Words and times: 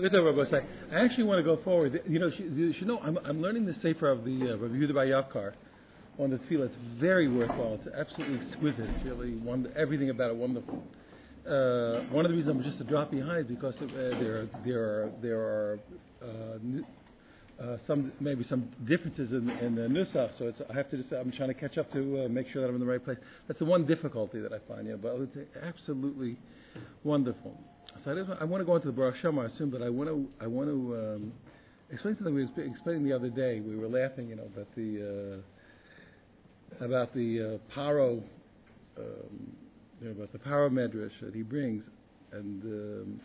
Look 0.00 0.14
at 0.14 0.16
that, 0.16 0.22
Rabbi 0.22 0.50
Say. 0.50 0.66
I 0.96 1.04
actually 1.04 1.24
want 1.24 1.40
to 1.40 1.42
go 1.42 1.62
forward. 1.62 2.00
You 2.08 2.18
know, 2.18 2.30
you 2.38 2.72
should 2.78 2.88
know, 2.88 3.00
I'm, 3.00 3.18
I'm 3.18 3.42
learning 3.42 3.66
the 3.66 3.74
Sefer 3.82 4.10
of 4.10 4.24
the 4.24 4.54
uh, 4.54 4.56
Rabbi 4.56 4.74
Yehuda 4.76 4.94
Bar 4.94 5.52
on 6.18 6.30
the 6.30 6.36
tefillah. 6.38 6.66
It's 6.68 6.74
very 6.98 7.28
worthwhile. 7.28 7.74
It's 7.74 7.94
absolutely 7.94 8.46
exquisite. 8.48 8.88
It's 8.96 9.04
really 9.04 9.34
wonder, 9.36 9.70
everything 9.76 10.08
about 10.08 10.30
it 10.30 10.36
wonderful. 10.38 10.82
Uh, 11.46 12.08
one 12.14 12.24
of 12.24 12.30
the 12.30 12.36
reasons 12.38 12.56
I'm 12.56 12.62
just 12.62 12.78
to 12.78 12.84
drop 12.84 13.10
behind 13.10 13.50
is 13.50 13.54
because 13.54 13.74
uh, 13.82 13.86
there, 13.92 14.48
there 14.64 14.80
are 14.80 15.12
there 15.20 15.38
are 15.38 15.78
uh, 16.22 17.62
uh, 17.62 17.76
some 17.86 18.10
maybe 18.20 18.46
some 18.48 18.70
differences 18.88 19.30
in, 19.32 19.50
in 19.50 19.74
the 19.74 19.82
nusach. 19.82 20.30
So 20.38 20.46
it's, 20.46 20.62
I 20.70 20.72
have 20.72 20.88
to 20.92 20.96
just 20.96 21.12
I'm 21.12 21.30
trying 21.30 21.48
to 21.48 21.54
catch 21.54 21.76
up 21.76 21.92
to 21.92 22.24
uh, 22.24 22.28
make 22.30 22.46
sure 22.54 22.62
that 22.62 22.68
I'm 22.68 22.74
in 22.74 22.80
the 22.80 22.86
right 22.86 23.04
place. 23.04 23.18
That's 23.48 23.58
the 23.58 23.66
one 23.66 23.86
difficulty 23.86 24.40
that 24.40 24.54
I 24.54 24.60
find. 24.66 24.88
Yeah, 24.88 24.94
but 24.94 25.14
it's 25.20 25.36
absolutely 25.62 26.38
wonderful. 27.04 27.54
So 28.04 28.12
I, 28.12 28.14
just, 28.14 28.30
I 28.40 28.44
want 28.44 28.60
to 28.62 28.64
go 28.64 28.76
into 28.76 28.86
the 28.86 28.92
Baruch 28.92 29.16
She'amar 29.20 29.50
soon, 29.58 29.70
but 29.70 29.82
I 29.82 29.90
want 29.90 30.08
to 30.08 30.26
I 30.40 30.46
want 30.46 30.68
to 30.68 30.96
um, 30.96 31.32
explain 31.90 32.16
something 32.16 32.34
we 32.34 32.44
were 32.44 32.64
explaining 32.64 33.04
the 33.04 33.12
other 33.14 33.28
day. 33.28 33.60
We 33.60 33.76
were 33.76 33.88
laughing, 33.88 34.28
you 34.28 34.36
know, 34.36 34.44
about 34.44 34.74
the 34.74 35.42
uh, 36.80 36.84
about 36.84 37.14
the 37.14 37.60
uh, 37.60 37.74
paro. 37.74 38.22
Um, 38.98 39.56
you 40.00 40.08
know, 40.08 40.12
about 40.12 40.32
the 40.32 40.38
Paro 40.38 40.70
medrash 40.70 41.12
that 41.20 41.34
he 41.34 41.42
brings, 41.42 41.82
and 42.32 42.62
um, 42.64 43.20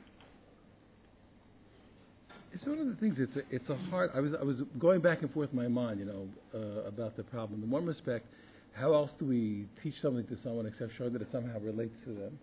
it's 2.53 2.65
one 2.65 2.79
of 2.79 2.87
the 2.87 2.95
things. 2.95 3.15
It's 3.17 3.35
a, 3.35 3.55
it's 3.55 3.69
a 3.69 3.77
hard. 3.89 4.11
I 4.13 4.19
was 4.19 4.33
I 4.39 4.43
was 4.43 4.57
going 4.77 5.01
back 5.01 5.21
and 5.21 5.31
forth 5.31 5.49
in 5.51 5.57
my 5.57 5.67
mind, 5.67 5.99
you 5.99 6.05
know, 6.05 6.27
uh, 6.53 6.87
about 6.87 7.15
the 7.15 7.23
problem. 7.23 7.63
In 7.63 7.69
one 7.69 7.85
respect, 7.85 8.25
how 8.73 8.93
else 8.93 9.09
do 9.19 9.25
we 9.25 9.67
teach 9.83 9.95
something 10.01 10.25
to 10.27 10.37
someone 10.43 10.65
except 10.65 10.91
showing 10.97 11.13
that 11.13 11.21
it 11.21 11.29
somehow 11.31 11.59
relates 11.59 11.95
to 12.05 12.13
them? 12.13 12.37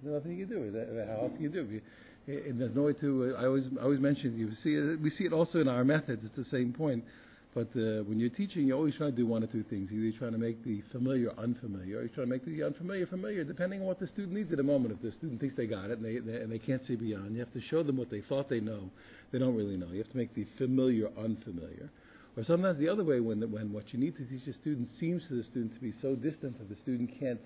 There's 0.00 0.14
nothing 0.14 0.36
you 0.36 0.46
can 0.46 0.72
do. 0.72 1.06
How 1.08 1.22
else 1.22 1.32
can 1.34 1.42
you 1.42 1.48
do? 1.48 1.80
And 2.26 2.60
there's 2.60 2.74
no 2.74 2.82
way 2.82 2.92
to. 2.94 3.34
I 3.38 3.46
always 3.46 3.64
I 3.80 3.82
always 3.82 4.00
mention 4.00 4.38
you 4.38 4.50
see 4.62 5.02
we 5.02 5.10
see 5.18 5.24
it 5.24 5.32
also 5.32 5.58
in 5.58 5.68
our 5.68 5.84
methods. 5.84 6.22
It's 6.24 6.36
the 6.36 6.56
same 6.56 6.72
point. 6.72 7.04
But 7.54 7.68
uh, 7.76 8.00
when 8.08 8.18
you're 8.18 8.30
teaching, 8.30 8.66
you 8.66 8.74
always 8.74 8.94
try 8.94 9.10
to 9.10 9.12
do 9.12 9.26
one 9.26 9.44
or 9.44 9.46
two 9.46 9.62
things. 9.64 9.90
Either 9.92 10.00
you're 10.00 10.18
trying 10.18 10.32
to 10.32 10.38
make 10.38 10.64
the 10.64 10.82
familiar 10.90 11.32
unfamiliar, 11.36 11.98
or 11.98 12.00
you're 12.00 12.08
trying 12.08 12.28
to 12.28 12.32
make 12.32 12.46
the 12.46 12.62
unfamiliar 12.62 13.06
familiar, 13.06 13.44
depending 13.44 13.80
on 13.82 13.86
what 13.86 14.00
the 14.00 14.06
student 14.06 14.32
needs 14.32 14.50
at 14.52 14.56
the 14.56 14.62
moment. 14.62 14.94
If 14.94 15.02
the 15.02 15.12
student 15.18 15.38
thinks 15.38 15.54
they 15.54 15.66
got 15.66 15.90
it 15.90 15.98
and 15.98 16.04
they, 16.04 16.18
they, 16.18 16.40
and 16.40 16.50
they 16.50 16.58
can't 16.58 16.80
see 16.88 16.96
beyond, 16.96 17.34
you 17.34 17.40
have 17.40 17.52
to 17.52 17.60
show 17.68 17.82
them 17.82 17.98
what 17.98 18.10
they 18.10 18.22
thought 18.22 18.48
they 18.48 18.60
know. 18.60 18.88
They 19.32 19.38
don't 19.38 19.54
really 19.54 19.76
know. 19.76 19.88
You 19.92 19.98
have 19.98 20.10
to 20.12 20.16
make 20.16 20.34
the 20.34 20.46
familiar 20.56 21.08
unfamiliar. 21.18 21.90
Or 22.38 22.44
sometimes 22.44 22.78
the 22.78 22.88
other 22.88 23.04
way, 23.04 23.20
when, 23.20 23.40
the, 23.40 23.46
when 23.46 23.70
what 23.70 23.92
you 23.92 23.98
need 23.98 24.16
to 24.16 24.24
teach 24.24 24.46
a 24.46 24.58
student 24.60 24.88
seems 24.98 25.22
to 25.28 25.36
the 25.36 25.44
student 25.44 25.74
to 25.74 25.80
be 25.80 25.92
so 26.00 26.14
distant 26.14 26.58
that 26.58 26.70
the 26.70 26.80
student 26.80 27.10
can't 27.20 27.40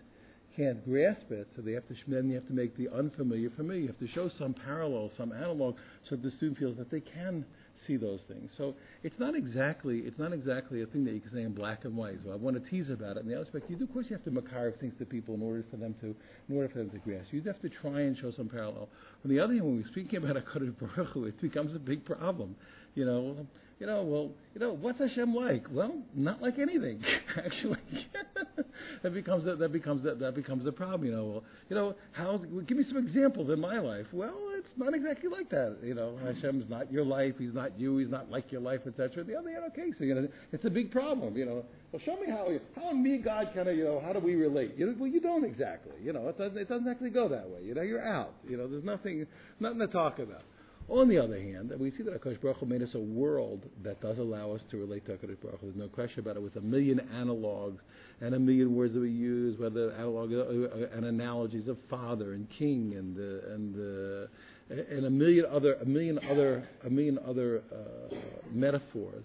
can't 0.57 0.85
grasp 0.85 1.31
it, 1.31 1.49
so 1.55 1.63
they 1.63 1.73
have 1.73 1.87
to 1.89 1.95
then 2.09 2.29
you 2.29 2.35
have 2.35 2.47
to 2.47 2.53
make 2.53 2.77
the 2.77 2.89
unfamiliar 2.89 3.51
familiar. 3.51 3.83
You 3.83 3.89
have 3.89 3.99
to 3.99 4.09
show 4.09 4.31
some 4.39 4.55
parallel, 4.55 5.11
some 5.17 5.33
analog, 5.33 5.77
so 6.09 6.17
the 6.17 6.31
student 6.31 6.59
feels 6.59 6.77
that 6.79 6.91
they 6.91 7.01
can 7.01 7.45
see 7.87 7.97
those 7.97 8.21
things. 8.27 8.51
So 8.57 8.75
it's 9.03 9.19
not 9.19 9.37
exactly 9.37 9.99
it's 9.99 10.19
not 10.19 10.33
exactly 10.33 10.83
a 10.83 10.87
thing 10.87 11.05
that 11.05 11.15
you 11.15 11.21
can 11.21 11.33
say 11.33 11.43
in 11.43 11.53
black 11.53 11.85
and 11.85 11.97
white. 11.97 12.19
So 12.25 12.33
I 12.33 12.37
want 12.37 12.63
to 12.63 12.71
tease 12.71 12.91
about 12.91 13.17
it. 13.17 13.21
In 13.21 13.29
the 13.29 13.35
other 13.35 13.47
aspect, 13.47 13.71
you 13.71 13.77
do 13.77 13.85
of 13.85 13.93
course 13.93 14.07
you 14.09 14.17
have 14.17 14.25
to 14.25 14.31
makar 14.31 14.73
things 14.81 14.95
to 14.99 15.05
people 15.05 15.35
in 15.35 15.43
order 15.43 15.65
for 15.71 15.77
them 15.77 15.95
to 16.01 16.15
in 16.49 16.57
order 16.57 16.69
for 16.69 16.79
them 16.79 16.91
to 16.91 16.99
grasp. 16.99 17.33
You 17.33 17.43
have 17.43 17.61
to 17.63 17.69
try 17.69 18.01
and 18.01 18.17
show 18.19 18.33
some 18.33 18.49
parallel. 18.49 18.89
On 19.25 19.31
the 19.31 19.39
other 19.39 19.53
hand, 19.55 19.65
when 19.65 19.77
we're 19.77 19.89
speaking 19.89 20.17
about 20.19 20.37
HaKadosh 20.37 20.79
Baruch 20.79 21.09
Hu, 21.13 21.25
it 21.25 21.41
becomes 21.41 21.75
a 21.75 21.79
big 21.79 22.05
problem. 22.05 22.57
You 22.95 23.05
know, 23.05 23.47
you 23.79 23.87
know, 23.87 24.03
well, 24.03 24.31
you 24.55 24.61
know, 24.61 24.73
what's 24.73 24.99
Hashem 24.99 25.35
like? 25.35 25.67
Well, 25.71 25.99
not 26.15 26.41
like 26.41 26.59
anything, 26.59 27.03
actually. 27.37 27.79
that 29.03 29.13
becomes 29.13 29.47
a, 29.47 29.55
that 29.57 29.71
becomes 29.71 30.07
a, 30.07 30.15
that 30.15 30.35
becomes 30.35 30.67
a 30.67 30.73
problem. 30.73 31.05
You 31.05 31.15
know, 31.15 31.25
well, 31.25 31.45
you 31.69 31.77
know, 31.77 31.95
how? 32.13 32.39
Give 32.67 32.79
me 32.79 32.85
some 32.89 32.97
examples 32.97 33.51
in 33.51 33.61
my 33.61 33.79
life. 33.79 34.07
Well, 34.13 34.35
it's 34.57 34.69
not 34.79 34.95
exactly 34.95 35.29
like 35.29 35.51
that. 35.51 35.77
You 35.83 35.95
know, 35.95 36.19
Hashem's 36.25 36.65
not 36.71 36.91
your 36.91 37.05
life. 37.05 37.35
He's 37.39 37.53
not 37.53 37.79
you. 37.79 37.99
He's 37.99 38.09
not 38.09 38.31
like 38.31 38.51
your 38.51 38.63
life, 38.63 38.81
etc. 38.87 39.25
The 39.25 39.37
other 39.37 39.51
hand, 39.51 39.65
okay, 39.73 39.93
so 39.99 40.05
you 40.05 40.15
know, 40.15 40.29
it's 40.53 40.65
a 40.65 40.71
big 40.71 40.91
problem. 40.91 41.37
You 41.37 41.45
know, 41.45 41.65
well, 41.93 42.01
show 42.07 42.17
me 42.17 42.29
how 42.29 42.49
how 42.77 42.93
me 42.93 43.19
God 43.19 43.51
kind 43.55 43.69
of 43.69 43.77
you 43.77 43.85
know 43.85 44.01
how 44.03 44.15
do 44.15 44.21
we 44.21 44.37
relate? 44.37 44.75
You 44.79 44.87
know, 44.87 44.95
well, 44.99 45.11
you 45.11 45.21
don't 45.21 45.45
exactly. 45.45 45.97
You 46.03 46.15
know, 46.15 46.29
it 46.29 46.39
doesn't 46.39 46.57
it 46.57 46.69
doesn't 46.69 46.89
actually 46.89 47.11
go 47.11 47.29
that 47.29 47.47
way. 47.47 47.61
You 47.63 47.75
know, 47.75 47.83
you're 47.83 48.07
out. 48.07 48.33
You 48.49 48.57
know, 48.57 48.69
there's 48.69 48.85
nothing 48.85 49.27
nothing 49.61 49.81
to 49.81 49.89
talk 49.89 50.19
about. 50.19 50.43
On 50.89 51.09
the 51.09 51.19
other 51.19 51.41
hand, 51.41 51.73
we 51.81 51.91
see 51.91 52.05
that 52.05 52.23
HaKadosh 52.23 52.41
Baruch 52.41 52.59
Hu 52.59 52.67
made 52.67 52.81
us 52.81 52.95
a 52.95 53.01
world 53.01 53.67
that 53.83 54.01
does 54.01 54.19
allow 54.19 54.53
us 54.53 54.61
to 54.71 54.77
relate 54.77 55.05
to 55.07 55.13
HaKadosh 55.13 55.41
Baruch 55.41 55.61
Hu. 55.61 55.67
There's 55.67 55.77
no 55.77 55.89
question 55.89 56.21
about 56.21 56.37
it. 56.37 56.43
With 56.43 56.55
a 56.55 56.61
million 56.61 57.01
analogs 57.13 57.79
and 58.21 58.37
a 58.37 58.39
million 58.39 58.75
words 58.77 58.95
that 58.95 59.01
we 59.01 59.11
use, 59.11 59.59
whether 59.59 59.91
analog 59.93 60.33
uh, 60.33 60.97
and 60.97 61.05
analogies 61.05 61.67
of 61.67 61.77
father 61.91 62.35
and 62.35 62.47
king 62.57 62.95
and 62.97 63.19
uh, 63.19 63.55
and 63.55 64.29
uh, 64.75 64.95
and 64.95 65.07
a 65.07 65.11
million 65.11 65.45
other 65.51 65.75
a 65.75 65.85
million 65.85 66.21
other 66.31 66.69
a 66.85 66.91
million 66.91 67.19
other 67.27 67.63
uh, 67.73 68.15
metaphors 68.53 69.25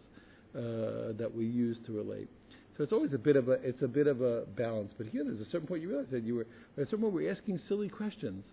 uh, 0.56 1.14
that 1.18 1.32
we 1.32 1.46
use 1.46 1.78
to 1.86 1.94
relate. 1.94 2.28
So 2.76 2.84
it's 2.84 2.94
always 2.94 3.14
a 3.14 3.20
bit 3.20 3.36
of 3.36 3.50
a 3.50 3.54
it's 3.64 3.84
a 3.84 3.88
bit 3.88 4.08
of 4.08 4.22
a 4.22 4.46
balance. 4.58 4.94
But 4.98 5.08
here, 5.08 5.24
there's 5.24 5.42
a 5.42 5.50
certain 5.52 5.68
point 5.68 5.84
you 5.84 5.90
realize 5.90 6.08
that 6.12 6.24
you 6.24 6.36
were 6.36 6.48
at 6.78 6.90
certain 6.90 7.02
point 7.02 7.14
we're 7.14 7.32
asking 7.32 7.60
silly 7.68 7.88
questions 7.88 8.44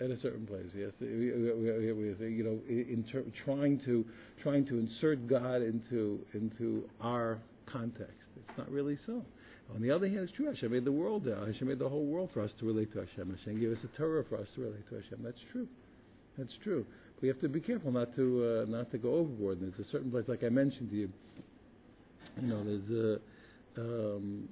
at 0.00 0.10
a 0.10 0.20
certain 0.20 0.46
place. 0.46 0.66
Yes, 0.76 0.90
you 1.00 2.42
know, 2.44 2.58
in 2.68 3.04
ter- 3.10 3.24
trying 3.44 3.80
to 3.84 4.04
trying 4.42 4.66
to 4.66 4.78
insert 4.78 5.26
God 5.28 5.62
into 5.62 6.20
into 6.34 6.88
our 7.00 7.38
context. 7.66 8.14
It's 8.36 8.58
not 8.58 8.70
really 8.70 8.98
so. 9.06 9.22
On 9.74 9.80
the 9.80 9.90
other 9.90 10.06
hand, 10.06 10.20
it's 10.20 10.32
true. 10.32 10.46
Hashem 10.46 10.72
made 10.72 10.84
the 10.84 10.92
world. 10.92 11.26
Uh, 11.26 11.46
Hashem 11.46 11.68
made 11.68 11.78
the 11.78 11.88
whole 11.88 12.04
world 12.04 12.30
for 12.34 12.42
us 12.42 12.50
to 12.60 12.66
relate 12.66 12.92
to 12.92 13.00
Hashem. 13.00 13.34
Hashem 13.38 13.60
gave 13.60 13.72
us 13.72 13.78
a 13.82 13.96
Torah 13.96 14.24
for 14.28 14.36
us 14.36 14.46
to 14.56 14.62
relate 14.62 14.88
to 14.90 14.96
Hashem. 14.96 15.20
That's 15.22 15.40
true. 15.52 15.66
That's 16.36 16.52
true. 16.62 16.84
But 17.14 17.22
We 17.22 17.28
have 17.28 17.40
to 17.40 17.48
be 17.48 17.60
careful 17.60 17.90
not 17.90 18.14
to 18.16 18.64
uh, 18.66 18.70
not 18.70 18.90
to 18.92 18.98
go 18.98 19.14
overboard. 19.14 19.60
And 19.60 19.72
there's 19.72 19.86
a 19.86 19.90
certain 19.90 20.10
place, 20.10 20.24
like 20.28 20.44
I 20.44 20.48
mentioned 20.48 20.90
to 20.90 20.96
you. 20.96 21.08
You 22.42 22.48
know, 22.48 22.64
there's 22.64 23.20
a 23.76 23.80
um, 23.80 24.48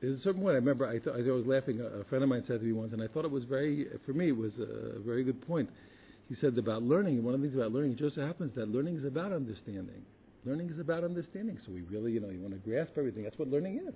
there's 0.00 0.18
a 0.18 0.22
certain 0.22 0.40
point. 0.40 0.52
I 0.52 0.56
remember 0.56 0.86
I, 0.86 0.98
th- 0.98 1.14
I 1.14 1.30
was 1.30 1.46
laughing. 1.46 1.80
A, 1.80 2.04
friend 2.04 2.22
of 2.22 2.30
mine 2.30 2.44
said 2.46 2.60
to 2.60 2.66
me 2.66 2.72
once, 2.72 2.92
and 2.92 3.02
I 3.02 3.06
thought 3.06 3.24
it 3.24 3.30
was 3.30 3.44
very, 3.44 3.86
for 4.06 4.12
me, 4.12 4.28
it 4.28 4.36
was 4.36 4.52
a 4.58 4.98
very 5.00 5.24
good 5.24 5.46
point. 5.46 5.68
He 6.28 6.36
said 6.40 6.56
about 6.56 6.82
learning. 6.82 7.22
One 7.22 7.34
of 7.34 7.40
the 7.40 7.48
things 7.48 7.58
about 7.58 7.72
learning, 7.72 7.92
it 7.92 7.98
just 7.98 8.16
happens 8.16 8.54
that 8.54 8.68
learning 8.68 8.96
is 8.96 9.04
about 9.04 9.32
understanding. 9.32 10.02
Learning 10.44 10.70
is 10.70 10.78
about 10.78 11.04
understanding. 11.04 11.58
So 11.66 11.72
we 11.72 11.82
really, 11.82 12.12
you 12.12 12.20
know, 12.20 12.30
you 12.30 12.40
want 12.40 12.54
to 12.54 12.60
grasp 12.60 12.92
everything. 12.96 13.24
That's 13.24 13.38
what 13.38 13.48
learning 13.48 13.80
is. 13.86 13.94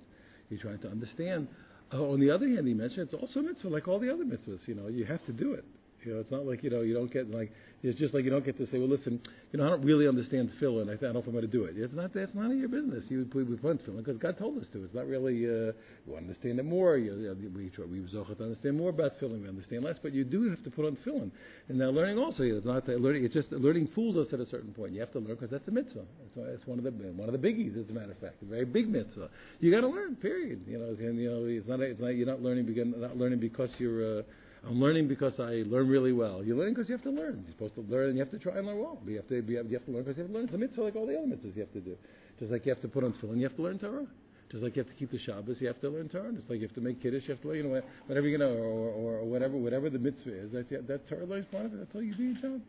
You're 0.51 0.61
trying 0.61 0.81
to 0.81 0.89
understand. 0.89 1.49
Uh, 1.93 2.03
on 2.03 2.21
the 2.21 2.31
other 2.31 2.49
hand, 2.49 2.67
he 2.67 2.75
mentioned 2.75 3.09
it's 3.11 3.15
also 3.15 3.41
a 3.41 3.43
mitzvah, 3.43 3.69
like 3.69 3.89
all 3.89 3.99
the 3.99 4.13
other 4.13 4.25
mitzvahs. 4.25 4.67
You 4.67 4.75
know, 4.75 4.89
you 4.89 5.05
have 5.07 5.25
to 5.27 5.33
do 5.33 5.55
it. 5.55 5.65
You 6.05 6.15
know, 6.15 6.21
it's 6.21 6.31
not 6.31 6.47
like 6.47 6.63
you 6.63 6.71
know 6.71 6.83
you 6.83 6.95
don't 6.95 7.13
get 7.13 7.31
like 7.31 7.53
it's 7.85 7.99
just 7.99 8.15
like 8.15 8.25
you 8.25 8.31
don't 8.31 8.45
get 8.45 8.57
to 8.57 8.65
say, 8.73 8.79
well, 8.79 8.89
listen, 8.89 9.21
you 9.53 9.59
know, 9.59 9.67
I 9.67 9.69
don't 9.69 9.85
really 9.85 10.09
understand 10.09 10.51
tefillin. 10.59 10.89
I, 10.89 10.95
I 10.95 10.97
don't 10.97 11.13
know 11.13 11.21
if 11.21 11.27
I'm 11.27 11.33
going 11.33 11.45
to 11.45 11.53
do 11.53 11.65
it. 11.65 11.75
It's 11.77 11.93
not 11.93 12.15
that's 12.15 12.35
none 12.35 12.51
of 12.51 12.57
your 12.57 12.69
business. 12.69 13.05
You 13.09 13.29
we 13.35 13.45
we 13.45 13.57
want 13.57 13.85
tefillin 13.85 13.99
because 13.99 14.17
God 14.17 14.39
told 14.39 14.57
us 14.59 14.65
to. 14.73 14.85
It's 14.85 14.95
not 14.95 15.07
really 15.07 15.45
uh, 15.45 15.73
you 16.07 16.17
understand 16.17 16.59
it 16.59 16.65
more. 16.65 16.97
You, 16.97 17.15
you 17.15 17.51
we 17.55 17.65
we 17.65 18.09
to 18.11 18.43
understand 18.43 18.79
more 18.79 18.89
about 18.89 19.21
tefillin. 19.21 19.43
We 19.43 19.49
understand 19.49 19.85
less, 19.85 19.97
but 20.03 20.15
you 20.15 20.25
do 20.25 20.49
have 20.49 20.65
to 20.65 20.71
put 20.71 20.87
on 20.87 20.97
tefillin. 20.97 21.31
And 21.69 21.79
now 21.79 21.91
learning 21.91 22.19
also, 22.19 22.43
it's 22.43 22.65
not 22.65 22.87
that 22.87 23.03
learning. 23.03 23.25
It's 23.25 23.35
just 23.35 23.53
learning 23.53 23.91
fools 23.95 24.17
us 24.17 24.33
at 24.33 24.41
a 24.41 24.49
certain 24.49 24.73
point. 24.73 24.93
You 24.93 25.01
have 25.01 25.13
to 25.13 25.19
learn 25.19 25.35
because 25.35 25.51
that's 25.51 25.69
a 25.69 25.71
mitzvah. 25.71 26.05
It's, 26.25 26.61
it's 26.61 26.67
one 26.67 26.79
of 26.79 26.85
the 26.85 26.91
one 26.91 27.29
of 27.29 27.39
the 27.39 27.47
biggies, 27.47 27.79
as 27.79 27.91
a 27.91 27.93
matter 27.93 28.13
of 28.13 28.19
fact, 28.19 28.43
a 28.43 28.47
very 28.47 28.65
big 28.65 28.89
mitzvah. 28.89 29.29
You 29.61 29.71
got 29.71 29.83
to 29.83 29.89
learn. 29.89 30.17
Period. 30.17 30.65
You 30.67 30.79
know, 30.79 30.97
and 30.99 31.19
you 31.19 31.31
know, 31.31 31.45
it's 31.45 31.69
not 31.69 31.81
it's 31.81 32.01
not 32.01 32.09
you're 32.09 32.27
not 32.27 32.41
learning 32.41 32.65
because 32.65 32.87
not 32.97 33.19
learning 33.19 33.41
because 33.41 33.69
you're. 33.79 34.21
Uh, 34.21 34.23
I'm 34.67 34.81
learning 34.81 35.09
because 35.09 35.35
I 35.39 35.63
learn 35.67 35.89
really 35.89 36.13
well. 36.13 36.43
You're 36.43 36.57
learning 36.57 36.75
because 36.75 36.89
you 36.89 36.95
have 36.95 37.05
to 37.05 37.11
learn. 37.11 37.45
You're 37.45 37.55
supposed 37.55 37.75
to 37.75 37.93
learn, 37.93 38.09
and 38.11 38.19
you 38.19 38.25
have 38.25 38.31
to 38.33 38.39
try 38.39 38.57
and 38.57 38.67
learn 38.67 38.79
well. 38.79 38.99
You 39.07 39.17
have 39.17 39.29
to, 39.29 39.43
you 39.43 39.57
have, 39.59 39.67
you 39.67 39.75
have 39.75 39.85
to 39.87 39.93
learn 39.93 40.05
because 40.05 40.17
you 40.17 40.23
have 40.23 40.33
to 40.33 40.39
learn. 40.39 40.49
A 40.53 40.59
mitzvah 40.59 40.83
like 40.83 40.97
all 40.97 41.07
the 41.07 41.19
other 41.19 41.27
mitzvahs 41.27 41.55
you 41.55 41.61
have 41.61 41.73
to 41.73 41.81
do. 41.81 41.97
Just 42.39 42.51
like 42.51 42.65
you 42.65 42.73
have 42.73 42.83
to 42.83 42.89
put 42.89 43.05
on 43.05 43.13
tefillin, 43.15 43.37
you 43.37 43.45
have 43.45 43.57
to 43.57 43.63
learn 43.63 43.79
Torah. 43.79 44.07
Just 44.51 44.63
like 44.63 44.77
you 44.77 44.83
have 44.83 44.91
to 44.91 44.99
keep 44.99 45.11
the 45.11 45.19
Shabbos, 45.19 45.57
you 45.61 45.67
have 45.67 45.81
to 45.81 45.89
learn 45.89 46.09
Torah. 46.09 46.33
Just 46.33 46.49
like 46.49 46.61
you 46.61 46.67
have 46.67 46.75
to 46.77 46.81
make 46.81 47.03
kiddush, 47.03 47.25
you 47.27 47.35
have 47.35 47.43
to 47.43 47.49
learn, 47.49 47.57
you 47.59 47.63
know, 47.65 47.83
whatever 48.07 48.29
you 48.29 48.39
know, 48.39 48.53
or, 48.53 48.91
or, 48.91 49.13
or 49.19 49.25
whatever, 49.25 49.57
whatever 49.57 49.91
the 49.91 49.99
mitzvah 49.99 50.47
is. 50.47 50.51
That's 50.53 50.87
that 50.89 51.09
Torah 51.09 51.27
learns 51.27 51.47
part 51.51 51.67
of 51.67 51.75
it. 51.75 51.79
That's 51.79 51.95
all 51.95 52.03
you 52.03 52.15
do 52.15 52.23
your 52.23 52.41
job. 52.41 52.61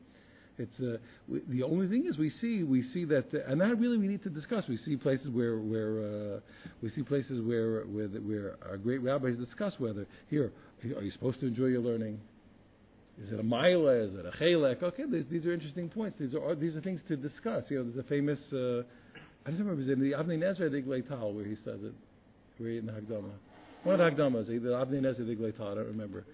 It's 0.57 0.79
uh, 0.79 0.97
we, 1.28 1.41
the 1.49 1.64
only 1.64 1.87
thing 1.87 2.08
is 2.08 2.17
we 2.17 2.31
see 2.41 2.64
we 2.64 2.84
see 2.93 3.03
that, 3.05 3.25
uh, 3.34 3.52
and 3.52 3.59
that 3.59 3.78
really 3.78 3.97
we 3.97 4.08
need 4.08 4.23
to 4.23 4.29
discuss. 4.29 4.64
We 4.70 4.79
see 4.85 4.96
places 4.96 5.28
where 5.29 5.58
where 5.58 5.99
uh, 5.99 6.40
we 6.81 6.91
see 6.91 7.03
places 7.03 7.46
where 7.46 7.81
where 7.84 8.08
where 8.08 8.55
our 8.67 8.78
great 8.78 9.02
rabbis 9.02 9.35
discuss 9.35 9.73
whether 9.79 10.08
here 10.29 10.52
are 10.83 11.01
you 11.01 11.11
supposed 11.11 11.39
to 11.39 11.47
enjoy 11.47 11.66
your 11.66 11.81
learning? 11.81 12.19
Is 13.23 13.31
it 13.31 13.39
a 13.39 13.43
mila? 13.43 13.95
Is 13.95 14.13
it 14.13 14.25
a 14.25 14.31
chelek? 14.43 14.83
Okay, 14.83 15.03
these, 15.09 15.23
these 15.31 15.45
are 15.45 15.53
interesting 15.53 15.89
points. 15.89 16.17
These 16.19 16.35
are 16.35 16.55
these 16.55 16.75
are 16.75 16.81
things 16.81 16.99
to 17.07 17.16
discuss. 17.16 17.63
You 17.69 17.77
know, 17.77 17.91
there's 17.91 18.05
a 18.05 18.09
famous. 18.09 18.39
Uh, 18.51 18.83
I 19.45 19.51
don't 19.51 19.59
remember. 19.59 19.81
Is 19.81 19.89
in 19.89 19.99
the 19.99 20.11
Avnei 20.11 20.37
Nezer 20.37 20.69
Diglei 20.69 21.07
Tal 21.07 21.33
where 21.33 21.45
he 21.45 21.55
says 21.63 21.79
it? 21.81 21.93
Where 22.57 22.72
in 22.72 22.85
the 22.85 22.91
Hakdama? 22.91 23.31
One 23.83 23.99
of 23.99 24.16
the 24.16 24.22
Hakdamas, 24.22 24.49
either 24.49 24.69
Avnei 24.69 25.01
Nezer 25.01 25.22
Diglei 25.22 25.55
Tal. 25.55 25.72
I 25.72 25.75
don't 25.75 25.87
remember. 25.87 26.25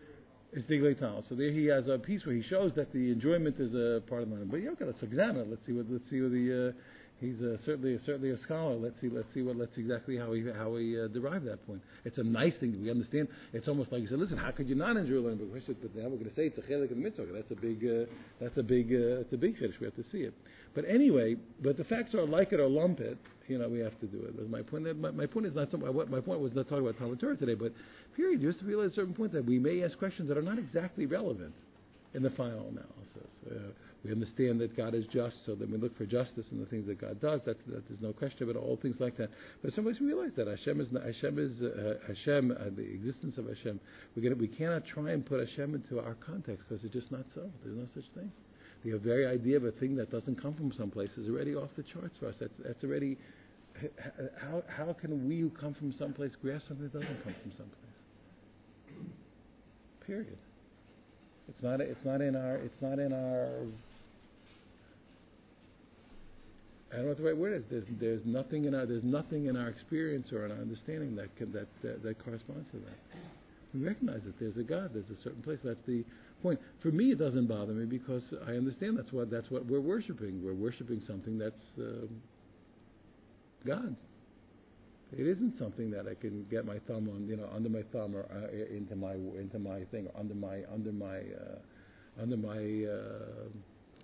It's 0.53 0.67
Diglei 0.69 0.99
Tal. 0.99 1.23
So 1.29 1.35
there 1.35 1.51
he 1.51 1.65
has 1.67 1.87
a 1.87 1.99
piece 1.99 2.25
where 2.25 2.35
he 2.35 2.43
shows 2.49 2.71
that 2.75 2.91
the 2.93 3.11
enjoyment 3.11 3.57
is 3.59 3.73
a 3.73 4.01
part 4.09 4.23
of 4.23 4.29
the 4.29 4.35
learning. 4.35 4.49
But 4.49 4.59
okay, 4.73 4.85
let's 4.85 5.03
examine 5.03 5.41
it. 5.41 5.49
Let's 5.49 5.61
see 5.67 5.73
what 5.73 5.85
let's 5.89 6.03
see 6.09 6.21
what 6.21 6.31
the. 6.31 6.69
Uh, 6.69 6.81
He's 7.21 7.39
uh, 7.39 7.57
certainly 7.67 7.99
certainly 8.03 8.31
a 8.31 8.41
scholar. 8.41 8.75
Let's 8.75 8.95
see 8.99 9.07
let's 9.07 9.27
see 9.31 9.43
what 9.43 9.55
let's 9.55 9.71
exactly 9.77 10.17
how 10.17 10.33
he 10.33 10.43
how 10.57 10.75
he 10.75 10.99
uh, 10.99 11.07
derived 11.07 11.45
that 11.45 11.65
point. 11.67 11.79
It's 12.03 12.17
a 12.17 12.23
nice 12.23 12.53
thing. 12.59 12.73
To 12.73 12.79
we 12.79 12.89
understand. 12.89 13.27
It's 13.53 13.67
almost 13.67 13.91
like 13.91 14.01
you 14.01 14.07
said. 14.07 14.17
Listen, 14.17 14.37
how 14.37 14.49
could 14.49 14.67
you 14.67 14.73
not 14.73 14.97
enjoy 14.97 15.19
a 15.19 15.21
learning? 15.21 15.37
But 15.37 15.95
now 15.95 16.09
we're 16.09 16.17
going 16.17 16.29
to 16.29 16.35
say 16.35 16.47
it's 16.47 16.57
a 16.57 16.61
chelek 16.61 16.89
the 16.89 16.95
mitzvah. 16.95 17.27
That's 17.31 17.51
a 17.51 17.61
big 17.61 17.85
uh, 17.85 18.09
that's 18.41 18.57
a 18.57 18.63
big 18.63 18.91
uh, 18.91 19.21
it's 19.21 19.33
a 19.33 19.37
big 19.37 19.55
chiddush. 19.59 19.79
We 19.79 19.85
have 19.85 19.95
to 19.97 20.05
see 20.11 20.23
it. 20.23 20.33
But 20.73 20.85
anyway, 20.89 21.35
but 21.61 21.77
the 21.77 21.83
facts 21.83 22.15
are 22.15 22.25
like 22.25 22.53
it 22.53 22.59
or 22.59 22.67
lump 22.67 22.99
it. 22.99 23.19
You 23.47 23.59
know, 23.59 23.69
we 23.69 23.79
have 23.81 23.99
to 23.99 24.07
do 24.07 24.17
it. 24.23 24.35
But 24.35 24.49
my 24.49 24.63
point 24.63 24.99
my, 24.99 25.11
my 25.11 25.27
point 25.27 25.45
is 25.45 25.53
not 25.53 25.69
so, 25.69 25.77
what 25.77 26.09
my 26.09 26.21
point 26.21 26.39
was 26.39 26.55
not 26.55 26.69
talking 26.69 26.87
about 26.87 26.97
Talmud 26.97 27.19
Torah 27.19 27.37
today, 27.37 27.53
but 27.53 27.71
period. 28.15 28.41
You 28.41 28.47
have 28.47 28.59
to 28.59 28.65
realize 28.65 28.87
at 28.87 28.91
a 28.93 28.95
certain 28.95 29.13
point 29.13 29.31
that 29.33 29.45
we 29.45 29.59
may 29.59 29.83
ask 29.83 29.95
questions 29.99 30.27
that 30.29 30.39
are 30.39 30.41
not 30.41 30.57
exactly 30.57 31.05
relevant 31.05 31.53
in 32.15 32.23
the 32.23 32.31
final 32.31 32.67
analysis. 32.67 33.81
We 34.03 34.11
understand 34.11 34.59
that 34.61 34.75
God 34.75 34.95
is 34.95 35.05
just, 35.13 35.35
so 35.45 35.53
then 35.53 35.71
we 35.71 35.77
look 35.77 35.95
for 35.95 36.05
justice 36.05 36.45
in 36.51 36.59
the 36.59 36.65
things 36.65 36.87
that 36.87 36.99
God 36.99 37.21
does. 37.21 37.41
That, 37.45 37.57
that 37.67 37.87
there's 37.87 38.01
no 38.01 38.13
question 38.13 38.49
about 38.49 38.59
all 38.59 38.79
things 38.81 38.95
like 38.99 39.15
that. 39.17 39.29
But 39.61 39.73
sometimes 39.75 39.99
we 39.99 40.07
realize 40.07 40.31
that 40.37 40.47
Hashem 40.47 40.81
is 40.81 40.87
Hashem 40.91 41.37
is 41.37 41.61
uh, 41.61 41.93
Hashem, 42.07 42.51
uh, 42.51 42.55
the 42.75 42.81
existence 42.81 43.37
of 43.37 43.47
Hashem. 43.47 43.79
We 44.15 44.23
get 44.23 44.35
we 44.35 44.47
cannot 44.47 44.87
try 44.87 45.11
and 45.11 45.23
put 45.23 45.39
Hashem 45.39 45.75
into 45.75 45.99
our 45.99 46.15
context 46.15 46.65
because 46.67 46.83
it's 46.83 46.93
just 46.93 47.11
not 47.11 47.25
so. 47.35 47.47
There's 47.63 47.77
no 47.77 47.85
such 47.93 48.09
thing. 48.15 48.31
The 48.83 48.97
very 48.97 49.27
idea 49.27 49.57
of 49.57 49.65
a 49.65 49.71
thing 49.71 49.95
that 49.97 50.11
doesn't 50.11 50.41
come 50.41 50.55
from 50.55 50.73
someplace 50.75 51.11
is 51.15 51.29
already 51.29 51.53
off 51.53 51.69
the 51.77 51.83
charts 51.83 52.17
for 52.19 52.29
us. 52.29 52.35
That's, 52.39 52.53
that's 52.65 52.83
already 52.83 53.17
how 54.41 54.63
how 54.67 54.93
can 54.93 55.27
we 55.27 55.39
who 55.39 55.51
come 55.51 55.75
from 55.75 55.93
someplace 55.99 56.31
grasp 56.41 56.67
something 56.67 56.89
that 56.89 56.93
doesn't 56.93 57.23
come 57.23 57.35
from 57.43 57.51
someplace? 57.51 57.77
Period. 60.07 60.37
It's 61.49 61.61
not. 61.63 61.81
It's 61.81 62.03
not 62.05 62.21
in 62.21 62.35
our. 62.35 62.55
It's 62.55 62.81
not 62.81 62.99
in 62.99 63.13
our 63.13 63.67
I 66.91 66.95
don't 66.95 67.03
know 67.03 67.09
what 67.09 67.17
the 67.17 67.23
right 67.23 67.37
word 67.37 67.53
is. 67.53 67.63
There's, 67.69 67.85
there's 67.99 68.21
nothing 68.25 68.65
in 68.65 68.75
our 68.75 68.85
there's 68.85 69.03
nothing 69.03 69.45
in 69.45 69.55
our 69.55 69.69
experience 69.69 70.31
or 70.33 70.45
in 70.45 70.51
our 70.51 70.57
understanding 70.57 71.15
that 71.15 71.33
can, 71.37 71.51
that, 71.53 71.67
that 71.83 72.03
that 72.03 72.23
corresponds 72.23 72.69
to 72.71 72.77
that. 72.79 73.19
We 73.73 73.79
recognize 73.79 74.21
that 74.25 74.37
there's 74.39 74.57
a 74.57 74.63
God. 74.63 74.91
There's 74.93 75.09
a 75.17 75.23
certain 75.23 75.41
place. 75.41 75.59
That's 75.63 75.79
the 75.87 76.03
point. 76.43 76.59
For 76.81 76.89
me, 76.91 77.11
it 77.11 77.19
doesn't 77.19 77.47
bother 77.47 77.71
me 77.71 77.85
because 77.85 78.23
I 78.45 78.51
understand 78.51 78.97
that's 78.97 79.13
what 79.13 79.31
that's 79.31 79.49
what 79.49 79.65
we're 79.65 79.79
worshiping. 79.79 80.43
We're 80.43 80.53
worshiping 80.53 81.01
something 81.07 81.37
that's 81.37 81.79
uh, 81.79 82.07
God. 83.65 83.95
It 85.17 85.27
isn't 85.27 85.59
something 85.59 85.91
that 85.91 86.07
I 86.07 86.15
can 86.15 86.45
get 86.49 86.65
my 86.65 86.79
thumb 86.87 87.09
on, 87.09 87.27
you 87.27 87.35
know, 87.35 87.47
under 87.53 87.69
my 87.69 87.83
thumb 87.91 88.15
or 88.15 88.25
uh, 88.33 88.75
into 88.75 88.95
my 88.95 89.13
into 89.13 89.59
my 89.59 89.83
thing, 89.91 90.07
or 90.07 90.19
under 90.19 90.35
my 90.35 90.61
under 90.73 90.91
my 90.91 91.17
uh, 91.17 92.21
under 92.21 92.37
my 92.37 92.85
uh, 92.91 93.47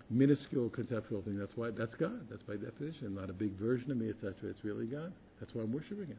minuscule 0.09 0.69
conceptual 0.69 1.21
thing. 1.21 1.38
That's 1.38 1.56
why 1.56 1.71
that's 1.71 1.94
God. 1.95 2.27
That's 2.30 2.44
by 2.44 2.56
definition, 2.56 3.15
not 3.15 3.30
a 3.30 3.33
big 3.33 3.51
version 3.59 3.92
of 3.92 3.98
me, 3.98 4.09
etc. 4.09 4.33
It's 4.44 4.63
really 4.63 4.86
God. 4.86 5.12
That's 5.39 5.54
why 5.54 5.63
I'm 5.63 5.71
worshiping 5.71 6.09
it. 6.09 6.18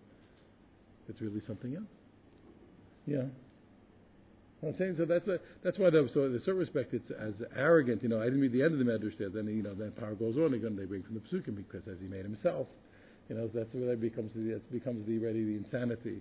It's 1.09 1.21
really 1.21 1.43
something 1.47 1.75
else. 1.75 1.85
Yeah. 3.07 3.25
I'm 4.63 4.77
saying 4.77 4.97
so. 4.99 5.05
That's 5.05 5.27
a, 5.29 5.39
that's 5.63 5.79
why. 5.79 5.91
The, 5.91 6.11
so 6.13 6.25
in 6.25 6.35
a 6.35 6.41
certain 6.41 6.59
respect, 6.59 6.93
it's 6.93 7.11
as 7.13 7.35
arrogant. 7.57 8.03
You 8.03 8.09
know, 8.09 8.21
I 8.21 8.25
didn't 8.25 8.41
read 8.41 8.53
the 8.53 8.63
end 8.63 8.73
of 8.75 8.79
the 8.79 8.85
Medrash. 8.85 9.17
Then 9.19 9.47
you 9.47 9.63
know, 9.63 9.75
then 9.75 9.93
Paro 9.93 10.19
goes 10.19 10.37
on 10.37 10.53
again. 10.53 10.77
They 10.77 10.85
bring 10.85 11.05
from 11.05 11.15
the 11.15 11.21
Pesukim 11.21 11.57
because 11.57 11.87
as 11.87 11.97
he 12.01 12.09
made 12.09 12.25
himself, 12.25 12.67
you 13.29 13.37
know, 13.37 13.49
that's 13.55 13.73
where 13.73 13.87
that 13.87 14.01
becomes 14.01 14.33
the 14.35 14.57
it 14.57 14.73
becomes 14.73 15.07
the 15.07 15.19
ready 15.19 15.45
the 15.45 15.55
insanity. 15.55 16.19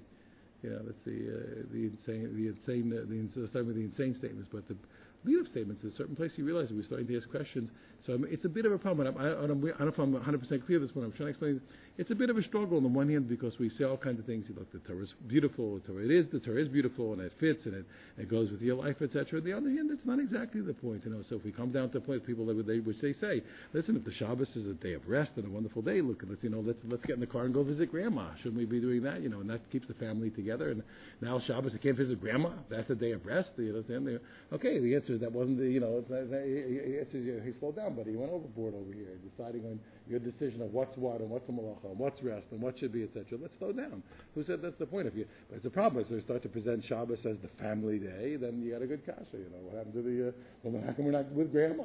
You 0.61 0.69
know, 0.69 0.81
that's 0.85 1.01
the 1.03 1.17
uh, 1.17 1.63
the 1.73 1.89
insane 1.89 2.29
the 2.37 2.53
insane 2.53 2.93
uh, 2.93 3.09
the, 3.09 3.63
the, 3.63 3.73
the 3.73 3.89
insane 3.89 4.15
statements. 4.19 4.49
But 4.53 4.67
the 4.67 4.77
lead-up 5.27 5.47
statements, 5.51 5.83
at 5.85 5.93
a 5.93 5.95
certain 5.95 6.15
place 6.15 6.31
you 6.35 6.45
realize 6.45 6.69
that 6.69 6.75
we're 6.75 6.85
starting 6.85 7.07
to 7.07 7.17
ask 7.17 7.29
questions. 7.29 7.69
So 8.05 8.13
I 8.13 8.17
mean, 8.17 8.31
it's 8.31 8.45
a 8.45 8.49
bit 8.49 8.65
of 8.65 8.71
a 8.71 8.77
problem. 8.77 9.17
I, 9.17 9.21
I, 9.21 9.43
I, 9.43 9.47
don't 9.47 9.61
know 9.61 9.67
if 9.67 9.99
I'm 9.99 10.13
100% 10.13 10.65
clear 10.65 10.79
this 10.79 10.91
one. 10.93 11.03
I'm 11.03 11.11
trying 11.11 11.27
to 11.27 11.31
explain. 11.31 11.61
It's 11.97 12.11
a 12.11 12.15
bit 12.15 12.29
of 12.29 12.37
a 12.37 12.43
struggle 12.43 12.77
on 12.77 12.83
the 12.83 12.89
one 12.89 13.09
hand 13.09 13.27
because 13.27 13.53
we 13.59 13.69
say 13.77 13.83
all 13.83 13.97
kinds 13.97 14.19
of 14.19 14.25
things. 14.25 14.45
You 14.47 14.55
look, 14.55 14.71
the 14.71 14.79
Torah 14.79 15.03
is 15.03 15.09
beautiful. 15.27 15.75
The 15.75 15.81
Torah 15.81 16.05
it 16.05 16.11
is. 16.11 16.25
The 16.31 16.39
Torah 16.39 16.61
is 16.61 16.69
beautiful, 16.69 17.13
and 17.13 17.21
it 17.21 17.33
fits, 17.39 17.65
and 17.65 17.73
it, 17.73 17.85
it 18.17 18.29
goes 18.29 18.51
with 18.51 18.61
your 18.61 18.75
life, 18.75 19.01
etc. 19.01 19.39
On 19.39 19.43
the 19.43 19.51
other 19.51 19.69
hand, 19.69 19.89
it's 19.91 20.05
not 20.05 20.19
exactly 20.19 20.61
the 20.61 20.73
point. 20.73 21.01
You 21.05 21.11
know. 21.11 21.23
So 21.29 21.35
if 21.35 21.43
we 21.43 21.51
come 21.51 21.71
down 21.71 21.89
to 21.89 21.99
the 21.99 22.05
point, 22.05 22.25
people 22.25 22.45
that 22.45 22.67
they, 22.67 22.79
which 22.79 23.01
they 23.01 23.13
say, 23.19 23.41
listen, 23.73 23.97
if 23.97 24.05
the 24.05 24.13
Shabbos 24.13 24.47
is 24.55 24.67
a 24.67 24.73
day 24.73 24.93
of 24.93 25.07
rest 25.07 25.31
and 25.35 25.45
a 25.45 25.49
wonderful 25.49 25.81
day, 25.81 26.01
look, 26.01 26.21
let's 26.29 26.43
you 26.43 26.49
know, 26.49 26.61
let's 26.65 26.79
let's 26.87 27.03
get 27.05 27.15
in 27.15 27.19
the 27.19 27.27
car 27.27 27.45
and 27.45 27.53
go 27.53 27.63
visit 27.63 27.91
Grandma. 27.91 28.29
Shouldn't 28.37 28.57
we 28.57 28.65
be 28.65 28.79
doing 28.79 29.03
that? 29.03 29.21
You 29.21 29.29
know, 29.29 29.41
and 29.41 29.49
that 29.49 29.69
keeps 29.71 29.87
the 29.87 29.95
family 29.95 30.29
together. 30.29 30.69
And 30.69 30.83
now 31.19 31.41
Shabbos, 31.45 31.73
I 31.73 31.77
can't 31.77 31.97
visit 31.97 32.21
Grandma. 32.21 32.51
That's 32.69 32.89
a 32.89 32.95
day 32.95 33.11
of 33.11 33.25
rest. 33.25 33.49
You 33.57 33.75
understand? 33.75 34.19
Okay, 34.53 34.79
the 34.79 34.95
answer 34.95 35.16
is 35.17 35.21
that 35.21 35.31
wasn't 35.31 35.57
the 35.57 35.65
you 35.65 35.79
know, 35.79 36.05
he, 36.07 37.01
he, 37.09 37.51
he 37.51 37.59
slowed 37.59 37.75
down, 37.75 37.95
but 37.95 38.05
he 38.05 38.15
went 38.15 38.31
overboard 38.31 38.75
over 38.75 38.93
here, 38.93 39.17
deciding 39.25 39.65
on 39.65 39.79
your 40.07 40.19
decision 40.19 40.61
of 40.61 40.71
what's 40.71 40.95
what 40.95 41.19
and 41.21 41.29
what's 41.29 41.49
a 41.49 41.51
malacha 41.51 41.89
and 41.89 41.97
what's 41.97 42.21
rest 42.21 42.45
and 42.51 42.61
what 42.61 42.77
should 42.77 42.93
be, 42.93 43.03
etc. 43.03 43.39
Let's 43.41 43.57
slow 43.57 43.73
down. 43.73 44.03
Who 44.35 44.43
said 44.43 44.61
that's 44.61 44.77
the 44.77 44.85
point? 44.85 45.07
If 45.07 45.15
you, 45.15 45.25
but 45.49 45.57
it's 45.57 45.65
a 45.65 45.71
problem. 45.71 46.05
If 46.05 46.11
you 46.11 46.21
start 46.21 46.43
to 46.43 46.49
present 46.49 46.85
Shabbos 46.85 47.25
as 47.25 47.37
the 47.41 47.49
family 47.59 47.97
day, 47.97 48.35
then 48.35 48.61
you 48.61 48.71
got 48.71 48.83
a 48.83 48.87
good 48.87 49.05
kasha. 49.05 49.33
You 49.33 49.49
know, 49.49 49.65
what 49.65 49.75
happened 49.75 49.95
to 49.95 50.01
the? 50.03 50.29
Uh, 50.29 50.31
well, 50.61 50.83
how 50.85 50.93
come 50.93 51.05
we're 51.05 51.11
not 51.11 51.31
with 51.31 51.51
grandma? 51.51 51.83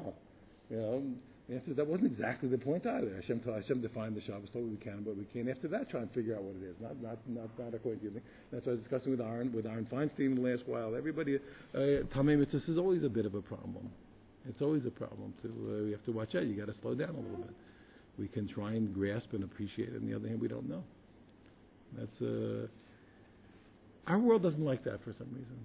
You 0.69 0.77
know. 0.77 1.03
The 1.53 1.59
answer 1.59 1.75
that 1.75 1.87
wasn't 1.87 2.11
exactly 2.11 2.49
the 2.49 2.57
point 2.57 2.87
either. 2.87 3.15
Hashem, 3.15 3.43
Hashem 3.45 3.83
defined 3.83 4.17
the 4.17 4.23
Shabbos 4.23 4.49
totally 4.55 4.71
we 4.71 4.77
can, 4.79 5.03
but 5.05 5.19
we 5.19 5.25
can't 5.25 5.51
after 5.51 5.69
that 5.69 5.91
try 5.91 6.01
and 6.01 6.11
figure 6.13 6.35
out 6.35 6.43
what 6.43 6.57
it 6.57 6.65
is. 6.65 6.77
Not 6.81 7.03
not 7.03 7.19
not, 7.29 7.51
not 7.59 7.75
according 7.75 8.01
to 8.01 8.07
you. 8.07 8.23
That's 8.51 8.65
what 8.65 8.73
I 8.73 8.75
was 8.77 8.81
discussing 8.81 9.11
with 9.11 9.21
Aaron 9.21 9.53
with 9.53 9.67
Aaron 9.67 9.87
Feinstein 9.93 10.37
the 10.37 10.41
last 10.41 10.63
while. 10.67 10.95
Everybody, 10.95 11.37
uh, 11.37 11.79
Tamei 12.17 12.39
Mitzvah 12.39 12.63
is 12.69 12.79
always 12.79 13.05
a 13.05 13.09
bit 13.11 13.27
of 13.27 13.35
a 13.35 13.43
problem. 13.43 13.91
It's 14.49 14.63
always 14.63 14.87
a 14.87 14.91
problem. 14.91 15.35
To 15.43 15.49
uh, 15.49 15.85
we 15.85 15.91
have 15.91 16.03
to 16.07 16.13
watch 16.13 16.35
out. 16.35 16.47
You 16.47 16.55
got 16.55 16.73
to 16.73 16.81
slow 16.81 16.95
down 16.95 17.11
a 17.11 17.21
little 17.21 17.45
bit. 17.45 17.55
We 18.19 18.29
can 18.29 18.49
try 18.49 18.73
and 18.73 18.95
grasp 18.95 19.35
and 19.35 19.45
appreciate 19.45 19.91
it. 19.91 19.97
On 19.97 20.09
the 20.09 20.17
other 20.17 20.29
hand, 20.29 20.41
we 20.41 20.49
don't 20.49 20.71
know. 20.71 20.85
That's 21.99 22.23
uh, 22.23 22.67
our 24.07 24.19
world 24.19 24.43
doesn't 24.43 24.65
like 24.65 24.85
that 24.85 25.05
for 25.05 25.13
some 25.19 25.29
reason. 25.29 25.59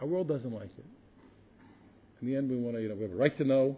Our 0.00 0.06
world 0.06 0.28
doesn't 0.28 0.52
like 0.52 0.70
it. 0.78 0.86
In 2.22 2.28
the 2.28 2.36
end, 2.36 2.48
we 2.48 2.56
want 2.56 2.76
to, 2.76 2.82
you 2.82 2.88
know, 2.88 2.94
we 2.94 3.02
have 3.02 3.12
a 3.12 3.16
right 3.16 3.36
to 3.36 3.44
know. 3.44 3.76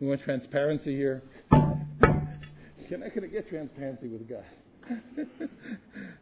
We 0.00 0.06
want 0.06 0.22
transparency 0.22 0.96
here. 0.96 1.22
You're 1.52 2.98
not 2.98 3.10
going 3.10 3.22
to 3.22 3.28
get 3.28 3.48
transparency 3.48 4.08
with 4.08 4.28
God. 4.28 4.44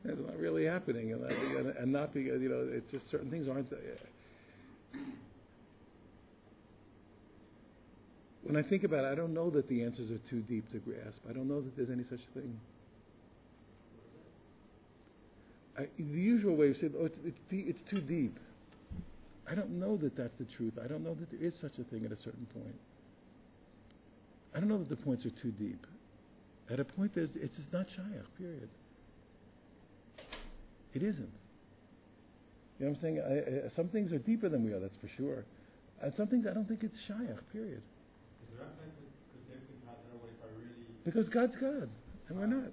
That's 0.04 0.19
not 0.19 0.36
really 0.36 0.64
happening, 0.64 1.12
and, 1.12 1.69
and 1.69 1.92
not 1.92 2.12
because 2.12 2.42
you 2.42 2.48
know, 2.48 2.69
it's 2.70 2.90
just 2.90 3.08
certain 3.10 3.30
things 3.30 3.48
aren't. 3.48 3.72
Uh, 3.72 3.76
when 8.42 8.56
I 8.56 8.69
think 8.69 8.82
about 8.82 9.04
it, 9.04 9.12
I 9.12 9.14
don't 9.14 9.32
know 9.32 9.48
that 9.50 9.69
the 9.69 9.84
answers 9.84 10.10
are 10.10 10.19
too 10.28 10.40
deep 10.40 10.70
to 10.72 10.78
grasp. 10.78 11.19
I 11.28 11.32
don't 11.32 11.48
know 11.48 11.60
that 11.60 11.76
there's 11.76 11.90
any 11.90 12.04
such 12.10 12.20
thing. 12.34 12.58
I, 15.78 15.86
the 15.96 16.02
usual 16.02 16.56
way 16.56 16.70
of 16.70 16.76
saying, 16.80 16.94
oh, 17.00 17.06
it's, 17.06 17.19
it's, 17.25 17.38
it's 17.50 17.90
too 17.90 18.00
deep. 18.00 18.36
I 19.50 19.54
don't 19.54 19.78
know 19.78 19.96
that 19.98 20.16
that's 20.16 20.36
the 20.38 20.46
truth. 20.56 20.75
I 20.82 20.88
don't 20.88 21.04
know 21.04 21.14
that 21.14 21.30
there 21.30 21.46
is 21.46 21.54
such 21.60 21.78
a 21.78 21.84
thing 21.84 22.04
at 22.04 22.12
a 22.12 22.20
certain 22.22 22.46
point. 22.52 22.75
I 24.54 24.60
don't 24.60 24.68
know 24.68 24.78
that 24.78 24.88
the 24.88 24.96
points 24.96 25.25
are 25.26 25.30
too 25.30 25.50
deep. 25.52 25.87
At 26.70 26.80
a 26.80 26.84
point, 26.84 27.14
there's, 27.14 27.30
it's 27.34 27.56
just 27.56 27.73
not 27.73 27.87
shayach, 27.88 28.26
period. 28.37 28.68
It 30.94 31.02
isn't. 31.02 31.32
You 32.78 32.87
know 32.87 32.92
what 32.92 32.96
I'm 32.96 33.02
saying? 33.02 33.20
I, 33.20 33.66
I, 33.66 33.70
some 33.76 33.88
things 33.88 34.12
are 34.12 34.18
deeper 34.18 34.49
than 34.49 34.64
we 34.64 34.73
are, 34.73 34.80
that's 34.80 34.96
for 34.96 35.08
sure. 35.16 35.44
And 36.00 36.12
some 36.16 36.28
things 36.28 36.46
I 36.49 36.54
don't 36.54 36.68
think 36.68 36.82
it's 36.82 36.96
shayach, 37.08 37.40
period. 37.52 37.82
Because 41.04 41.28
God's 41.28 41.56
God, 41.56 41.88
and 42.28 42.38
we're 42.38 42.46
not. 42.46 42.70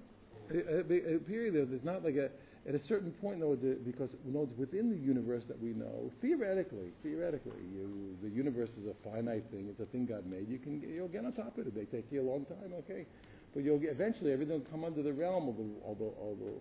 A, 0.52 1.16
a 1.16 1.20
period. 1.20 1.56
There's 1.72 1.84
not 1.84 2.04
like 2.04 2.18
a 2.18 2.30
at 2.68 2.74
a 2.74 2.84
certain 2.88 3.12
point, 3.22 3.40
though, 3.40 3.56
because 3.86 4.10
know, 4.26 4.50
within 4.58 4.90
the 4.90 4.98
universe 4.98 5.44
that 5.48 5.62
we 5.62 5.70
know, 5.70 6.12
theoretically, 6.20 6.90
theoretically, 7.04 7.62
you, 7.72 8.18
the 8.24 8.30
universe 8.30 8.72
is 8.82 8.88
a 8.88 8.96
finite 9.08 9.44
thing. 9.52 9.68
It's 9.70 9.80
a 9.80 9.86
thing 9.86 10.08
God 10.08 10.26
made. 10.26 10.50
You 10.50 10.58
can 10.58 10.82
you'll 10.82 11.08
get 11.08 11.26
on 11.26 11.34
top 11.34 11.58
of 11.60 11.68
it. 11.68 11.68
It 11.68 11.76
may 11.76 11.86
take 11.86 12.12
you 12.12 12.22
a 12.22 12.28
long 12.28 12.46
time, 12.46 12.74
okay, 12.80 13.06
but 13.54 13.64
you'll 13.64 13.78
get, 13.78 13.92
eventually 13.92 14.34
everything 14.34 14.58
will 14.58 14.72
come 14.72 14.84
under 14.84 15.04
the 15.04 15.14
realm 15.14 15.48
of 15.48 15.58
the, 15.58 15.64
all 15.86 15.96
the, 15.96 16.10
the 16.44 16.54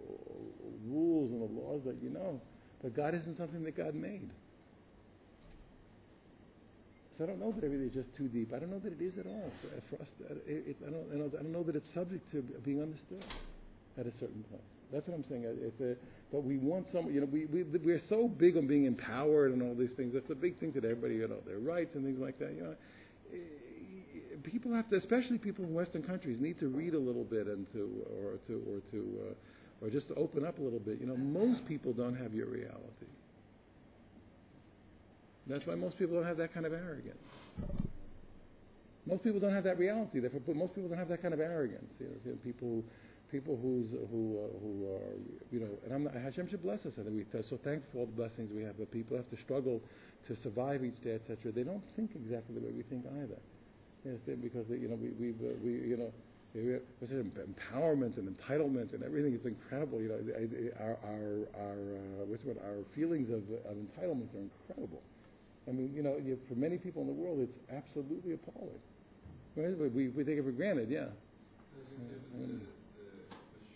rules 0.87 1.33
and 1.33 1.41
the 1.41 1.61
laws 1.61 1.81
that 1.87 1.97
you 2.03 2.11
know. 2.11 2.39
But 2.83 2.95
God 2.95 3.15
isn't 3.15 3.39
something 3.39 3.65
that 3.65 3.75
God 3.75 3.95
made. 3.95 4.29
So 7.17 7.25
I 7.25 7.27
don't 7.29 7.41
know 7.41 7.53
that 7.53 7.65
everything 7.65 7.89
is 7.89 7.95
just 7.95 8.15
too 8.15 8.29
deep. 8.29 8.53
I 8.53 8.59
don't 8.59 8.71
know 8.71 8.81
that 8.81 8.93
it 8.93 9.01
is 9.01 9.17
at 9.19 9.27
all. 9.27 9.51
For, 9.89 10.03
us, 10.03 10.09
it, 10.47 10.65
it, 10.67 10.77
I, 10.87 10.91
don't, 10.91 11.33
I 11.33 11.43
don't 11.43 11.53
know 11.53 11.63
that 11.63 11.77
it's 11.77 11.95
subject 11.95 12.31
to 12.33 12.43
being 12.63 12.83
understood 12.83 13.25
at 13.97 14.05
a 14.05 14.13
certain 14.19 14.45
point. 14.51 14.74
That's 14.93 15.09
what 15.09 15.17
I'm 15.17 15.25
saying. 15.29 15.45
It's 15.47 15.81
a, 15.81 15.97
but 16.33 16.45
we 16.45 16.57
want 16.57 16.87
some, 16.93 17.11
you 17.11 17.21
know, 17.21 17.27
we, 17.27 17.47
we, 17.47 17.63
we're 17.63 18.03
so 18.09 18.29
big 18.29 18.57
on 18.57 18.67
being 18.67 18.85
empowered 18.85 19.53
and 19.53 19.63
all 19.63 19.75
these 19.75 19.93
things. 19.97 20.13
That's 20.15 20.31
a 20.31 20.35
big 20.35 20.59
thing 20.59 20.73
today. 20.73 20.91
Everybody, 20.91 21.17
you 21.17 21.29
know, 21.29 21.41
their 21.47 21.59
rights 21.59 21.95
and 21.95 22.05
things 22.05 22.21
like 22.21 22.39
that. 22.39 22.55
You 22.55 22.63
know, 22.63 22.75
eh, 23.33 23.37
people 24.43 24.73
have 24.75 24.89
to, 24.91 24.97
especially 24.97 25.39
people 25.39 25.65
in 25.65 25.75
Western 25.75 26.03
countries, 26.03 26.39
need 26.41 26.59
to 26.61 26.69
read 26.69 26.95
a 26.95 26.99
little 26.99 27.25
bit 27.25 27.47
and 27.47 27.67
to, 27.73 28.07
or 28.23 28.39
to, 28.47 28.63
or 28.69 28.81
to, 28.93 29.19
uh, 29.31 29.85
or 29.85 29.91
just 29.91 30.09
to 30.09 30.15
open 30.15 30.45
up 30.45 30.59
a 30.59 30.63
little 30.63 30.79
bit. 30.79 31.01
You 31.01 31.07
know, 31.07 31.17
most 31.17 31.67
people 31.67 31.93
don't 31.93 32.17
have 32.17 32.35
your 32.35 32.47
reality. 32.47 33.11
That's 35.47 35.67
why 35.67 35.75
most 35.75 35.99
people 35.99 36.17
don't 36.17 36.27
have 36.27 36.39
that 36.39 36.55
kind 36.55 36.65
of 36.65 36.73
arrogance. 36.73 37.19
Most 39.07 39.23
people 39.23 39.39
don't 39.39 39.53
have 39.53 39.65
that 39.65 39.79
reality. 39.79 40.21
Therefore, 40.21 40.41
most 40.55 40.75
people 40.75 40.89
don't 40.89 40.99
have 40.99 41.09
that 41.09 41.21
kind 41.21 41.35
of 41.35 41.41
arrogance. 41.41 41.93
You 42.01 42.07
know, 42.07 42.37
people, 42.43 42.83
people 43.35 43.59
who's 43.59 43.91
who 44.15 44.39
uh, 44.39 44.47
who 44.63 44.87
are 44.95 45.11
you 45.51 45.59
know, 45.59 45.73
and 45.85 45.91
I'm 45.93 46.05
not, 46.05 46.15
Hashem 46.15 46.49
should 46.49 46.63
bless 46.63 46.87
us. 46.87 46.95
And 46.97 47.11
we 47.11 47.27
are 47.35 47.43
so 47.51 47.59
thankful 47.59 47.91
for 47.91 47.99
all 47.99 48.07
the 48.07 48.15
blessings 48.15 48.55
we 48.55 48.63
have. 48.63 48.79
But 48.79 48.93
people 48.95 49.17
have 49.17 49.29
to 49.35 49.39
struggle 49.43 49.83
to 50.29 50.37
survive 50.47 50.85
each 50.85 51.03
day, 51.03 51.19
etc. 51.19 51.51
They 51.51 51.67
don't 51.67 51.83
think 51.97 52.15
exactly 52.15 52.55
the 52.55 52.63
way 52.63 52.71
we 52.71 52.85
think 52.87 53.03
either. 53.19 53.43
Yes, 54.07 54.23
because 54.41 54.71
they, 54.71 54.79
you 54.79 54.87
know 54.87 54.95
we 54.95 55.11
we 55.19 55.35
uh, 55.35 55.51
we 55.65 55.71
you 55.83 55.99
know. 55.99 56.13
What's 57.01 57.13
it, 57.13 57.27
empowerment 57.35 58.17
and 58.17 58.31
entitlement 58.31 58.95
and 58.95 59.03
everything 59.03 59.35
is 59.35 59.45
incredible. 59.45 60.01
You 60.01 60.11
know, 60.15 60.21
our 60.79 60.97
our 61.03 61.51
our 61.59 61.81
uh, 61.99 62.31
what's 62.31 62.45
what 62.45 62.59
our 62.63 62.87
feelings 62.95 63.27
of 63.29 63.43
of 63.67 63.75
entitlement 63.75 64.31
are 64.39 64.47
incredible. 64.47 65.03
I 65.67 65.73
mean, 65.73 65.91
you 65.93 66.05
know, 66.05 66.15
you, 66.25 66.39
for 66.47 66.55
many 66.55 66.79
people 66.79 67.03
in 67.03 67.09
the 67.09 67.13
world, 67.13 67.41
it's 67.41 67.59
absolutely 67.75 68.35
appalling. 68.35 68.79
Right? 69.57 69.75
We 69.93 70.11
we 70.15 70.23
take 70.23 70.39
it 70.39 70.45
for 70.45 70.53
granted, 70.53 70.91
yeah. 70.91 71.11
Um, 72.35 72.63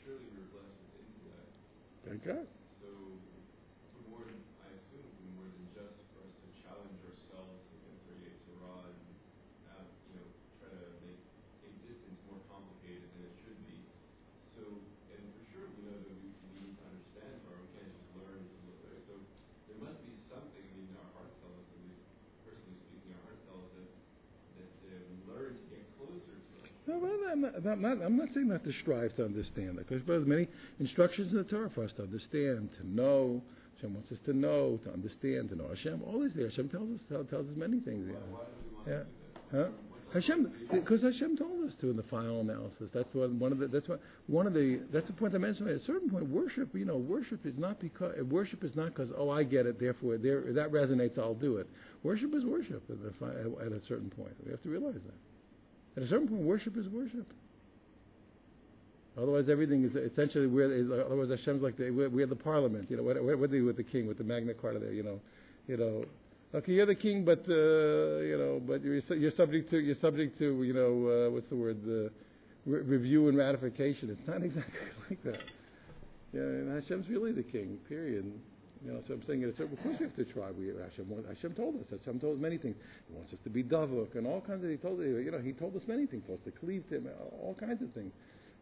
surely 0.08 0.24
we 0.32 0.40
were 0.40 0.56
blessed 0.56 0.80
with 0.80 1.04
intellect. 1.04 1.52
Thank 2.08 2.24
I'm 27.30 27.40
not, 27.42 27.54
I'm 27.66 27.82
not, 27.82 28.02
I'm 28.02 28.16
not 28.16 28.28
saying 28.34 28.48
not 28.48 28.64
to 28.64 28.72
strive 28.82 29.14
to 29.16 29.24
understand 29.24 29.78
that, 29.78 29.88
because 29.88 30.04
there's 30.06 30.26
many 30.26 30.48
instructions 30.80 31.30
in 31.30 31.38
the 31.38 31.44
Torah 31.44 31.70
for 31.74 31.84
us 31.84 31.90
to 31.96 32.02
understand, 32.02 32.70
to 32.80 32.88
know. 32.88 33.42
Hashem 33.76 33.94
wants 33.94 34.10
us 34.10 34.18
to 34.24 34.32
know, 34.32 34.80
to 34.84 34.92
understand, 34.92 35.50
to 35.50 35.56
know 35.56 35.68
Hashem. 35.68 36.02
All 36.04 36.24
is 36.24 36.32
there. 36.34 36.48
Hashem 36.48 36.68
tells 36.68 36.90
us 36.90 37.00
tells 37.30 37.46
us 37.46 37.54
many 37.56 37.78
things. 37.78 38.10
Yeah. 38.88 39.02
Huh? 39.52 39.68
Hashem, 40.12 40.50
because 40.72 41.02
Hashem 41.02 41.36
told 41.36 41.68
us 41.68 41.74
to 41.82 41.90
in 41.90 41.96
the 41.96 42.02
final 42.04 42.40
analysis. 42.40 42.88
That's 42.94 43.08
what 43.12 43.30
one 43.30 43.52
of 43.52 43.58
the. 43.58 43.68
That's 43.68 43.86
what 43.88 44.00
one 44.26 44.46
of 44.46 44.54
the. 44.54 44.80
That's 44.90 45.06
the 45.06 45.12
point 45.12 45.34
I 45.34 45.38
mentioned. 45.38 45.68
At 45.68 45.76
a 45.76 45.84
certain 45.84 46.08
point, 46.08 46.28
worship. 46.28 46.74
You 46.74 46.86
know, 46.86 46.96
worship 46.96 47.44
is 47.44 47.54
not 47.58 47.78
because 47.78 48.14
worship 48.22 48.64
is 48.64 48.74
not 48.74 48.94
because 48.94 49.10
oh 49.16 49.28
I 49.30 49.42
get 49.42 49.66
it. 49.66 49.78
Therefore, 49.78 50.16
there 50.16 50.52
that 50.54 50.72
resonates. 50.72 51.18
I'll 51.18 51.34
do 51.34 51.58
it. 51.58 51.68
Worship 52.02 52.34
is 52.34 52.44
worship 52.44 52.82
at 52.90 53.66
at 53.66 53.72
a 53.72 53.80
certain 53.86 54.10
point. 54.10 54.32
We 54.44 54.50
have 54.50 54.62
to 54.62 54.70
realize 54.70 54.94
that. 54.94 55.37
At 55.98 56.04
a 56.04 56.08
certain 56.08 56.28
point, 56.28 56.42
worship 56.42 56.76
is 56.76 56.86
worship. 56.90 57.26
Otherwise, 59.20 59.46
everything 59.50 59.82
is 59.82 59.96
essentially 59.96 60.46
we're. 60.46 61.04
Otherwise, 61.04 61.36
Hashem's 61.36 61.60
like 61.60 61.76
the, 61.76 61.90
we're, 61.90 62.08
we're 62.08 62.26
the 62.26 62.36
parliament. 62.36 62.88
You 62.88 62.98
know, 62.98 63.02
what, 63.02 63.20
what, 63.20 63.36
what 63.36 63.50
do 63.50 63.56
you 63.56 63.62
do 63.62 63.66
with 63.66 63.78
the 63.78 63.82
king 63.82 64.06
with 64.06 64.16
the 64.16 64.22
Magna 64.22 64.54
Carta 64.54 64.78
there? 64.78 64.92
You 64.92 65.02
know, 65.02 65.20
you 65.66 65.76
know. 65.76 66.04
Okay, 66.54 66.70
you're 66.70 66.86
the 66.86 66.94
king, 66.94 67.24
but 67.24 67.40
uh, 67.48 68.22
you 68.22 68.38
know, 68.38 68.62
but 68.64 68.84
you're, 68.84 69.02
you're 69.16 69.32
subject 69.36 69.70
to 69.70 69.78
you're 69.80 69.96
subject 70.00 70.38
to 70.38 70.62
you 70.62 70.72
know 70.72 71.26
uh, 71.26 71.30
what's 71.32 71.48
the 71.48 71.56
word 71.56 71.84
the 71.84 72.12
re- 72.64 72.82
review 72.82 73.26
and 73.26 73.36
ratification. 73.36 74.08
It's 74.10 74.28
not 74.28 74.40
exactly 74.44 74.78
like 75.10 75.24
that. 75.24 75.42
Yeah, 76.32 76.42
and 76.42 76.80
Hashem's 76.80 77.08
really 77.08 77.32
the 77.32 77.42
king. 77.42 77.76
Period. 77.88 78.32
You 78.84 78.92
know, 78.92 79.02
so 79.06 79.14
I'm 79.14 79.24
saying, 79.24 79.52
so 79.56 79.64
of 79.64 79.82
course 79.82 79.96
we 79.98 80.06
have 80.06 80.16
to 80.16 80.24
try. 80.24 80.50
We 80.50 80.68
Hashem, 80.68 81.10
Hashem 81.26 81.54
told 81.54 81.80
us. 81.80 81.86
Hashem 81.90 82.20
told 82.20 82.36
us 82.36 82.40
many 82.40 82.58
things. 82.58 82.76
He 83.08 83.14
wants 83.14 83.32
us 83.32 83.38
to 83.42 83.50
be 83.50 83.64
davuk 83.64 84.14
and 84.14 84.26
all 84.26 84.40
kinds 84.40 84.62
of. 84.62 84.70
He 84.70 84.76
told 84.76 85.00
you 85.00 85.30
know 85.30 85.40
he 85.40 85.52
told 85.52 85.74
us 85.74 85.82
many 85.88 86.06
things. 86.06 86.22
For 86.26 86.34
us 86.34 86.40
to 86.44 86.52
cleave 86.52 86.88
to 86.90 86.96
him, 86.96 87.08
all 87.42 87.56
kinds 87.58 87.82
of 87.82 87.90
things. 87.92 88.12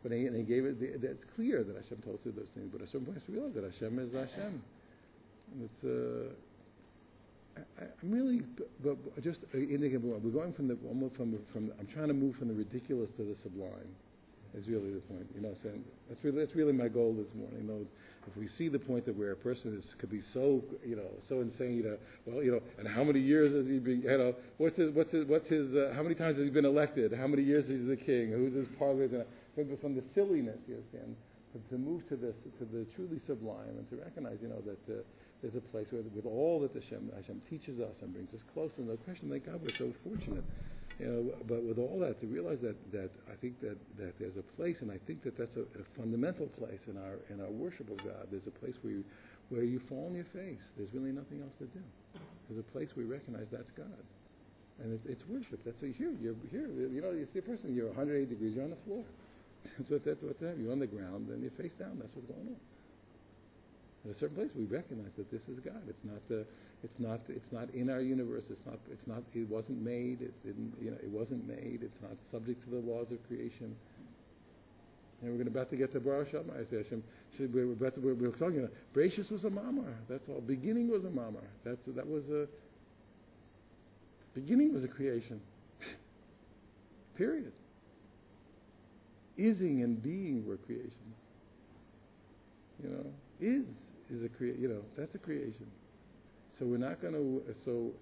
But 0.02 0.12
he, 0.12 0.26
and 0.26 0.36
he 0.36 0.42
gave 0.42 0.64
it. 0.64 0.80
The, 0.80 1.10
it's 1.10 1.24
clear 1.34 1.64
that 1.64 1.76
Hashem 1.76 1.98
told 2.02 2.16
us 2.16 2.22
to 2.24 2.32
do 2.32 2.40
those 2.40 2.48
things. 2.54 2.70
But 2.72 2.80
at 2.80 2.88
some 2.88 3.04
point 3.04 3.20
we 3.28 3.34
realize 3.34 3.54
that 3.54 3.64
Hashem 3.64 3.98
is 3.98 4.12
Hashem. 4.12 4.62
And 5.52 5.68
it's. 5.68 5.84
Uh, 5.84 6.32
I, 7.80 7.84
I'm 8.02 8.10
really, 8.12 8.42
but, 8.84 8.96
but 9.02 9.24
just 9.24 9.40
uh, 9.54 9.58
indicating 9.58 10.00
we're 10.00 10.30
going 10.30 10.52
from 10.52 10.68
the 10.68 10.78
almost 10.88 11.16
from 11.16 11.36
from. 11.52 11.72
I'm 11.78 11.88
trying 11.88 12.08
to 12.08 12.14
move 12.14 12.36
from 12.36 12.48
the 12.48 12.54
ridiculous 12.54 13.10
to 13.18 13.24
the 13.24 13.36
sublime. 13.42 13.92
Is 14.56 14.68
really 14.68 14.88
the 14.88 15.00
point, 15.00 15.28
you 15.34 15.42
know. 15.42 15.52
So 15.62 15.68
that's 16.08 16.24
really 16.24 16.38
that's 16.38 16.54
really 16.56 16.72
my 16.72 16.88
goal 16.88 17.12
this 17.12 17.28
morning. 17.34 17.60
You 17.60 17.68
know, 17.68 17.86
if 18.26 18.36
we 18.36 18.48
see 18.58 18.68
the 18.68 18.78
point 18.78 19.06
that 19.06 19.16
where 19.16 19.32
a 19.32 19.36
person 19.36 19.78
is 19.78 19.84
could 19.98 20.10
be 20.10 20.22
so 20.34 20.62
you 20.84 20.96
know 20.96 21.08
so 21.28 21.40
insane, 21.40 21.82
know, 21.84 21.96
well 22.26 22.42
you 22.42 22.50
know, 22.50 22.60
and 22.78 22.88
how 22.88 23.04
many 23.04 23.20
years 23.20 23.52
has 23.54 23.66
he 23.66 23.78
been? 23.78 24.02
You 24.02 24.18
know, 24.18 24.34
what's 24.58 24.76
his 24.76 24.90
what's 24.94 25.12
his 25.12 25.26
what's 25.26 25.48
his 25.48 25.74
uh, 25.74 25.92
how 25.94 26.02
many 26.02 26.14
times 26.14 26.36
has 26.36 26.44
he 26.44 26.50
been 26.50 26.64
elected? 26.64 27.12
How 27.12 27.26
many 27.26 27.42
years 27.42 27.64
is 27.64 27.82
he 27.82 27.86
the 27.86 27.96
king? 27.96 28.32
Who's 28.32 28.54
his 28.54 28.68
parliament? 28.78 29.26
From, 29.54 29.76
from 29.78 29.94
the 29.94 30.04
silliness, 30.14 30.58
you 30.68 30.76
understand, 30.76 31.16
to, 31.54 31.58
to 31.72 31.78
move 31.78 32.06
to 32.08 32.16
this 32.16 32.34
to 32.58 32.64
the 32.66 32.84
truly 32.94 33.20
sublime 33.26 33.72
and 33.78 33.88
to 33.90 33.96
recognize, 33.96 34.38
you 34.42 34.48
know, 34.48 34.62
that. 34.66 34.92
Uh, 34.92 35.02
there's 35.42 35.54
a 35.54 35.60
place 35.70 35.86
where, 35.90 36.00
with 36.16 36.24
all 36.24 36.60
that 36.60 36.72
Hashem, 36.72 37.12
Hashem 37.14 37.42
teaches 37.50 37.78
us 37.78 37.92
and 38.00 38.10
brings 38.10 38.32
us 38.32 38.40
close, 38.54 38.70
and 38.78 38.88
no 38.88 38.96
question, 38.96 39.28
thank 39.28 39.44
God, 39.44 39.60
we're 39.62 39.76
so 39.76 39.92
fortunate 40.02 40.42
you 40.98 41.06
know, 41.06 41.34
but 41.46 41.62
with 41.62 41.78
all 41.78 41.98
that, 42.00 42.20
to 42.20 42.26
realize 42.26 42.58
that, 42.62 42.76
that 42.92 43.10
I 43.28 43.36
think 43.36 43.60
that, 43.60 43.76
that 43.98 44.18
there's 44.18 44.36
a 44.36 44.46
place, 44.56 44.76
and 44.80 44.90
I 44.90 44.96
think 45.06 45.22
that 45.24 45.36
that's 45.36 45.56
a, 45.56 45.68
a 45.76 45.84
fundamental 45.96 46.46
place 46.56 46.80
in 46.88 46.96
our 46.96 47.20
in 47.28 47.40
our 47.40 47.52
worship 47.52 47.90
of 47.90 47.98
God. 47.98 48.28
There's 48.30 48.46
a 48.46 48.58
place 48.64 48.74
where 48.80 48.94
you, 48.94 49.04
where 49.50 49.64
you 49.64 49.78
fall 49.78 50.06
on 50.08 50.14
your 50.14 50.28
face. 50.32 50.62
There's 50.76 50.88
really 50.94 51.12
nothing 51.12 51.42
else 51.42 51.52
to 51.58 51.66
do. 51.68 51.84
There's 52.48 52.60
a 52.60 52.68
place 52.72 52.96
we 52.96 53.04
recognize 53.04 53.44
that's 53.52 53.70
God, 53.76 54.04
and 54.80 54.96
it's, 54.96 55.04
it's 55.04 55.24
worship. 55.28 55.60
That's 55.64 55.76
what 55.82 55.92
here. 55.92 56.16
You're 56.16 56.36
here. 56.50 56.68
You 56.68 57.02
know, 57.04 57.12
you 57.12 57.28
see 57.32 57.40
a 57.40 57.42
person. 57.42 57.76
You're 57.76 57.92
180 57.92 58.32
degrees. 58.32 58.54
You're 58.56 58.64
on 58.64 58.70
the 58.70 58.82
floor. 58.88 59.04
What 59.88 60.04
that's 60.04 60.22
what 60.22 60.38
that. 60.40 60.56
You're 60.56 60.72
on 60.72 60.78
the 60.78 60.86
ground 60.86 61.28
and 61.28 61.42
you're 61.42 61.50
face 61.58 61.74
down. 61.78 61.98
That's 61.98 62.14
what's 62.14 62.30
going 62.30 62.54
on. 62.54 62.56
At 64.06 64.14
a 64.14 64.18
certain 64.20 64.36
place, 64.36 64.50
we 64.54 64.64
recognize 64.64 65.10
that 65.16 65.30
this 65.32 65.42
is 65.50 65.58
God. 65.64 65.82
It's 65.88 66.04
not 66.04 66.22
the 66.28 66.46
it's 66.82 67.00
not. 67.00 67.20
It's 67.28 67.52
not 67.52 67.68
in 67.74 67.90
our 67.90 68.00
universe. 68.00 68.44
It's 68.48 68.64
not. 68.66 68.78
It's 68.90 69.06
not. 69.06 69.22
It 69.34 69.48
wasn't 69.48 69.82
made. 69.82 70.20
It 70.20 70.34
didn't. 70.44 70.74
You 70.80 70.92
know. 70.92 70.98
It 71.02 71.10
wasn't 71.10 71.46
made. 71.48 71.80
It's 71.82 72.00
not 72.02 72.12
subject 72.30 72.62
to 72.64 72.70
the 72.70 72.86
laws 72.86 73.06
of 73.10 73.18
creation. 73.26 73.74
And 75.22 75.36
we're 75.36 75.48
about 75.48 75.70
to 75.70 75.76
get 75.76 75.92
to 75.94 76.00
Baruch 76.00 76.26
Hashem. 76.26 76.50
I 76.54 76.70
say. 76.70 76.84
We're 77.38 77.72
about 77.72 77.94
to, 77.94 78.00
we're, 78.00 78.14
we're 78.14 78.30
talking. 78.30 78.58
About, 78.58 78.72
Bereshis 78.94 79.30
was 79.30 79.44
a 79.44 79.50
mamar. 79.50 79.92
That's 80.08 80.22
all. 80.28 80.40
Beginning 80.40 80.88
was 80.88 81.04
a 81.04 81.08
mamar. 81.08 81.44
That's 81.64 81.80
that 81.88 82.06
was 82.06 82.22
a. 82.30 82.46
Beginning 84.34 84.74
was 84.74 84.84
a 84.84 84.88
creation. 84.88 85.40
Period. 87.16 87.52
Ising 89.38 89.82
and 89.82 90.02
being 90.02 90.46
were 90.46 90.58
creation. 90.58 90.92
You 92.82 92.90
know, 92.90 93.06
is 93.40 93.64
is 94.10 94.22
a 94.22 94.28
create. 94.28 94.58
You 94.58 94.68
know, 94.68 94.82
that's 94.96 95.14
a 95.14 95.18
creation. 95.18 95.66
So 96.58 96.64
we're 96.66 96.78
not 96.78 97.00
going 97.00 97.14
to. 97.14 97.42
So, 97.64 97.92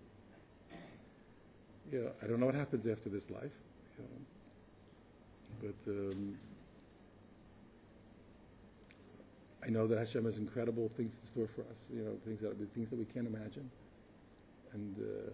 yeah, 1.92 2.08
I 2.22 2.26
don't 2.26 2.40
know 2.40 2.46
what 2.46 2.54
happens 2.54 2.86
after 2.86 3.08
this 3.08 3.28
life, 3.30 3.52
you 3.98 4.04
know, 4.04 4.20
but 5.60 5.90
um, 5.90 6.38
I 9.64 9.70
know 9.70 9.86
that 9.86 9.98
Hashem 9.98 10.24
has 10.24 10.36
incredible 10.36 10.90
things 10.96 11.12
in 11.12 11.30
store 11.30 11.48
for 11.54 11.62
us. 11.62 11.76
You 11.92 12.04
know, 12.04 12.16
things 12.24 12.40
that 12.42 12.56
things 12.74 12.90
that 12.90 12.98
we 12.98 13.04
can't 13.06 13.26
imagine, 13.26 13.70
and 14.72 14.96
uh, 14.98 15.30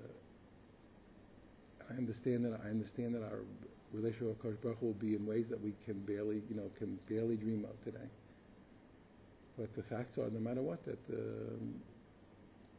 I 1.90 1.96
understand 1.96 2.44
that. 2.44 2.60
I 2.64 2.68
understand 2.68 3.14
that 3.14 3.22
our 3.22 3.40
relationship 3.92 4.42
with 4.44 4.62
Baruch 4.62 4.82
will 4.82 4.92
be 4.94 5.14
in 5.14 5.26
ways 5.26 5.46
that 5.50 5.60
we 5.60 5.74
can 5.84 5.98
barely, 6.00 6.42
you 6.48 6.54
know, 6.56 6.70
can 6.78 6.98
barely 7.08 7.36
dream 7.36 7.64
of 7.64 7.82
today. 7.84 8.06
But 9.58 9.74
the 9.74 9.82
facts 9.82 10.18
are, 10.18 10.30
no 10.30 10.40
matter 10.40 10.62
what, 10.62 10.84
that. 10.86 10.98
Um, 11.12 11.74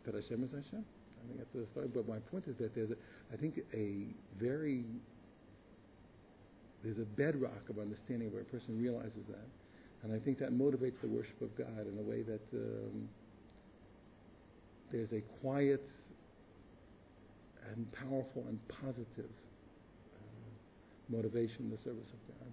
that 0.05 0.15
Hashem 0.15 0.43
is 0.43 0.51
Hashem. 0.51 0.83
I 0.83 1.27
think 1.27 1.37
that's 1.37 1.53
the 1.53 1.65
story. 1.71 1.87
But 1.93 2.07
my 2.07 2.19
point 2.31 2.45
is 2.47 2.57
that 2.57 2.73
there's, 2.73 2.91
a, 2.91 2.95
I 3.31 3.37
think, 3.37 3.61
a 3.73 4.05
very 4.39 4.83
there's 6.83 6.97
a 6.97 7.05
bedrock 7.05 7.69
of 7.69 7.77
understanding 7.77 8.31
where 8.31 8.41
a 8.41 8.45
person 8.45 8.81
realizes 8.81 9.25
that, 9.29 9.47
and 10.03 10.11
I 10.11 10.17
think 10.17 10.39
that 10.39 10.51
motivates 10.51 10.99
the 11.01 11.07
worship 11.07 11.39
of 11.41 11.55
God 11.55 11.85
in 11.87 11.97
a 11.99 12.01
way 12.01 12.23
that 12.23 12.41
um, 12.53 13.07
there's 14.91 15.11
a 15.13 15.21
quiet 15.41 15.87
and 17.71 17.85
powerful 17.93 18.43
and 18.49 18.59
positive 18.67 19.29
uh, 20.15 21.15
motivation 21.15 21.65
in 21.65 21.69
the 21.69 21.77
service 21.77 22.07
of 22.09 22.39
God, 22.39 22.51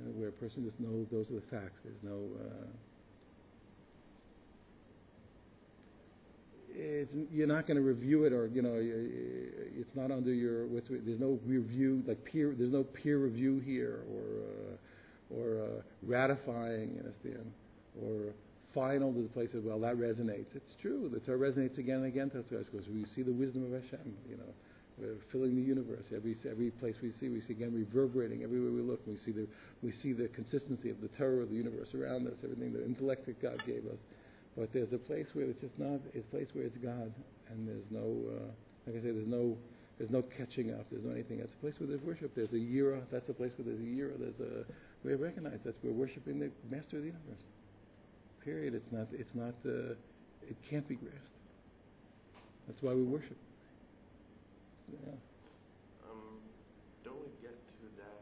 uh, 0.00 0.10
where 0.12 0.28
a 0.28 0.32
person 0.32 0.64
just 0.64 0.78
knows 0.80 1.06
those 1.10 1.30
are 1.30 1.40
the 1.40 1.48
facts. 1.50 1.80
There's 1.84 2.02
no 2.02 2.18
uh, 2.40 2.66
you're 7.32 7.46
not 7.46 7.66
going 7.66 7.76
to 7.76 7.82
review 7.82 8.24
it, 8.24 8.32
or 8.32 8.48
you 8.48 8.62
know, 8.62 8.74
it's 8.76 9.94
not 9.94 10.10
under 10.10 10.32
your. 10.32 10.66
There's 10.68 11.20
no 11.20 11.38
review, 11.46 12.02
like 12.06 12.24
peer. 12.24 12.54
There's 12.56 12.72
no 12.72 12.84
peer 12.84 13.18
review 13.18 13.60
here, 13.60 14.02
or 14.12 14.24
uh, 14.42 15.38
or 15.38 15.62
uh, 15.62 15.82
ratifying, 16.02 16.94
you 16.94 17.00
understand, 17.00 17.52
or 18.02 18.34
final. 18.74 19.12
There's 19.12 19.28
places. 19.30 19.64
Well, 19.64 19.80
that 19.80 19.96
resonates. 19.96 20.54
It's 20.54 20.74
true. 20.80 21.10
The 21.12 21.20
Torah 21.20 21.50
resonates 21.50 21.78
again 21.78 21.96
and 21.96 22.06
again 22.06 22.30
to 22.30 22.40
us 22.40 22.44
because 22.70 22.86
we 22.88 23.06
see 23.14 23.22
the 23.22 23.32
wisdom 23.32 23.64
of 23.64 23.72
Hashem. 23.82 24.14
You 24.28 24.36
know, 24.36 24.52
We're 24.98 25.16
filling 25.30 25.54
the 25.56 25.62
universe. 25.62 26.04
Every 26.14 26.36
every 26.48 26.70
place 26.70 26.96
we 27.02 27.12
see, 27.20 27.28
we 27.28 27.42
see 27.42 27.52
again 27.52 27.74
reverberating 27.74 28.42
everywhere 28.42 28.72
we 28.72 28.80
look. 28.80 29.06
We 29.06 29.18
see 29.24 29.32
the 29.32 29.46
we 29.82 29.92
see 30.02 30.12
the 30.12 30.28
consistency 30.28 30.88
of 30.88 31.00
the 31.02 31.08
Torah 31.08 31.42
of 31.42 31.50
the 31.50 31.56
universe 31.56 31.94
around 31.94 32.26
us, 32.26 32.34
everything, 32.42 32.72
the 32.72 32.84
intellect 32.84 33.26
that 33.26 33.40
God 33.42 33.62
gave 33.66 33.84
us. 33.86 33.98
But 34.56 34.72
there's 34.72 34.92
a 34.94 34.98
place 34.98 35.26
where 35.34 35.44
it's 35.44 35.60
just 35.60 35.78
not. 35.78 36.00
It's 36.14 36.26
a 36.26 36.30
place 36.30 36.48
where 36.54 36.64
it's 36.64 36.78
God, 36.78 37.12
and 37.50 37.68
there's 37.68 37.84
no, 37.90 38.08
uh, 38.24 38.48
like 38.86 38.96
I 38.96 39.04
say, 39.04 39.12
there's 39.12 39.28
no 39.28 39.58
there's 39.98 40.10
no 40.10 40.22
catching 40.22 40.72
up. 40.72 40.86
There's 40.90 41.04
no 41.04 41.12
anything. 41.12 41.38
That's 41.38 41.52
a 41.52 41.60
place 41.60 41.74
where 41.78 41.88
there's 41.88 42.00
worship. 42.00 42.34
There's 42.34 42.52
a 42.52 42.62
yira. 42.64 43.02
That's 43.12 43.28
a 43.28 43.34
place 43.34 43.52
where 43.58 43.66
there's 43.68 43.80
a 43.80 43.90
yira. 43.92 44.18
There's 44.18 44.40
a 44.40 44.64
we 45.04 45.14
recognize 45.14 45.60
that 45.64 45.76
we're 45.84 45.92
worshiping 45.92 46.38
the 46.40 46.50
Master 46.70 46.96
of 46.96 47.02
the 47.02 47.12
universe. 47.12 47.44
Period. 48.42 48.74
It's 48.74 48.90
not. 48.90 49.08
It's 49.12 49.34
not. 49.34 49.54
Uh, 49.64 49.92
it 50.48 50.56
can't 50.70 50.88
be 50.88 50.94
grasped. 50.94 51.36
That's 52.66 52.80
why 52.80 52.94
we 52.94 53.02
worship. 53.02 53.36
Yeah. 54.92 55.16
Um, 56.06 56.38
don't 57.04 57.18
we 57.22 57.30
get 57.42 57.54
to 57.54 57.84
that 57.98 58.18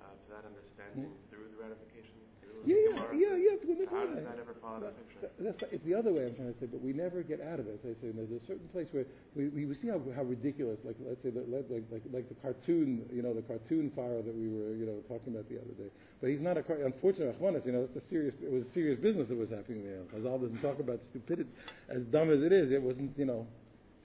uh, 0.00 0.12
to 0.14 0.26
that 0.34 0.44
understanding 0.46 1.10
Hmm? 1.10 1.30
through 1.30 1.48
the 1.50 1.58
ratification? 1.62 2.14
Through 2.42 2.62
Yeah, 2.66 2.78
yeah, 2.78 2.94
Gemara? 2.94 3.16
yeah, 3.16 3.34
yeah. 3.36 3.54
but 3.58 3.66
that's 3.78 3.90
How 3.90 4.06
does 4.06 4.24
that 4.24 4.38
ever 4.38 4.54
follow 4.62 4.80
that 4.86 4.94
picture? 4.96 5.28
That's 5.40 5.60
it's 5.72 5.84
the 5.84 5.94
other 5.94 6.12
way 6.12 6.26
I'm 6.30 6.34
trying 6.38 6.52
to 6.54 6.58
say, 6.60 6.66
but 6.66 6.80
we 6.80 6.92
never 6.92 7.22
get 7.22 7.40
out 7.42 7.58
of 7.58 7.66
it. 7.66 7.80
I 7.82 7.92
say 8.00 8.10
there's 8.14 8.30
a 8.30 8.40
certain 8.46 8.68
place 8.70 8.86
where 8.92 9.04
we, 9.34 9.48
we, 9.50 9.66
we 9.66 9.74
see 9.74 9.88
how, 9.88 10.00
how 10.14 10.22
ridiculous, 10.22 10.78
like 10.84 10.96
let's 11.02 11.22
say, 11.22 11.30
the, 11.30 11.42
like, 11.50 11.66
like 11.68 12.02
like 12.12 12.26
the 12.28 12.38
cartoon, 12.38 13.04
you 13.12 13.22
know, 13.22 13.34
the 13.34 13.42
cartoon 13.42 13.90
fire 13.94 14.22
that 14.22 14.34
we 14.34 14.48
were, 14.48 14.72
you 14.78 14.86
know, 14.86 14.98
talking 15.10 15.34
about 15.34 15.48
the 15.50 15.58
other 15.58 15.74
day. 15.74 15.90
But 16.20 16.30
he's 16.30 16.40
not 16.40 16.56
a 16.56 16.62
car- 16.62 16.80
unfortunately, 16.84 17.34
Achmanis, 17.34 17.66
you 17.66 17.72
know, 17.72 17.86
that's 17.86 17.98
a 18.04 18.08
serious. 18.08 18.34
It 18.42 18.50
was 18.50 18.62
a 18.66 18.72
serious 18.72 18.98
business 18.98 19.28
that 19.28 19.36
was 19.38 19.50
happening 19.50 19.82
there. 19.84 20.02
Chazal 20.14 20.40
doesn't 20.40 20.62
talk 20.62 20.78
about 20.78 21.00
stupidity, 21.10 21.50
as 21.88 22.02
dumb 22.14 22.30
as 22.30 22.42
it 22.42 22.52
is. 22.52 22.70
It 22.72 22.80
wasn't, 22.82 23.12
you 23.18 23.26
know, 23.26 23.46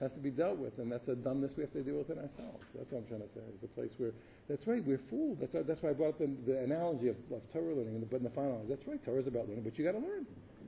has 0.02 0.10
to 0.12 0.20
be 0.20 0.30
dealt 0.30 0.58
with, 0.58 0.76
and 0.78 0.90
that's 0.90 1.06
a 1.06 1.14
dumbness 1.14 1.52
we 1.56 1.62
have 1.62 1.72
to 1.72 1.82
deal 1.82 2.02
with 2.02 2.10
in 2.10 2.18
ourselves. 2.18 2.66
That's 2.74 2.90
what 2.90 3.06
I'm 3.06 3.08
trying 3.08 3.22
to 3.22 3.32
say. 3.38 3.46
It's 3.54 3.62
a 3.62 3.74
place 3.78 3.94
where, 3.96 4.10
that's 4.50 4.66
right, 4.66 4.82
we're 4.82 5.00
fooled. 5.08 5.38
That's 5.38 5.54
that's 5.66 5.80
why 5.80 5.90
I 5.90 5.92
brought 5.94 6.18
the, 6.18 6.26
the 6.44 6.58
analogy 6.58 7.08
of, 7.08 7.16
of 7.30 7.40
Torah 7.54 7.70
learning, 7.70 8.02
but 8.10 8.18
in 8.18 8.26
the 8.26 8.34
final, 8.34 8.66
that's 8.68 8.82
right, 8.86 8.98
Torah's 9.06 9.30
about 9.30 9.48
learning, 9.48 9.62
but 9.62 9.78
you 9.78 9.86
got 9.86 9.94
to 9.94 10.02
learn. 10.02 10.26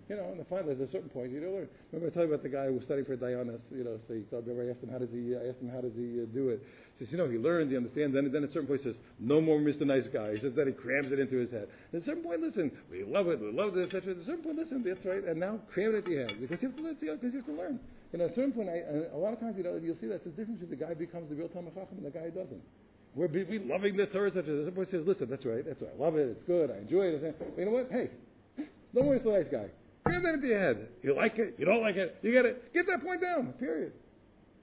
You 0.09 0.17
know, 0.17 0.29
in 0.33 0.38
the 0.38 0.45
final, 0.45 0.67
there's 0.69 0.85
a 0.87 0.93
certain 0.93 1.09
point 1.09 1.33
you 1.33 1.41
don't 1.41 1.55
learn. 1.55 1.69
Remember 1.91 2.12
I 2.12 2.14
told 2.14 2.29
you 2.29 2.35
about 2.35 2.45
the 2.45 2.53
guy 2.53 2.69
who 2.69 2.76
was 2.76 2.85
studying 2.85 3.09
for 3.09 3.17
Dayanus, 3.17 3.64
you 3.73 3.83
know, 3.83 3.97
so 4.07 4.12
he 4.12 4.21
thought, 4.29 4.45
remember 4.45 4.69
I 4.69 4.76
asked 4.76 4.85
him 4.85 4.93
how 4.93 5.00
does 5.00 5.09
he, 5.09 5.33
I 5.33 5.49
asked 5.49 5.64
him 5.64 5.73
how 5.73 5.81
does 5.81 5.97
he 5.97 6.21
uh, 6.21 6.29
do 6.29 6.53
it. 6.53 6.61
He 6.95 7.05
says, 7.05 7.11
you 7.11 7.17
know, 7.17 7.26
he 7.26 7.41
learns, 7.41 7.73
he 7.73 7.76
understands, 7.76 8.12
then, 8.12 8.29
then 8.31 8.45
at 8.45 8.50
a 8.50 8.53
certain 8.53 8.69
point 8.69 8.85
he 8.85 8.93
says, 8.93 9.00
no 9.19 9.41
more 9.41 9.59
Mr. 9.59 9.88
Nice 9.88 10.05
Guy. 10.12 10.37
He 10.37 10.41
says 10.45 10.53
that 10.61 10.69
he 10.69 10.76
crams 10.76 11.09
it 11.11 11.19
into 11.19 11.41
his 11.41 11.50
head. 11.50 11.73
At 11.97 12.03
a 12.03 12.05
certain 12.05 12.23
point, 12.23 12.45
listen, 12.45 12.71
we 12.93 13.03
love 13.03 13.33
it, 13.33 13.41
we 13.41 13.50
love 13.50 13.75
it, 13.81 13.88
etc. 13.88 14.12
At 14.12 14.21
a 14.21 14.26
certain 14.29 14.45
point, 14.45 14.61
listen, 14.61 14.85
that's 14.85 15.03
right, 15.09 15.25
and 15.25 15.41
now 15.41 15.59
cram 15.73 15.97
it 15.97 16.05
into 16.05 16.12
your 16.12 16.29
head, 16.29 16.37
because 16.37 16.61
you 16.61 16.69
have 16.69 16.76
to, 16.76 16.85
learn, 16.85 16.97
because 17.00 17.33
you 17.33 17.41
have 17.41 17.49
to 17.49 17.57
learn. 17.57 17.81
Know, 18.14 18.26
at 18.26 18.30
a 18.30 18.35
certain 18.35 18.52
point, 18.52 18.68
I, 18.71 19.11
a 19.11 19.18
lot 19.18 19.33
of 19.33 19.40
times, 19.40 19.56
you 19.59 19.64
know, 19.64 19.75
you'll 19.75 19.99
see 20.00 20.06
that's 20.06 20.23
the 20.23 20.30
difference 20.30 20.61
between 20.61 20.78
the 20.78 20.85
guy 20.87 20.94
becomes 20.94 21.28
the 21.28 21.35
real 21.35 21.49
Talmud 21.49 21.75
Chacham 21.75 21.99
and 21.99 22.06
the 22.06 22.14
guy 22.14 22.30
doesn't. 22.30 22.62
We're, 23.14 23.26
be, 23.26 23.42
we 23.42 23.59
loving 23.59 23.97
the 23.97 24.06
Torah, 24.06 24.28
etc. 24.28 24.61
At 24.61 24.66
some 24.66 24.75
point 24.75 24.90
says, 24.90 25.02
listen, 25.06 25.26
that's 25.30 25.44
right, 25.44 25.66
that's 25.66 25.83
right, 25.83 25.90
I 25.90 25.99
love 25.99 26.14
it, 26.14 26.30
it's 26.30 26.47
good, 26.47 26.71
I 26.71 26.78
enjoy 26.78 27.11
it. 27.11 27.23
But 27.38 27.59
you 27.59 27.64
know 27.66 27.73
what? 27.73 27.90
Hey, 27.90 28.11
don't 28.94 29.06
worry, 29.06 29.18
it's 29.18 29.26
a 29.26 29.35
nice 29.35 29.50
guy. 29.50 29.66
Cram 30.06 30.23
that 30.23 30.35
into 30.35 30.47
your 30.47 30.61
head. 30.61 30.88
You 31.02 31.14
like 31.14 31.38
it, 31.38 31.54
you 31.59 31.64
don't 31.64 31.83
like 31.83 31.97
it, 31.97 32.16
you 32.23 32.30
get 32.30 32.44
it. 32.44 32.73
Get 32.73 32.87
that 32.87 33.02
point 33.02 33.23
down, 33.23 33.54
period. 33.59 33.92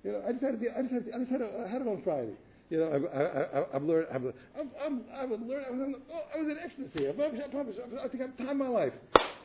You 0.04 0.14
know, 0.14 0.24
I 0.28 0.32
just 0.32 0.44
had 0.44 0.52
to 0.52 0.58
be, 0.58 0.70
I 0.70 0.82
just 0.82 0.94
had, 0.94 1.06
to, 1.06 1.16
I 1.16 1.20
just 1.20 1.32
had, 1.32 1.40
to, 1.40 1.48
I 1.64 1.68
had 1.68 1.82
it 1.82 1.88
on 1.88 2.02
Friday. 2.04 2.36
You 2.70 2.80
know, 2.80 2.88
I, 2.88 3.20
I, 3.20 3.24
I, 3.24 3.76
I've 3.76 3.84
learned, 3.84 4.08
I've, 4.16 4.24
I'm, 4.56 4.72
I'm, 4.80 5.02
I 5.12 5.26
would 5.26 5.42
learn, 5.44 5.64
I 5.68 5.72
was, 5.72 5.80
in, 5.80 5.96
oh, 6.08 6.24
I 6.32 6.38
was 6.40 6.48
in 6.48 6.58
ecstasy. 6.64 7.08
I, 7.08 7.12
I, 7.12 8.06
I 8.06 8.08
think 8.08 8.24
I'm 8.24 8.46
time 8.46 8.58
my 8.58 8.70
life. 8.70 8.94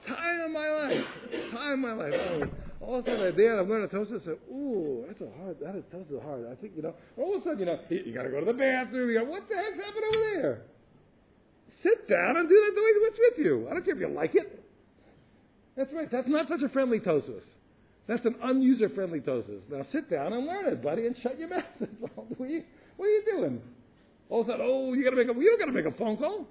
Time 0.07 0.41
of 0.41 0.51
my 0.51 0.69
life. 0.69 1.05
Time 1.51 1.85
of 1.85 1.97
my 1.97 2.05
life. 2.05 2.15
Oh, 2.15 2.87
all 2.87 2.99
of 2.99 3.07
a 3.07 3.11
sudden, 3.11 3.27
I'm 3.27 3.37
there, 3.37 3.59
I'm 3.59 3.69
learning 3.69 3.89
Tosa. 3.89 4.21
I 4.21 4.25
said, 4.25 4.39
ooh, 4.51 5.05
that's 5.09 5.21
a 5.21 5.29
hard, 5.41 5.57
that 5.61 5.75
is, 5.75 5.85
Tosa 5.91 6.23
hard. 6.23 6.47
I 6.51 6.55
think, 6.61 6.75
you 6.77 6.83
know, 6.83 6.95
all 7.17 7.35
of 7.35 7.41
a 7.41 7.45
sudden, 7.45 7.61
you 7.61 7.67
know, 7.67 7.79
you, 7.91 8.03
you 8.07 8.15
got 8.15 8.23
to 8.23 8.31
go 8.31 8.41
to 8.41 8.47
the 8.47 8.53
bathroom. 8.53 9.11
You 9.11 9.19
got, 9.19 9.27
what 9.27 9.49
the 9.49 9.57
heck's 9.57 9.77
happening 9.77 10.11
over 10.15 10.41
there? 10.41 10.63
Sit 11.83 12.09
down 12.09 12.37
and 12.37 12.49
do 12.49 12.55
that 12.55 12.73
the 12.75 12.81
way 12.81 12.93
what's 13.01 13.19
with 13.19 13.47
you. 13.47 13.69
I 13.71 13.75
don't 13.75 13.85
care 13.85 13.95
if 13.95 14.01
you 14.01 14.09
like 14.09 14.35
it. 14.35 14.63
That's 15.77 15.93
right. 15.93 16.11
That's 16.11 16.29
not 16.29 16.49
such 16.49 16.63
a 16.63 16.69
friendly 16.71 17.01
Tosus. 17.01 17.43
That's 18.09 18.25
an 18.25 18.37
unuser 18.45 18.95
friendly 18.95 19.21
Tosus. 19.21 19.61
Now 19.71 19.85
sit 19.93 20.11
down 20.11 20.33
and 20.33 20.47
learn 20.47 20.67
it, 20.67 20.83
buddy, 20.83 21.07
and 21.07 21.17
shut 21.23 21.39
your 21.39 21.49
mouth. 21.49 21.65
What 22.01 22.41
are 22.41 22.47
you, 22.47 22.63
what 22.97 23.07
are 23.07 23.09
you 23.09 23.23
doing? 23.25 23.61
All 24.31 24.41
of 24.41 24.49
a 24.49 24.53
sudden, 24.53 24.67
oh, 24.69 24.95
you 24.95 25.05
got 25.05 25.11
to 25.11 25.17
make 25.17 25.29
a. 25.29 25.39
You 25.39 25.51
don't 25.51 25.59
got 25.59 25.67
to 25.67 25.73
make 25.73 25.93
a 25.93 25.97
phone 25.97 26.17
call. 26.17 26.47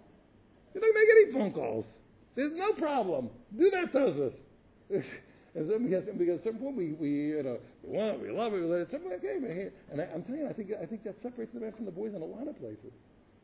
You 0.74 0.82
don't 0.82 0.94
make 0.94 1.10
any 1.10 1.34
phone 1.34 1.52
calls. 1.54 1.86
There's 2.36 2.52
no 2.56 2.74
problem. 2.74 3.30
Do 3.58 3.70
that 3.72 3.94
Tosus. 3.94 4.34
And 5.56 5.70
so 5.72 5.80
because, 5.80 6.04
because 6.20 6.40
at 6.40 6.44
some 6.44 6.58
point 6.60 6.76
we, 6.76 6.92
we 7.00 7.10
you 7.32 7.42
know 7.42 7.58
we 7.82 7.96
want 7.98 8.16
it, 8.16 8.22
we 8.22 8.30
love 8.30 8.52
it, 8.54 8.60
we 8.60 8.68
let 8.68 8.82
it. 8.82 8.90
Some 8.92 9.08
okay, 9.08 9.72
and 9.90 10.02
I, 10.02 10.04
I'm 10.14 10.22
telling 10.24 10.42
you, 10.42 10.50
I 10.50 10.52
think 10.52 10.68
I 10.76 10.86
think 10.86 11.06
that 11.06 11.16
separates 11.24 11.54
the 11.54 11.62
men 11.62 11.72
from 11.72 11.86
the 11.86 11.96
boys 11.96 12.12
in 12.14 12.22
a 12.22 12.26
lot 12.26 12.46
of 12.46 12.60
places. 12.60 12.92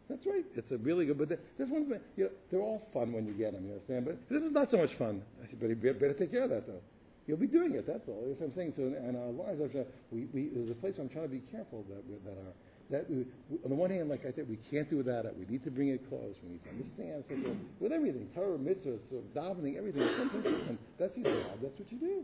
That's 0.10 0.26
right. 0.28 0.44
It's 0.60 0.70
a 0.72 0.78
really 0.84 1.06
good. 1.06 1.18
But 1.18 1.30
there- 1.30 1.40
there's 1.58 1.70
one 1.70 1.88
thing. 1.88 2.02
You 2.18 2.26
know, 2.26 2.30
they're 2.52 2.60
all 2.60 2.84
fun 2.92 3.14
when 3.14 3.26
you 3.26 3.32
get 3.32 3.54
them. 3.54 3.64
You 3.64 3.80
understand? 3.80 4.04
But 4.04 4.20
this 4.28 4.44
is 4.44 4.52
not 4.52 4.70
so 4.72 4.78
much 4.84 4.92
fun. 5.00 5.24
I 5.42 5.48
said, 5.48 5.56
but 5.62 5.70
you 5.70 5.76
better 5.80 6.12
take 6.12 6.32
care 6.36 6.44
of 6.44 6.50
that 6.52 6.68
though. 6.68 6.84
You'll 7.28 7.40
be 7.40 7.48
doing 7.48 7.72
it. 7.76 7.88
That's 7.88 8.04
all. 8.10 8.28
That's 8.28 8.42
what 8.44 8.52
I'm 8.52 8.56
saying. 8.60 8.74
So, 8.76 8.92
in 8.92 9.16
our 9.16 9.32
lives, 9.32 9.62
I'm 9.64 9.72
we, 10.12 10.28
we, 10.36 10.52
there's 10.52 10.70
a 10.70 10.76
place 10.84 10.96
I'm 11.00 11.08
trying 11.08 11.32
to 11.32 11.36
be 11.40 11.44
careful 11.48 11.86
that 11.88 12.04
that 12.28 12.36
are 12.36 12.52
that 12.92 13.10
we, 13.10 13.26
on 13.64 13.70
the 13.70 13.76
one 13.76 13.90
hand, 13.90 14.10
like 14.10 14.26
I 14.26 14.32
said, 14.36 14.48
we 14.48 14.58
can't 14.70 14.90
do 14.90 14.98
without 14.98 15.26
it. 15.26 15.36
We 15.38 15.46
need 15.46 15.64
to 15.64 15.72
bring 15.72 15.90
it 15.90 16.08
close. 16.10 16.36
We 16.44 16.50
need 16.52 16.64
to 16.64 16.70
understand 16.70 17.24
a, 17.30 17.84
with 17.84 17.92
everything, 17.92 18.30
Torah, 18.36 18.58
mitzvahs, 18.58 19.00
so 19.10 19.24
davening, 19.36 19.78
everything. 19.78 20.78
That's 21.00 21.16
your 21.18 21.26
job. 21.26 21.60
That's 21.62 21.80
what 21.80 21.92
you 21.92 21.98
do. 21.98 22.24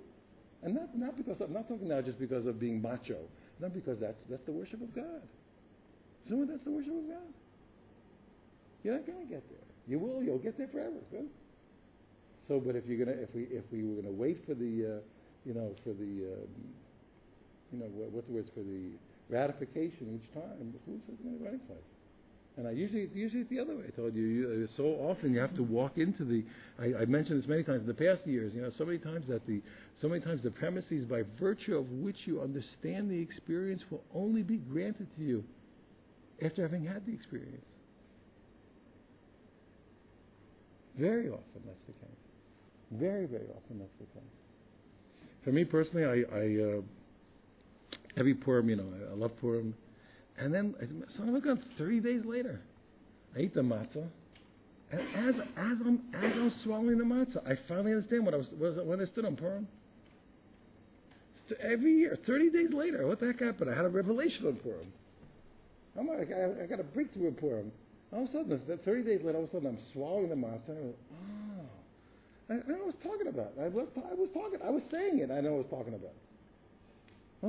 And 0.64 0.76
not 0.76 0.98
not 0.98 1.16
because 1.16 1.38
I'm 1.40 1.54
not 1.54 1.68
talking 1.68 1.88
now 1.88 2.02
just 2.02 2.20
because 2.20 2.46
of 2.46 2.60
being 2.60 2.82
macho. 2.82 3.18
Not 3.60 3.74
because 3.74 4.00
that's 4.00 4.18
that's 4.30 4.44
the 4.46 4.52
worship 4.52 4.82
of 4.82 4.94
God. 4.94 5.22
So 6.30 6.46
that's 6.50 6.64
the 6.64 6.72
worship 6.72 6.94
of 6.94 7.08
God. 7.08 7.34
You're 8.84 8.96
not 8.96 9.06
going 9.06 9.20
to 9.20 9.34
get 9.34 9.44
there. 9.50 9.68
You 9.88 10.00
will. 10.00 10.22
You'll 10.24 10.40
get 10.40 10.58
there 10.58 10.68
forever. 10.68 11.00
Good. 11.12 11.28
So, 12.48 12.60
but 12.60 12.76
if 12.76 12.86
you're 12.86 13.04
gonna, 13.04 13.18
if 13.18 13.34
we, 13.36 13.44
if 13.44 13.64
we 13.72 13.84
were 13.84 14.02
gonna 14.02 14.14
wait 14.14 14.46
for 14.46 14.54
the, 14.54 14.98
uh, 14.98 15.00
you 15.46 15.54
know, 15.54 15.76
for 15.84 15.92
the, 15.92 16.32
um, 16.32 16.48
you 17.72 17.80
know, 17.80 17.86
what, 17.92 18.12
what's 18.12 18.28
the 18.28 18.34
words 18.34 18.50
for 18.54 18.64
the 18.64 18.92
ratification 19.30 20.20
each 20.22 20.34
time, 20.34 20.74
who's 20.86 21.02
going 21.06 21.38
to 21.38 21.44
go 21.44 21.48
anyplace? 21.48 21.78
And 22.58 22.68
I 22.68 22.72
usually, 22.72 23.08
usually 23.14 23.42
it's 23.42 23.50
the 23.52 23.60
other 23.60 23.76
way. 23.76 23.84
I 23.88 23.92
told 23.92 24.16
you, 24.16 24.24
you 24.24 24.68
uh, 24.68 24.78
so 24.78 24.84
often 24.84 25.32
you 25.32 25.40
have 25.40 25.56
to 25.58 25.64
walk 25.64 25.98
into 25.98 26.26
the. 26.26 26.44
I, 26.80 27.02
I 27.02 27.06
mentioned 27.06 27.40
this 27.40 27.48
many 27.48 27.62
times 27.62 27.82
in 27.82 27.88
the 27.88 27.94
past 27.94 28.26
years. 28.26 28.52
You 28.56 28.64
know, 28.64 28.72
so 28.80 28.86
many 28.86 28.98
times 28.98 29.26
that 29.30 29.46
the, 29.46 29.62
so 30.02 30.08
many 30.10 30.22
times 30.22 30.42
the 30.42 30.50
premises 30.50 31.06
by 31.06 31.22
virtue 31.40 31.78
of 31.78 31.88
which 31.92 32.16
you 32.26 32.42
understand 32.42 33.12
the 33.12 33.20
experience 33.20 33.84
will 33.92 34.04
only 34.16 34.42
be 34.42 34.58
granted 34.58 35.08
to 35.18 35.24
you 35.24 35.44
after 36.44 36.64
having 36.64 36.84
had 36.84 37.06
the 37.06 37.14
experience. 37.14 37.66
Very 40.98 41.30
often 41.30 41.62
that's 41.64 41.78
the 41.86 41.94
case. 41.94 42.18
Very, 42.92 43.28
very 43.28 43.46
often 43.56 43.80
that's 43.80 43.92
the 44.00 44.06
case. 44.06 45.28
For 45.44 45.52
me 45.52 45.64
personally, 45.64 46.06
I, 46.06 46.36
I 46.36 46.78
uh, 46.78 46.82
every 48.18 48.34
Purim, 48.34 48.70
you 48.70 48.76
know, 48.76 48.86
I, 49.12 49.16
love 49.16 49.32
Purim, 49.40 49.74
and 50.38 50.54
then 50.54 50.76
of 51.20 51.36
a 51.36 51.40
gun, 51.40 51.64
thirty 51.78 52.00
days 52.00 52.24
later, 52.26 52.60
I 53.36 53.42
eat 53.42 53.54
the 53.54 53.62
matzah, 53.62 54.08
and 54.92 55.02
as 55.16 55.36
as 55.56 55.78
I'm 55.86 56.02
as 56.14 56.34
I'm 56.34 56.54
swallowing 56.64 56.98
the 56.98 57.04
matzah, 57.04 57.46
I 57.48 57.58
finally 57.68 57.94
understand 57.94 58.26
what 58.26 58.34
I 58.34 58.38
was, 58.38 58.48
was 58.60 58.76
what 58.76 58.88
I 58.88 58.94
understood 58.94 59.26
on 59.26 59.36
Purim. 59.36 59.68
So 61.50 61.56
every 61.62 61.94
year, 61.94 62.18
thirty 62.26 62.50
days 62.50 62.74
later, 62.74 63.08
what 63.08 63.20
the 63.20 63.28
heck 63.28 63.40
happened? 63.40 63.70
I 63.70 63.76
had 63.76 63.86
a 63.86 63.90
revelation 63.90 64.48
on 64.48 64.56
Purim. 64.56 64.92
I'm 65.98 66.08
like, 66.08 66.30
I, 66.32 66.64
I 66.64 66.66
got 66.68 66.80
a 66.80 66.84
breakthrough 66.84 67.28
on 67.28 67.34
Purim. 67.34 67.72
All 68.14 68.24
of 68.24 68.30
a 68.30 68.32
sudden, 68.32 68.80
30 68.86 69.04
days 69.04 69.20
later, 69.24 69.38
all 69.38 69.44
of 69.44 69.50
a 69.50 69.52
sudden, 69.52 69.68
I'm 69.68 69.80
swallowing 69.92 70.30
the 70.30 70.36
matzah. 70.36 70.70
And 70.70 70.78
I 70.78 70.82
went, 70.82 70.96
oh. 71.12 71.68
I, 72.50 72.54
I 72.54 72.56
know 72.56 72.62
what 72.68 72.82
I 72.82 72.86
was 72.86 72.96
talking 73.04 73.28
about. 73.28 73.52
I 73.60 73.68
was, 73.68 73.88
I 73.98 74.14
was 74.14 74.30
talking. 74.34 74.60
I 74.64 74.70
was 74.70 74.84
saying 74.92 75.20
it. 75.20 75.32
I 75.32 75.42
know 75.42 75.56
I 75.56 75.58
was 75.58 75.66
talking 75.70 75.94
about. 75.94 76.14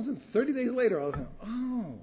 Sudden, 0.05 0.21
30 0.33 0.53
days 0.53 0.71
later, 0.71 1.01
I 1.01 1.05
was 1.05 1.15
like, 1.15 1.27
oh. 1.45 1.95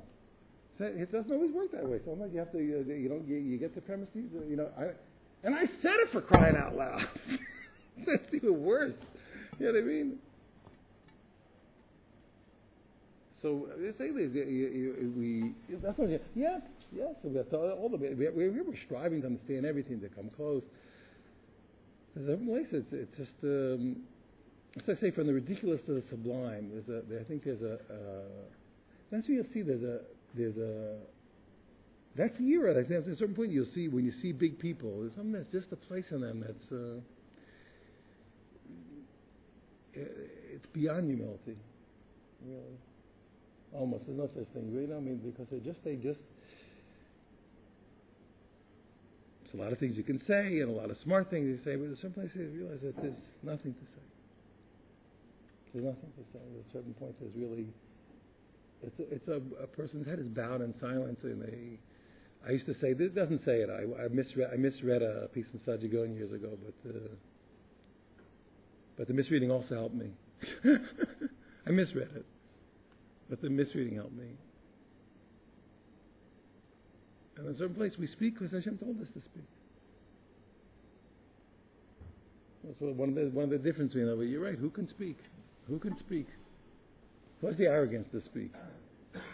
It 0.79 1.11
doesn't 1.11 1.33
always 1.33 1.53
work 1.53 1.73
that 1.73 1.89
way. 1.89 2.01
Sometimes 2.05 2.33
you 2.33 2.39
have 2.39 2.53
to, 2.53 2.59
uh, 2.59 2.93
you 2.93 3.09
know, 3.09 3.23
you, 3.27 3.37
you 3.37 3.57
get 3.57 3.75
the 3.75 3.81
premises, 3.81 4.31
uh, 4.37 4.45
you 4.47 4.57
know. 4.57 4.69
I, 4.79 4.89
and 5.43 5.55
I 5.55 5.63
said 5.81 5.97
it 6.05 6.13
for 6.13 6.21
crying 6.21 6.57
out 6.57 6.77
loud. 6.77 7.01
That's 8.07 8.35
even 8.35 8.63
worse. 8.63 8.93
You 9.59 9.67
know 9.67 9.73
what 9.73 9.83
I 9.83 9.87
mean? 9.87 10.19
So 13.41 13.69
say 13.99 14.11
this, 14.11 14.31
you, 14.35 14.45
you, 14.45 15.13
we 15.17 15.77
that's 15.81 15.97
what. 15.97 16.11
Yes, 16.35 16.61
yes. 16.93 17.15
So 17.23 17.29
that's 17.33 17.53
all, 17.53 17.71
all 17.71 17.89
the 17.89 17.97
we, 17.97 18.29
we, 18.29 18.49
we 18.49 18.61
were 18.61 18.75
striving 18.87 19.21
to 19.21 19.29
understand 19.29 19.65
everything 19.65 20.01
to 20.01 20.09
come 20.09 20.31
close. 20.37 20.63
There's 22.15 22.41
a 22.41 22.45
place. 22.45 22.67
It's 22.73 22.93
it's 22.93 23.17
just. 23.17 23.33
Um, 23.45 23.97
as 24.77 24.97
I 24.97 25.01
say, 25.01 25.11
from 25.11 25.27
the 25.27 25.33
ridiculous 25.33 25.81
to 25.87 25.95
the 25.95 26.03
sublime. 26.11 26.71
There's 26.71 26.89
a. 26.89 27.21
I 27.21 27.25
think 27.25 27.45
there's 27.45 27.62
a. 27.62 27.75
Uh, 27.75 28.29
that's 29.11 29.27
where 29.29 29.39
you'll 29.39 29.53
see. 29.53 29.62
There's 29.62 29.83
a. 29.83 30.01
There's 30.35 30.57
a. 30.57 30.99
That's 32.17 32.37
the 32.39 32.49
era. 32.49 32.73
At 32.73 32.91
a 32.91 33.17
certain 33.17 33.35
point, 33.35 33.53
you'll 33.53 33.73
see 33.75 33.89
when 33.89 34.05
you 34.05 34.12
see 34.23 34.33
big 34.33 34.59
people. 34.59 35.01
There's 35.01 35.15
something 35.15 35.33
that's 35.33 35.53
just 35.53 35.73
a 35.73 35.77
place 35.77 36.05
in 36.11 36.21
them 36.21 36.45
that's. 36.47 36.73
Uh, 36.73 37.01
it's 39.95 40.67
beyond 40.75 41.07
humility, 41.07 41.57
really. 42.45 42.77
Almost. 43.73 44.05
There's 44.07 44.19
no 44.19 44.29
such 44.35 44.47
thing. 44.53 44.73
Know, 44.73 44.97
I 44.97 45.01
mean, 45.01 45.21
because 45.25 45.47
they 45.51 45.59
just, 45.59 45.83
they 45.85 45.97
just, 45.97 46.21
there's 49.43 49.55
a 49.55 49.57
lot 49.57 49.73
of 49.73 49.79
things 49.79 49.97
you 49.97 50.03
can 50.03 50.21
say 50.27 50.61
and 50.61 50.69
a 50.69 50.73
lot 50.73 50.91
of 50.91 50.99
smart 51.03 51.31
things 51.31 51.47
you 51.47 51.59
say, 51.65 51.77
but 51.77 51.87
there's 51.87 52.01
some 52.01 52.12
places 52.12 52.37
you 52.37 52.61
realize 52.61 52.81
that 52.83 52.97
there's 53.01 53.15
nothing 53.43 53.73
to 53.73 53.96
There's 55.77 55.85
nothing 55.85 56.11
to 56.17 56.25
say. 56.33 56.39
At 56.39 56.65
a 56.65 56.73
certain 56.73 56.95
point, 56.95 57.15
there's 57.21 57.35
really, 57.37 57.67
it's 58.83 58.99
a, 58.99 59.15
it's 59.15 59.29
a, 59.29 59.62
a 59.62 59.67
person's 59.67 60.07
head 60.07 60.19
is 60.19 60.27
bowed 60.27 60.62
in 60.62 60.73
silence, 60.81 61.19
and 61.23 61.43
they. 61.43 61.79
I 62.49 62.53
used 62.53 62.65
to 62.65 62.75
say 62.81 62.95
this 62.95 63.12
doesn't 63.12 63.45
say 63.45 63.61
it. 63.61 63.69
I, 63.69 64.05
I 64.05 64.09
misread 64.09 64.49
I 64.51 64.57
misread 64.57 65.03
a 65.03 65.29
piece 65.35 65.45
in 65.53 65.61
Sajigon 65.61 66.17
years 66.17 66.33
ago, 66.33 66.57
but 66.65 66.91
uh, 66.91 66.99
but 68.97 69.07
the 69.07 69.12
misreading 69.12 69.51
also 69.51 69.75
helped 69.75 69.95
me. 69.95 70.12
I 71.67 71.71
misread 71.71 72.09
it, 72.17 72.25
but 73.29 73.43
the 73.43 73.51
misreading 73.51 73.97
helped 73.97 74.17
me. 74.17 74.29
And 77.37 77.49
in 77.49 77.55
a 77.55 77.59
certain 77.59 77.75
place, 77.75 77.93
we 77.99 78.07
speak 78.07 78.39
because 78.39 78.51
Hashem 78.51 78.79
told 78.79 78.99
us 79.03 79.09
to 79.12 79.21
speak. 79.21 79.45
That's 82.65 82.81
one 82.81 83.11
of 83.11 83.15
the 83.15 83.29
one 83.35 83.45
of 83.45 83.51
the 83.51 83.59
differences. 83.59 83.97
You 83.97 84.07
know, 84.07 84.19
you're 84.23 84.43
right. 84.43 84.57
Who 84.57 84.71
can 84.71 84.89
speak? 84.89 85.19
Who 85.68 85.79
can 85.79 85.98
speak? 85.98 86.26
Who 87.40 87.48
has 87.48 87.57
the 87.57 87.66
arrogance 87.66 88.09
to 88.12 88.22
speak? 88.24 88.52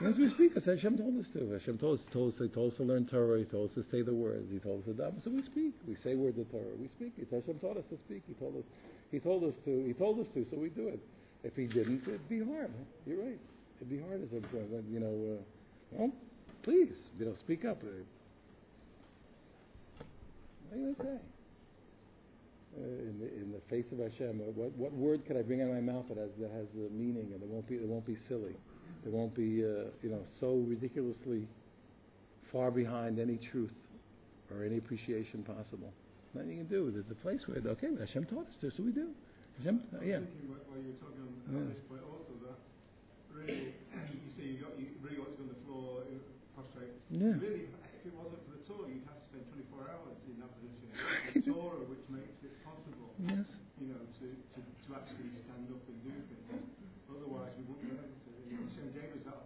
Once 0.00 0.16
we 0.18 0.30
speak, 0.30 0.52
as 0.56 0.64
Hashem 0.64 0.96
told 0.96 1.18
us 1.18 1.26
to. 1.34 1.50
Hashem 1.52 1.78
told 1.78 1.98
us, 1.98 2.06
told 2.12 2.34
us, 2.34 2.40
he 2.40 2.48
told 2.48 2.72
us 2.72 2.76
to 2.78 2.84
learn 2.84 3.06
Torah. 3.06 3.38
He 3.38 3.44
told 3.44 3.70
us 3.70 3.74
to 3.76 3.84
say 3.90 4.02
the 4.02 4.14
words. 4.14 4.46
He 4.50 4.58
told 4.58 4.80
us 4.80 4.86
to 4.86 4.92
daven. 4.94 5.22
So 5.24 5.30
we 5.30 5.42
speak. 5.42 5.74
We 5.86 5.96
say 6.04 6.14
words 6.14 6.38
of 6.38 6.50
Torah. 6.50 6.76
We 6.78 6.88
speak. 6.88 7.14
It's 7.18 7.32
Hashem 7.32 7.58
taught 7.58 7.76
us 7.76 7.84
to 7.90 7.98
speak. 8.06 8.22
He 8.26 8.34
told 8.34 8.56
us. 8.56 8.64
He 9.10 9.18
told 9.18 9.44
us 9.44 9.54
to. 9.64 9.84
He 9.84 9.92
told 9.92 10.20
us 10.20 10.26
to. 10.34 10.46
So 10.50 10.56
we 10.56 10.68
do 10.68 10.88
it. 10.88 11.00
If 11.44 11.56
he 11.56 11.66
didn't, 11.66 12.02
it'd 12.06 12.28
be 12.28 12.38
hard. 12.38 12.70
You're 13.06 13.24
right. 13.24 13.40
It'd 13.78 13.90
be 13.90 14.00
hard 14.00 14.22
as 14.22 14.30
a 14.32 14.40
you 14.90 15.00
know. 15.00 15.34
Uh, 15.34 15.42
well, 15.90 16.12
please, 16.62 16.92
you 17.18 17.26
know, 17.26 17.34
speak 17.40 17.64
up. 17.64 17.82
What 17.82 17.92
are 20.72 20.78
you 20.78 20.96
say? 21.02 21.18
Uh, 22.72 23.04
in, 23.04 23.20
the, 23.20 23.28
in 23.36 23.52
the 23.52 23.60
face 23.68 23.84
of 23.92 23.98
Hashem, 24.00 24.40
uh, 24.40 24.48
what, 24.56 24.72
what 24.80 24.92
word 24.96 25.20
could 25.28 25.36
I 25.36 25.42
bring 25.44 25.60
out 25.60 25.68
of 25.68 25.76
my 25.76 25.84
mouth 25.84 26.08
that 26.08 26.16
has 26.16 26.32
that 26.40 26.48
has 26.56 26.64
a 26.72 26.88
meaning 26.88 27.28
and 27.36 27.42
it 27.44 27.48
won't 27.52 27.68
be 27.68 27.76
it 27.76 27.84
won't 27.84 28.06
be 28.08 28.16
silly, 28.32 28.56
it 29.04 29.12
won't 29.12 29.36
be 29.36 29.60
uh, 29.60 29.92
you 30.00 30.08
know 30.08 30.24
so 30.40 30.56
ridiculously 30.64 31.44
far 32.50 32.70
behind 32.72 33.20
any 33.20 33.36
truth 33.52 33.76
or 34.48 34.64
any 34.64 34.78
appreciation 34.80 35.44
possible. 35.44 35.92
Nothing 36.32 36.48
you 36.56 36.56
can 36.64 36.72
do. 36.72 36.88
There's 36.88 37.12
a 37.12 37.20
place 37.20 37.44
where 37.44 37.60
okay, 37.76 37.92
Hashem 37.92 38.24
taught 38.32 38.48
us 38.48 38.56
to, 38.64 38.72
so 38.72 38.80
we 38.88 38.92
do. 38.96 39.12
Hashem, 39.60 39.76
uh, 39.92 40.00
yeah. 40.00 40.24
thinking 40.24 40.48
while 40.48 40.80
you 40.80 40.96
were 40.96 41.00
talking 41.04 41.20
on 41.28 41.52
Yeah. 41.52 41.76
this 41.76 41.84
point 41.92 42.00
also 42.08 42.32
that 42.48 42.56
really 43.36 43.76
you 44.16 44.32
say 44.32 44.48
you 44.48 44.64
got 44.64 44.72
you 44.80 44.96
really 45.04 45.20
got 45.20 45.28
to 45.28 45.36
go 45.36 45.44
on 45.44 45.52
the 45.52 45.60
floor 45.68 46.08
prostrate. 46.56 46.96
Yeah. 47.12 47.36
Really, 47.36 47.68
if 47.68 48.08
it 48.08 48.16
wasn't 48.16 48.40
for 48.48 48.56
the 48.56 48.64
Torah, 48.64 48.88
you'd 48.88 49.04
have 49.12 49.20
to 49.20 49.24
spend 49.28 49.44
24 49.76 49.92
hours 49.92 50.16
in 50.24 50.40
that 50.40 50.48
position. 50.56 50.88
Torah 51.52 51.84
which 51.88 52.04
makes 52.12 52.36
it 52.44 52.52
possible, 52.60 53.08
Yes. 53.16 53.48
you 53.80 53.88
know, 53.88 54.00
to, 54.20 54.26
to, 54.92 55.00
to 55.00 55.00
actually 55.00 55.32
stand 55.40 55.66
up 55.72 55.80
and 55.88 55.98
do 56.04 56.12
things. 56.28 56.68
Otherwise, 57.08 57.52
we 57.56 57.64
wouldn't 57.64 57.88
be 57.88 57.96
able 57.96 58.04
to. 58.04 58.30
And 58.52 58.60
us 58.60 58.76
that, 59.24 59.24
that, 59.24 59.40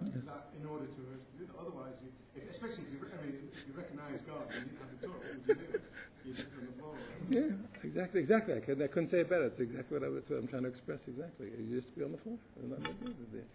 Yes. 0.00 0.24
that 0.24 0.48
in 0.56 0.64
order 0.64 0.88
to 0.88 1.00
us 1.12 1.20
do 1.36 1.44
that. 1.44 1.56
Otherwise, 1.60 1.92
you, 2.00 2.08
if, 2.36 2.44
especially 2.56 2.88
if 2.88 2.92
you, 2.96 2.98
I 3.04 3.20
mean, 3.20 3.36
if 3.52 3.68
you 3.68 3.72
recognise 3.76 4.16
God 4.24 4.48
and 4.48 4.64
you 4.64 4.72
didn't 4.72 4.80
have 4.80 4.92
the 4.96 5.00
Torah, 5.04 5.20
what 5.20 5.28
would 5.28 5.44
you 5.44 5.54
do? 5.60 5.80
You'd 6.24 6.36
sit 6.40 6.48
on 6.56 6.64
the 6.68 6.76
floor. 6.80 6.96
Yeah, 7.28 7.52
exactly, 7.84 8.20
exactly. 8.24 8.52
I, 8.56 8.60
could, 8.64 8.80
I 8.80 8.88
couldn't 8.88 9.10
say 9.12 9.20
it 9.24 9.28
better. 9.28 9.52
It's 9.52 9.60
exactly 9.60 10.00
what, 10.00 10.04
I, 10.04 10.12
was- 10.12 10.24
what 10.28 10.40
I'm 10.40 10.48
trying 10.48 10.64
to 10.64 10.72
express. 10.72 11.00
Exactly. 11.08 11.52
You 11.52 11.80
just 11.80 11.92
be 11.96 12.04
on 12.04 12.12
the 12.12 12.20
floor. 12.24 12.36
There's 12.56 12.68
nothing 12.72 12.96
to 12.96 13.04
do 13.12 13.16
with 13.16 13.44
it. 13.44 13.48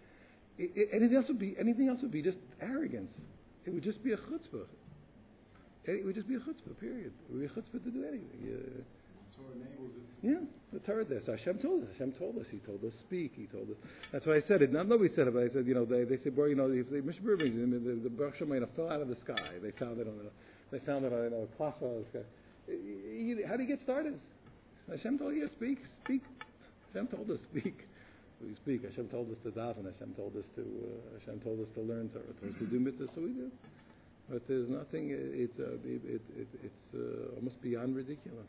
It, 0.57 0.89
anything 0.93 1.17
else 1.17 1.27
would 1.27 1.41
be 1.41 1.57
anything 1.59 1.89
else 1.89 1.99
would 2.01 2.13
be 2.13 2.21
just 2.21 2.37
arrogance. 2.61 3.11
It 3.65 3.73
would 3.73 3.83
just 3.83 4.01
be 4.05 4.13
a 4.13 4.17
chutzpah. 4.17 4.69
It 5.85 6.05
would 6.05 6.13
just 6.15 6.29
be 6.29 6.35
a 6.35 6.39
chutzpah. 6.45 6.77
Period. 6.79 7.09
It 7.09 7.29
would 7.33 7.41
be 7.41 7.49
a 7.49 7.53
chutzpah 7.53 7.81
to 7.83 7.89
do 7.91 8.05
anything. 8.05 8.37
Torah 8.37 8.53
enables 8.53 8.85
us. 8.85 9.04
Yeah, 10.21 10.39
the 10.73 10.79
Torah. 10.79 11.05
So 11.25 11.31
Hashem 11.33 11.59
told 11.59 11.83
us. 11.83 11.89
Hashem 11.93 12.13
told 12.13 12.37
us. 12.37 12.45
He 12.49 12.57
told 12.57 12.83
us 12.83 12.93
speak. 13.01 13.33
He 13.35 13.45
told 13.45 13.69
us. 13.69 13.77
That's 14.11 14.25
why 14.25 14.37
I 14.37 14.41
said 14.47 14.61
it. 14.61 14.73
Not 14.73 14.87
nobody 14.87 15.13
said 15.15 15.27
it, 15.27 15.33
but 15.33 15.43
I 15.43 15.49
said, 15.53 15.67
you 15.67 15.75
know, 15.75 15.85
they, 15.85 16.03
they 16.03 16.17
said, 16.23 16.35
well, 16.35 16.47
you 16.47 16.55
know, 16.55 16.71
if 16.71 16.89
they, 16.89 17.01
Mr. 17.01 17.21
Burbank, 17.21 17.53
the, 17.53 17.99
the 18.03 18.09
Baruch 18.09 18.37
fell 18.75 18.89
out 18.89 19.01
of 19.01 19.07
the 19.07 19.17
sky. 19.23 19.61
They 19.61 19.71
found 19.71 19.99
it 19.99 20.07
on 20.07 20.17
a, 20.25 20.29
they 20.71 20.83
found 20.85 21.05
it 21.05 21.13
on 21.13 21.31
a 21.31 21.45
cloth 21.57 21.75
out 21.83 21.89
of 21.89 22.05
the 22.11 22.19
sky. 22.19 22.25
How 23.47 23.55
do 23.55 23.63
you 23.63 23.69
get 23.69 23.81
started? 23.83 24.19
Hashem 24.89 25.19
told 25.19 25.35
you, 25.35 25.47
speak, 25.53 25.79
speak. 26.03 26.21
Hashem 26.93 27.07
told 27.07 27.29
us, 27.29 27.39
speak. 27.51 27.85
We 28.41 28.55
speak. 28.55 28.83
Hashem 28.83 29.07
told 29.09 29.31
us 29.31 29.37
to 29.43 29.51
daven. 29.51 29.85
Hashem 29.85 30.13
told 30.15 30.35
us 30.35 30.43
to. 30.55 30.61
Uh, 30.61 31.19
Hashem 31.19 31.39
told 31.39 31.59
us 31.59 31.67
to 31.75 31.81
learn 31.81 32.09
Torah. 32.09 32.25
Told 32.41 32.51
us 32.51 32.59
to 32.59 32.65
do 32.65 32.79
mitzvahs, 32.79 33.13
so 33.15 33.21
we 33.21 33.31
do. 33.31 33.49
But 34.29 34.47
there's 34.47 34.67
nothing. 34.67 35.09
It's 35.11 35.57
uh, 35.59 35.77
it, 35.85 36.01
it, 36.03 36.21
it, 36.35 36.47
it's 36.63 36.85
uh, 36.93 37.35
almost 37.37 37.61
beyond 37.61 37.95
ridiculous. 37.95 38.47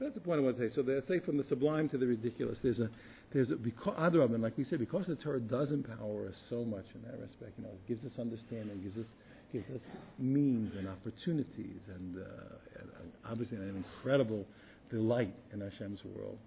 That's 0.00 0.14
the 0.14 0.20
point 0.20 0.40
I 0.40 0.42
want 0.42 0.58
to 0.58 0.68
say. 0.68 0.74
So 0.74 0.82
they 0.82 0.98
say 1.06 1.20
from 1.24 1.36
the 1.36 1.44
sublime 1.48 1.88
to 1.90 1.98
the 1.98 2.06
ridiculous. 2.06 2.58
There's 2.62 2.78
a 2.78 2.88
there's 3.32 3.50
a 3.50 3.56
because 3.56 3.94
and 3.98 4.42
like 4.42 4.58
we 4.58 4.64
said, 4.68 4.78
because 4.78 5.06
the 5.06 5.16
Torah 5.16 5.40
does 5.40 5.70
empower 5.70 6.28
us 6.28 6.34
so 6.50 6.64
much 6.64 6.84
in 6.94 7.02
that 7.02 7.18
respect. 7.20 7.52
You 7.58 7.64
know, 7.64 7.70
it 7.70 7.88
gives 7.88 8.04
us 8.04 8.18
understanding, 8.18 8.80
gives 8.82 8.98
us 8.98 9.06
gives 9.52 9.68
us 9.70 9.80
means 10.18 10.72
and 10.76 10.88
opportunities, 10.88 11.80
and, 11.94 12.16
uh, 12.16 12.80
and, 12.80 12.88
and 13.00 13.12
obviously 13.24 13.56
an 13.56 13.84
incredible 13.84 14.44
delight 14.90 15.34
in 15.52 15.60
Hashem's 15.60 16.00
world. 16.04 16.38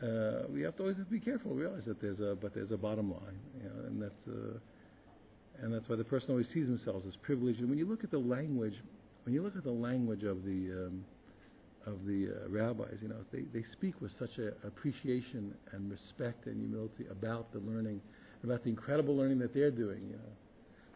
Uh, 0.00 0.46
we 0.52 0.62
have 0.62 0.76
to 0.76 0.82
always 0.82 0.96
be 1.10 1.18
careful. 1.18 1.52
Realize 1.52 1.82
that 1.86 2.00
there's 2.00 2.20
a 2.20 2.36
but 2.40 2.54
there's 2.54 2.70
a 2.70 2.76
bottom 2.76 3.10
line, 3.10 3.38
you 3.58 3.68
know, 3.68 3.86
and 3.86 4.02
that's 4.02 4.28
uh, 4.28 5.62
and 5.62 5.74
that's 5.74 5.88
why 5.88 5.96
the 5.96 6.04
person 6.04 6.30
always 6.30 6.46
sees 6.54 6.66
themselves 6.66 7.04
as 7.08 7.16
privileged. 7.22 7.60
And 7.60 7.68
when 7.68 7.78
you 7.78 7.86
look 7.86 8.04
at 8.04 8.10
the 8.10 8.18
language, 8.18 8.74
when 9.24 9.34
you 9.34 9.42
look 9.42 9.56
at 9.56 9.64
the 9.64 9.70
language 9.70 10.22
of 10.22 10.44
the 10.44 10.86
um, 10.86 11.04
of 11.86 12.06
the 12.06 12.28
uh, 12.28 12.48
rabbis, 12.48 12.96
you 13.02 13.08
know, 13.08 13.24
they, 13.32 13.42
they 13.52 13.64
speak 13.72 14.00
with 14.00 14.12
such 14.18 14.38
a 14.38 14.48
appreciation 14.66 15.54
and 15.72 15.90
respect 15.90 16.46
and 16.46 16.58
humility 16.60 17.04
about 17.10 17.52
the 17.52 17.58
learning, 17.60 18.00
about 18.42 18.62
the 18.64 18.70
incredible 18.70 19.16
learning 19.16 19.38
that 19.38 19.52
they're 19.52 19.70
doing. 19.70 20.00
You 20.10 20.16
know, 20.16 20.32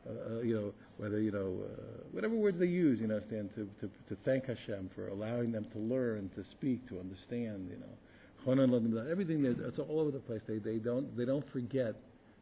uh, 0.09 0.11
uh, 0.11 0.40
you 0.40 0.55
know 0.55 0.72
whether 0.96 1.20
you 1.20 1.31
know 1.31 1.61
uh, 1.64 2.03
whatever 2.12 2.35
words 2.35 2.59
they 2.59 2.66
use, 2.66 3.01
you 3.01 3.07
know, 3.07 3.20
stand 3.27 3.51
to, 3.55 3.68
to 3.81 3.90
to 4.09 4.16
thank 4.24 4.46
Hashem 4.46 4.90
for 4.94 5.09
allowing 5.09 5.53
them 5.53 5.66
to 5.72 5.79
learn, 5.79 6.31
to 6.37 6.44
speak, 6.51 6.88
to 6.88 6.98
understand. 6.98 7.68
You 7.70 7.79
know, 7.79 9.11
everything 9.11 9.42
that 9.42 9.59
it's 9.61 9.79
all 9.79 10.01
over 10.01 10.11
the 10.11 10.20
place. 10.20 10.40
They 10.46 10.59
they 10.59 10.79
don't 10.79 11.14
they 11.16 11.24
don't 11.24 11.48
forget 11.53 11.94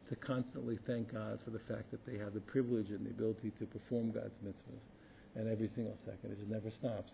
to 0.09 0.15
constantly 0.15 0.79
thank 0.87 1.11
God 1.11 1.39
for 1.43 1.51
the 1.51 1.59
fact 1.67 1.91
that 1.91 2.05
they 2.05 2.17
have 2.17 2.33
the 2.33 2.39
privilege 2.39 2.89
and 2.89 3.05
the 3.05 3.09
ability 3.09 3.51
to 3.59 3.65
perform 3.65 4.11
God's 4.11 4.35
mitzvahs, 4.45 4.85
and 5.35 5.49
every 5.49 5.69
single 5.75 5.97
second 6.05 6.31
it 6.31 6.39
just 6.39 6.49
never 6.49 6.71
stops. 6.79 7.11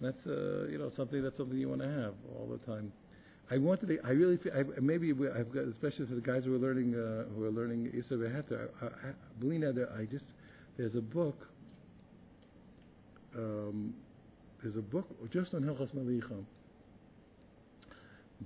That's 0.00 0.26
uh, 0.26 0.66
you 0.70 0.78
know 0.78 0.90
something 0.96 1.22
that's 1.22 1.36
something 1.36 1.58
you 1.58 1.68
want 1.68 1.82
to 1.82 1.88
have 1.88 2.14
all 2.34 2.46
the 2.50 2.58
time. 2.70 2.92
I 3.50 3.58
wanted 3.58 3.88
to. 3.88 3.98
I 4.04 4.10
really 4.10 4.36
feel. 4.38 4.52
I, 4.54 4.80
maybe 4.80 5.12
we- 5.12 5.28
I've 5.30 5.52
got, 5.52 5.64
especially 5.64 6.06
for 6.06 6.14
the 6.14 6.20
guys 6.20 6.44
who 6.44 6.54
are 6.54 6.58
learning 6.58 6.94
uh, 6.94 7.24
who 7.34 7.44
are 7.44 7.50
learning 7.50 7.90
Issur 7.94 8.18
V'heter. 8.18 8.68
I, 8.80 8.86
I, 8.86 10.00
I 10.00 10.04
just 10.06 10.24
there's 10.76 10.94
a 10.94 11.00
book. 11.00 11.48
Um, 13.36 13.94
there's 14.62 14.76
a 14.76 14.82
book 14.82 15.06
just 15.32 15.54
on 15.54 15.62
Hilchas 15.62 15.94
Malicha 15.94 16.44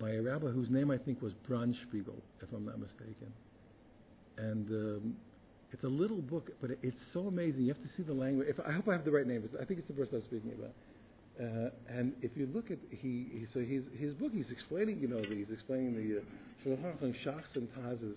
by 0.01 0.11
a 0.12 0.23
rabbi 0.23 0.49
whose 0.49 0.71
name 0.71 0.90
I 0.90 0.99
think 0.99 1.23
was 1.23 1.33
Bronspiegel, 1.49 2.17
if 2.43 2.53
I'm 2.53 2.64
not 2.64 2.79
mistaken. 2.79 3.33
And 4.37 4.69
um, 4.71 5.17
it's 5.73 5.85
a 5.85 5.88
little 5.88 6.19
book, 6.21 6.51
but 6.61 6.71
it, 6.73 6.79
it's 6.83 6.97
so 7.12 7.29
amazing. 7.29 7.62
You 7.62 7.69
have 7.69 7.83
to 7.83 7.88
see 7.97 8.03
the 8.03 8.12
language. 8.12 8.49
If 8.49 8.59
I 8.61 8.73
hope 8.73 8.88
I 8.88 8.93
have 8.93 9.05
the 9.05 9.11
right 9.12 9.27
name. 9.27 9.49
I 9.61 9.64
think 9.64 9.79
it's 9.79 9.88
the 9.88 9.95
person 9.95 10.17
I'm 10.17 10.25
speaking 10.25 10.53
about. 10.59 10.73
Uh, 11.40 11.70
and 11.88 12.12
if 12.23 12.37
you 12.37 12.49
look 12.55 12.70
at 12.70 12.79
he, 12.90 13.27
he 13.33 13.47
so 13.53 13.59
his 13.61 13.83
his 13.99 14.14
book, 14.14 14.31
he's 14.33 14.51
explaining 14.53 15.01
you 15.01 15.09
know 15.09 15.18
he's 15.18 15.51
explaining 15.51 15.94
the 15.94 16.18
uh, 16.18 16.23
Shulchan 16.64 17.03
and 17.03 17.14
Shachs 17.25 17.57
and 17.57 17.68
Tazes, 17.75 18.14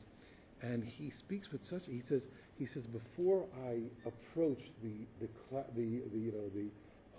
and 0.61 0.83
he 0.83 1.11
speaks 1.17 1.51
with 1.51 1.61
such 1.67 1.81
he 1.87 2.03
says 2.07 2.21
he 2.59 2.67
says 2.75 2.83
before 2.85 3.45
I 3.65 3.79
approach 4.05 4.59
the 4.83 5.07
the 5.19 5.29
cl- 5.49 5.65
the, 5.75 6.01
the 6.13 6.19
you 6.19 6.31
know 6.31 6.49
the 6.53 6.69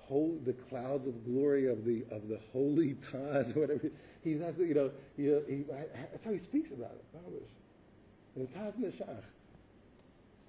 whole 0.06 0.38
the 0.46 0.54
clouds 0.70 1.06
of 1.08 1.24
glory 1.24 1.66
of 1.66 1.84
the 1.84 2.04
of 2.12 2.28
the 2.28 2.38
holy 2.52 2.96
Taz 3.12 3.56
whatever 3.56 3.90
he 4.22 4.38
has 4.38 4.54
you 4.56 4.74
know 4.74 4.90
he, 5.16 5.24
he 5.48 5.64
that's 5.64 6.24
how 6.24 6.32
he 6.32 6.40
speaks 6.44 6.70
about 6.72 6.92
it. 6.92 7.04
Baruch. 7.12 7.50
The 8.36 8.44
Taz 8.56 8.74
and 8.76 8.84
the 8.84 9.04
Shach. 9.04 9.24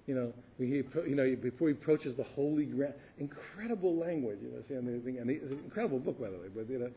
You 0.06 0.14
know, 0.14 0.32
he, 0.58 0.82
you 1.08 1.14
know, 1.14 1.36
before 1.40 1.68
he 1.68 1.74
approaches 1.74 2.16
the 2.16 2.24
holy 2.24 2.64
ground, 2.64 2.94
incredible 3.18 3.96
language. 3.96 4.38
You 4.42 4.48
know, 4.48 4.62
see, 4.68 4.74
and, 4.74 4.88
and 4.88 5.30
it's 5.30 5.44
an 5.44 5.60
incredible 5.64 5.98
book, 5.98 6.20
by 6.20 6.30
the 6.30 6.38
way. 6.38 6.48
But 6.54 6.68
you 6.68 6.78
know, 6.78 6.90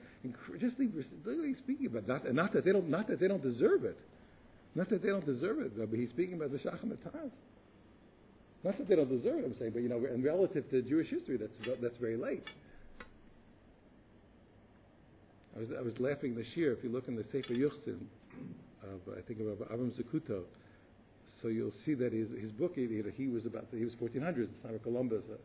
just 0.60 0.76
literally 0.80 1.56
speaking 1.64 1.88
about 1.88 2.08
not, 2.08 2.26
and 2.26 2.36
not 2.36 2.54
that 2.54 2.66
they 2.66 2.72
don't, 2.72 2.90
not 2.90 3.08
that 3.08 3.20
they 3.20 3.28
don't 3.28 3.44
deserve 3.44 3.84
it, 3.84 3.98
not 4.76 4.90
that 4.90 5.04
they 5.04 5.10
don't 5.10 5.26
deserve 5.26 5.60
it. 5.60 5.78
But 5.78 6.00
he's 6.00 6.10
speaking 6.10 6.36
about 6.36 6.52
the 6.52 6.58
Shach 6.58 6.82
and 6.82 6.92
the 6.92 6.96
Taz. 6.96 7.30
Not 8.64 8.78
that 8.78 8.88
they 8.88 8.96
don't 8.96 9.10
deserve 9.10 9.40
it. 9.40 9.46
I'm 9.46 9.56
saying, 9.60 9.72
but 9.74 9.84
you 9.84 9.90
know, 9.90 9.98
and 9.98 10.24
relative 10.24 10.70
to 10.72 10.82
Jewish 10.82 11.10
history, 11.10 11.38
that's 11.38 11.80
that's 11.82 11.98
very 11.98 12.18
late. 12.18 12.44
I 15.56 15.60
was 15.60 15.70
I 15.78 15.82
was 15.82 15.94
laughing 16.00 16.36
this 16.36 16.48
year. 16.56 16.72
If 16.74 16.84
you 16.84 16.90
look 16.90 17.08
in 17.08 17.16
the 17.16 17.26
Sefer 17.32 17.54
Yuchsin 17.54 18.00
of 18.84 19.14
I 19.16 19.22
think 19.28 19.40
of 19.42 19.46
Avram 19.68 19.92
Zacuto, 19.92 20.44
so 21.44 21.50
you'll 21.50 21.74
see 21.86 21.94
that 21.96 22.14
his 22.14 22.30
his 22.42 22.52
book 22.52 22.72
he, 22.76 23.04
he 23.16 23.28
was 23.28 23.46
about 23.46 23.66
he 23.72 23.84
was 23.84 23.94
1400s, 23.96 24.48
the 24.62 24.68
time 24.68 24.76
of 24.76 24.82
Columbus. 24.82 25.24
Uh, 25.30 25.36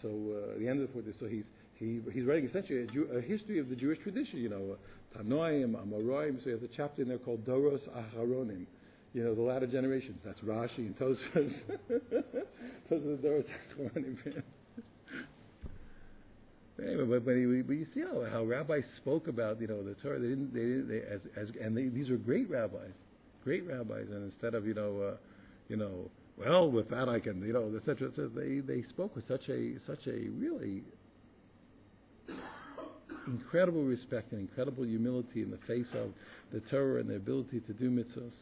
so 0.00 0.08
uh, 0.08 0.58
the 0.58 0.68
end 0.68 0.80
of 0.80 0.92
the 0.92 1.00
1400s. 1.00 1.20
So 1.20 1.26
he's 1.26 1.44
he, 1.74 2.00
he's 2.12 2.24
writing 2.24 2.48
essentially 2.48 2.82
a, 2.82 2.86
Jew, 2.86 3.08
a 3.14 3.20
history 3.20 3.58
of 3.58 3.68
the 3.68 3.76
Jewish 3.76 3.98
tradition. 3.98 4.38
You 4.38 4.48
know, 4.48 4.76
Tanoim, 5.16 5.74
Amoraim. 5.74 6.38
So 6.38 6.44
he 6.44 6.50
has 6.52 6.62
a 6.62 6.68
chapter 6.68 7.02
in 7.02 7.08
there 7.08 7.18
called 7.18 7.44
Doros 7.44 7.82
Aharonim. 7.90 8.66
You 9.12 9.24
know, 9.24 9.34
the 9.34 9.42
latter 9.42 9.66
generations. 9.66 10.18
That's 10.24 10.40
Rashi 10.40 10.78
and 10.78 10.98
Tosfos. 10.98 11.18
Tosfos 12.90 13.18
Doros 13.18 13.44
Aharonim. 13.76 14.42
Anyway, 16.82 17.04
but, 17.04 17.24
but, 17.24 17.66
but 17.66 17.72
you 17.74 17.86
see 17.94 18.00
how, 18.00 18.24
how 18.30 18.44
rabbis 18.44 18.82
spoke 18.96 19.28
about 19.28 19.60
you 19.60 19.68
know 19.68 19.82
the 19.82 19.94
Torah. 19.94 20.18
They 20.18 20.28
didn't 20.28 20.52
they, 20.52 20.60
didn't, 20.60 20.88
they 20.88 21.02
as 21.02 21.20
as 21.36 21.48
and 21.60 21.76
they, 21.76 21.84
these 21.84 22.10
are 22.10 22.16
great 22.16 22.50
rabbis, 22.50 22.90
great 23.44 23.66
rabbis. 23.66 24.06
And 24.10 24.32
instead 24.32 24.54
of 24.54 24.66
you 24.66 24.74
know 24.74 25.12
uh, 25.12 25.16
you 25.68 25.76
know 25.76 26.10
well 26.38 26.70
with 26.70 26.90
that 26.90 27.08
I 27.08 27.20
can 27.20 27.42
you 27.42 27.52
know 27.52 27.72
etc. 27.76 28.08
etc. 28.08 28.28
They 28.34 28.60
they 28.60 28.82
spoke 28.88 29.14
with 29.14 29.26
such 29.28 29.48
a 29.48 29.74
such 29.86 30.06
a 30.06 30.28
really 30.30 30.82
incredible 33.26 33.84
respect 33.84 34.32
and 34.32 34.40
incredible 34.40 34.84
humility 34.84 35.42
in 35.42 35.50
the 35.50 35.58
face 35.66 35.86
of 35.94 36.10
the 36.52 36.60
Torah 36.70 37.00
and 37.00 37.08
the 37.08 37.16
ability 37.16 37.60
to 37.60 37.72
do 37.72 37.90
mitzvahs 37.90 38.32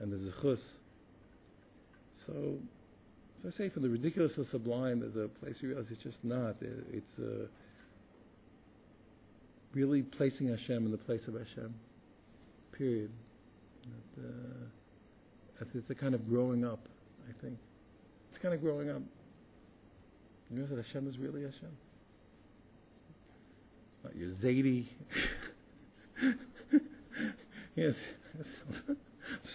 and 0.00 0.12
the 0.12 0.16
zechus. 0.16 0.58
So, 2.26 2.58
so 3.42 3.48
I 3.48 3.58
say, 3.58 3.68
from 3.68 3.82
the 3.82 3.88
ridiculous 3.88 4.32
to 4.36 4.46
sublime, 4.50 5.00
there's 5.00 5.16
a 5.16 5.28
place 5.40 5.54
you 5.60 5.68
realize 5.68 5.86
it's 5.90 6.02
just 6.02 6.18
not. 6.22 6.56
It's 6.60 7.18
uh, 7.18 7.46
really 9.74 10.02
placing 10.02 10.48
Hashem 10.48 10.84
in 10.84 10.90
the 10.90 10.98
place 10.98 11.20
of 11.28 11.34
Hashem. 11.34 11.74
Period. 12.76 13.10
That, 13.86 14.22
uh, 14.22 15.66
it's 15.74 15.90
a 15.90 15.94
kind 15.94 16.14
of 16.14 16.28
growing 16.28 16.64
up, 16.64 16.80
I 17.28 17.32
think. 17.42 17.58
It's 18.30 18.42
kind 18.42 18.54
of 18.54 18.60
growing 18.60 18.90
up. 18.90 19.02
You 20.50 20.58
know 20.58 20.66
that 20.66 20.84
Hashem 20.84 21.08
is 21.08 21.18
really 21.18 21.42
Hashem 21.42 21.70
not 24.06 24.16
your 24.16 24.30
Zadie. 24.36 24.86
yes. 27.76 27.94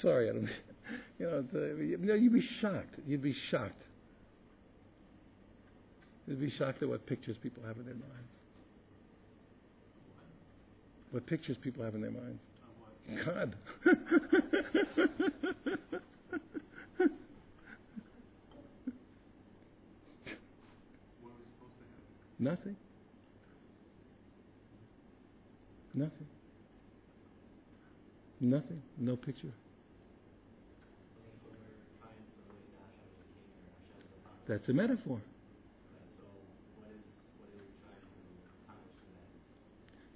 Sorry, 0.02 0.30
I 0.30 0.34
don't. 0.34 0.50
You 1.20 1.26
know, 1.26 1.42
the, 1.54 1.86
you 1.86 1.98
know, 1.98 2.16
you'd 2.16 2.34
be 2.34 2.48
shocked. 2.60 2.96
You'd 3.08 3.22
be 3.22 3.36
shocked. 3.50 3.82
You'd 6.28 6.42
be 6.42 6.52
shocked 6.58 6.82
at 6.84 6.90
what 6.90 7.06
pictures 7.06 7.38
people 7.42 7.64
have 7.66 7.78
in 7.78 7.86
their 7.86 7.96
minds. 7.96 8.10
What 11.12 11.26
pictures 11.28 11.58
people 11.62 11.84
have 11.84 11.96
in 11.96 12.02
their 12.02 12.12
minds. 12.12 12.40
God. 13.26 13.56
Nothing. 22.40 22.76
Nothing. 25.94 26.28
Nothing. 28.40 28.82
No 28.98 29.16
picture. 29.16 29.52
That's 34.48 34.68
a 34.70 34.74
metaphor. 34.74 35.22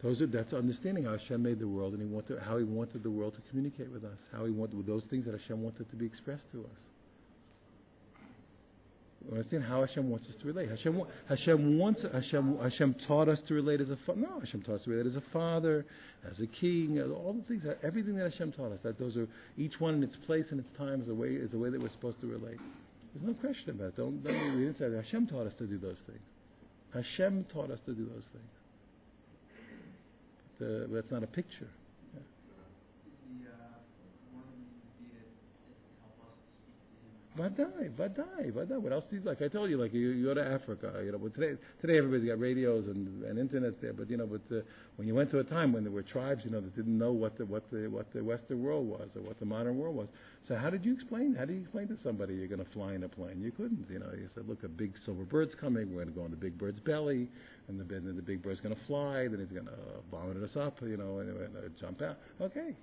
Those 0.05 0.21
are, 0.21 0.27
that's 0.27 0.53
understanding 0.53 1.05
how 1.05 1.17
Hashem 1.17 1.41
made 1.41 1.57
the 1.59 1.67
world 1.67 1.93
and 1.93 2.01
he 2.01 2.07
wanted, 2.07 2.37
how 2.39 2.57
He 2.57 2.63
wanted 2.63 3.01
the 3.01 3.09
world 3.09 3.33
to 3.33 3.41
communicate 3.49 3.91
with 3.91 4.03
us, 4.05 4.17
how 4.31 4.45
He 4.45 4.51
wanted 4.51 4.85
those 4.85 5.03
things 5.09 5.25
that 5.25 5.33
Hashem 5.33 5.61
wanted 5.61 5.89
to 5.89 5.95
be 5.95 6.05
expressed 6.05 6.43
to 6.53 6.61
us 6.61 6.77
understand 9.31 9.63
how 9.63 9.81
Hashem 9.81 10.09
wants 10.09 10.27
us 10.27 10.33
to 10.41 10.47
relate. 10.47 10.69
Hashem, 10.69 11.01
Hashem 11.27 11.79
wants 11.79 12.01
Hashem, 12.13 12.57
Hashem 12.61 12.95
taught 13.07 13.29
us 13.29 13.39
to 13.47 13.53
relate 13.53 13.81
as 13.81 13.87
a 13.89 13.97
no. 14.15 14.39
Hashem 14.39 14.61
taught 14.61 14.75
us 14.75 14.81
to 14.85 14.91
relate 14.91 15.07
as 15.11 15.15
a 15.15 15.23
father, 15.33 15.85
as 16.29 16.39
a 16.39 16.47
king, 16.47 16.97
as 16.99 17.09
all 17.09 17.33
the 17.33 17.41
things. 17.47 17.63
Everything 17.83 18.15
that 18.17 18.31
Hashem 18.31 18.51
taught 18.51 18.71
us. 18.71 18.79
That 18.83 18.99
those 18.99 19.17
are 19.17 19.27
each 19.57 19.79
one 19.79 19.95
in 19.95 20.03
its 20.03 20.15
place 20.25 20.45
and 20.51 20.59
its 20.59 20.69
time 20.77 21.01
is 21.01 21.07
the 21.07 21.15
way 21.15 21.29
is 21.29 21.51
the 21.51 21.57
way 21.57 21.69
that 21.69 21.81
we're 21.81 21.89
supposed 21.89 22.21
to 22.21 22.27
relate. 22.27 22.59
There's 23.13 23.27
no 23.27 23.33
question 23.33 23.71
about 23.71 23.87
it. 23.87 23.97
Don't, 23.97 24.23
don't 24.23 24.75
say 24.77 24.89
that. 24.89 25.03
Hashem 25.05 25.27
taught 25.27 25.47
us 25.47 25.53
to 25.59 25.65
do 25.65 25.77
those 25.77 25.97
things. 26.05 26.19
Hashem 26.93 27.45
taught 27.51 27.71
us 27.71 27.79
to 27.85 27.93
do 27.93 28.05
those 28.05 28.25
things. 28.31 28.51
Uh, 30.61 30.87
it's 30.97 31.11
not 31.11 31.23
a 31.23 31.27
picture. 31.27 31.67
Vadai, 37.37 37.89
vadai, 37.97 38.51
vadai. 38.53 38.77
What 38.79 38.93
else 38.93 39.03
do 39.09 39.17
you 39.17 39.21
like? 39.21 39.41
I 39.41 39.49
told 39.49 39.69
you, 39.69 39.77
like 39.77 39.93
you, 39.93 40.09
you 40.11 40.25
go 40.25 40.33
to 40.33 40.45
Africa, 40.45 41.01
you 41.03 41.11
know. 41.11 41.17
But 41.17 41.35
today, 41.35 41.59
today 41.81 41.97
everybody's 41.97 42.29
got 42.29 42.39
radios 42.39 42.85
and, 42.87 43.23
and 43.25 43.37
internet 43.37 43.81
there. 43.81 43.91
But 43.91 44.09
you 44.09 44.15
know, 44.15 44.25
but 44.25 44.41
uh, 44.55 44.61
when 44.95 45.05
you 45.05 45.15
went 45.15 45.31
to 45.31 45.39
a 45.39 45.43
time 45.43 45.73
when 45.73 45.83
there 45.83 45.91
were 45.91 46.01
tribes, 46.01 46.45
you 46.45 46.51
know, 46.51 46.61
that 46.61 46.73
didn't 46.77 46.97
know 46.97 47.11
what 47.11 47.37
the 47.37 47.45
what 47.45 47.69
the 47.71 47.87
what 47.87 48.11
the 48.13 48.23
Western 48.23 48.63
world 48.63 48.87
was 48.87 49.09
or 49.17 49.21
what 49.21 49.37
the 49.39 49.45
modern 49.45 49.77
world 49.77 49.97
was. 49.97 50.07
So 50.47 50.55
how 50.55 50.69
did 50.69 50.85
you 50.85 50.93
explain? 50.93 51.35
How 51.35 51.43
do 51.43 51.51
you 51.51 51.61
explain 51.61 51.89
to 51.89 51.97
somebody 52.03 52.35
you're 52.35 52.47
going 52.47 52.63
to 52.63 52.71
fly 52.71 52.93
in 52.93 53.03
a 53.03 53.09
plane? 53.09 53.41
You 53.41 53.51
couldn't. 53.51 53.85
You 53.89 53.99
know, 53.99 54.11
you 54.15 54.29
said, 54.33 54.47
look, 54.47 54.63
a 54.63 54.69
big 54.69 54.93
silver 55.03 55.23
bird's 55.23 55.55
coming. 55.59 55.89
We're 55.89 56.03
going 56.03 56.13
to 56.13 56.13
go 56.13 56.23
on 56.23 56.31
the 56.31 56.37
big 56.37 56.57
bird's 56.57 56.79
belly, 56.79 57.27
and 57.67 57.77
the 57.77 57.83
the 57.83 58.21
big 58.21 58.43
bird's 58.43 58.61
going 58.61 58.75
to 58.75 58.81
fly. 58.87 59.27
Then 59.27 59.39
he's 59.39 59.53
going 59.53 59.67
to 59.67 59.73
vomit 60.09 60.37
us 60.41 60.55
up, 60.55 60.77
you 60.81 60.95
know, 60.95 61.19
and, 61.19 61.29
and 61.35 61.57
uh, 61.57 61.67
jump 61.81 62.01
out. 62.01 62.15
Okay, 62.39 62.75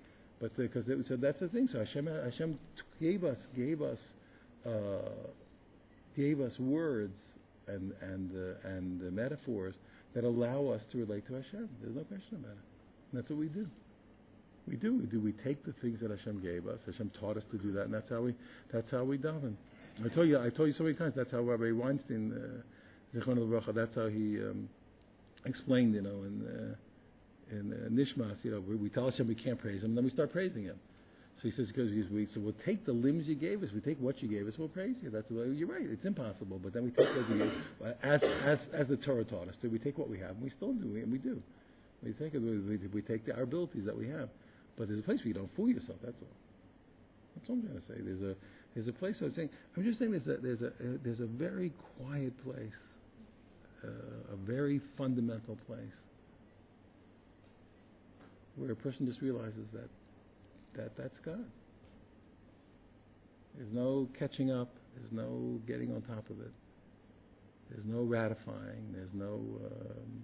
but 0.42 0.54
because 0.58 0.86
uh, 0.88 0.96
so 1.08 1.16
that's 1.16 1.40
the 1.40 1.48
thing. 1.48 1.70
So 1.72 1.78
Hashem 1.78 2.06
Hashem 2.06 2.58
gave 3.00 3.24
us 3.24 3.38
gave 3.56 3.80
us 3.80 3.98
uh, 4.66 5.08
gave 6.16 6.40
us 6.40 6.52
words 6.58 7.14
and 7.66 7.92
and 8.02 8.30
uh, 8.34 8.68
and 8.68 9.00
uh, 9.02 9.10
metaphors 9.10 9.74
that 10.14 10.24
allow 10.24 10.68
us 10.68 10.80
to 10.92 10.98
relate 10.98 11.26
to 11.26 11.34
Hashem. 11.34 11.68
There's 11.80 11.96
no 11.96 12.04
question 12.04 12.38
about 12.38 12.52
it. 12.52 12.64
And 13.12 13.22
that's 13.22 13.30
what 13.30 13.38
we 13.38 13.48
do. 13.48 13.66
We 14.68 14.76
do. 14.76 14.94
We 14.94 15.06
do. 15.06 15.20
We 15.20 15.32
take 15.32 15.64
the 15.64 15.72
things 15.80 15.98
that 16.00 16.10
Hashem 16.10 16.40
gave 16.40 16.66
us. 16.66 16.78
Hashem 16.86 17.10
taught 17.18 17.36
us 17.36 17.42
to 17.50 17.58
do 17.58 17.72
that, 17.72 17.84
and 17.84 17.94
that's 17.94 18.08
how 18.08 18.20
we. 18.20 18.34
That's 18.72 18.90
how 18.90 19.04
we 19.04 19.18
daven. 19.18 19.54
I 20.04 20.08
told 20.08 20.28
you. 20.28 20.38
I 20.38 20.50
told 20.50 20.68
you 20.68 20.74
so 20.76 20.84
many 20.84 20.96
times. 20.96 21.14
That's 21.16 21.30
how 21.30 21.40
Rabbi 21.40 21.72
Weinstein, 21.72 22.32
uh, 22.32 23.72
That's 23.72 23.94
how 23.94 24.08
he 24.08 24.38
um, 24.38 24.68
explained. 25.44 25.94
You 25.94 26.02
know, 26.02 26.22
in 26.22 26.46
uh, 26.46 27.56
in 27.56 27.72
uh, 27.72 27.88
Nishmas. 27.90 28.36
You 28.42 28.52
know, 28.52 28.62
we, 28.66 28.76
we 28.76 28.88
tell 28.88 29.10
Hashem 29.10 29.26
we 29.26 29.34
can't 29.34 29.58
praise 29.58 29.82
Him, 29.82 29.90
and 29.90 29.96
then 29.96 30.04
we 30.04 30.10
start 30.10 30.32
praising 30.32 30.64
Him. 30.64 30.78
So 31.42 31.48
he 31.48 31.56
says, 31.56 31.66
because 31.74 31.90
we, 31.90 32.28
so 32.32 32.38
we'll 32.38 32.54
take 32.64 32.86
the 32.86 32.92
limbs 32.92 33.26
you 33.26 33.34
gave 33.34 33.64
us, 33.64 33.70
we 33.74 33.80
take 33.80 33.98
what 33.98 34.22
you 34.22 34.28
gave 34.28 34.46
us, 34.46 34.54
we'll 34.56 34.68
praise 34.68 34.94
you. 35.02 35.10
That's 35.10 35.28
way, 35.28 35.46
you're 35.48 35.66
right, 35.66 35.82
it's 35.82 36.04
impossible, 36.04 36.60
but 36.62 36.72
then 36.72 36.84
we 36.84 36.90
take 36.90 37.08
what 37.16 37.28
you 37.28 37.38
gave 37.38 37.52
as, 38.04 38.20
as, 38.46 38.58
as 38.72 38.86
the 38.86 38.96
Torah 38.96 39.24
taught 39.24 39.48
us 39.48 39.56
to. 39.60 39.66
We 39.66 39.80
take 39.80 39.98
what 39.98 40.08
we 40.08 40.20
have, 40.20 40.30
and 40.30 40.42
we 40.42 40.50
still 40.50 40.72
do, 40.72 40.94
and 40.94 41.10
we 41.10 41.18
do. 41.18 41.42
We 42.04 42.12
take, 42.12 42.34
we, 42.34 43.02
take 43.02 43.26
the, 43.26 43.34
our 43.34 43.42
abilities 43.42 43.84
that 43.86 43.96
we 43.96 44.08
have. 44.08 44.28
But 44.78 44.86
there's 44.86 45.00
a 45.00 45.02
place 45.02 45.18
where 45.18 45.28
you 45.28 45.34
don't 45.34 45.50
fool 45.56 45.68
yourself, 45.68 45.98
that's 46.04 46.14
all. 46.22 46.36
That's 47.34 47.50
all 47.50 47.56
I'm 47.56 47.62
trying 47.62 47.74
to 47.74 47.86
say. 47.88 47.94
There's 47.98 48.22
a, 48.22 48.36
there's 48.76 48.86
a 48.86 48.92
place, 48.92 49.16
I 49.20 49.24
was 49.24 49.34
saying, 49.34 49.50
I'm 49.76 49.82
just 49.82 49.98
saying 49.98 50.12
there's 50.12 50.28
a, 50.28 50.40
there's 50.40 50.62
a, 50.62 50.72
there's 51.02 51.20
a 51.20 51.26
very 51.26 51.72
quiet 51.98 52.40
place, 52.44 52.70
uh, 53.82 54.32
a 54.32 54.36
very 54.46 54.80
fundamental 54.96 55.58
place, 55.66 55.80
where 58.54 58.70
a 58.70 58.76
person 58.76 59.06
just 59.06 59.20
realizes 59.20 59.66
that 59.72 59.88
that 60.76 60.96
that's 60.96 61.18
God. 61.24 61.44
There's 63.56 63.72
no 63.72 64.08
catching 64.18 64.50
up. 64.50 64.74
There's 64.96 65.12
no 65.12 65.60
getting 65.66 65.94
on 65.94 66.02
top 66.02 66.28
of 66.30 66.40
it. 66.40 66.52
There's 67.70 67.84
no 67.86 68.02
ratifying. 68.02 68.92
There's 68.92 69.12
no. 69.14 69.34
Um, 69.34 70.22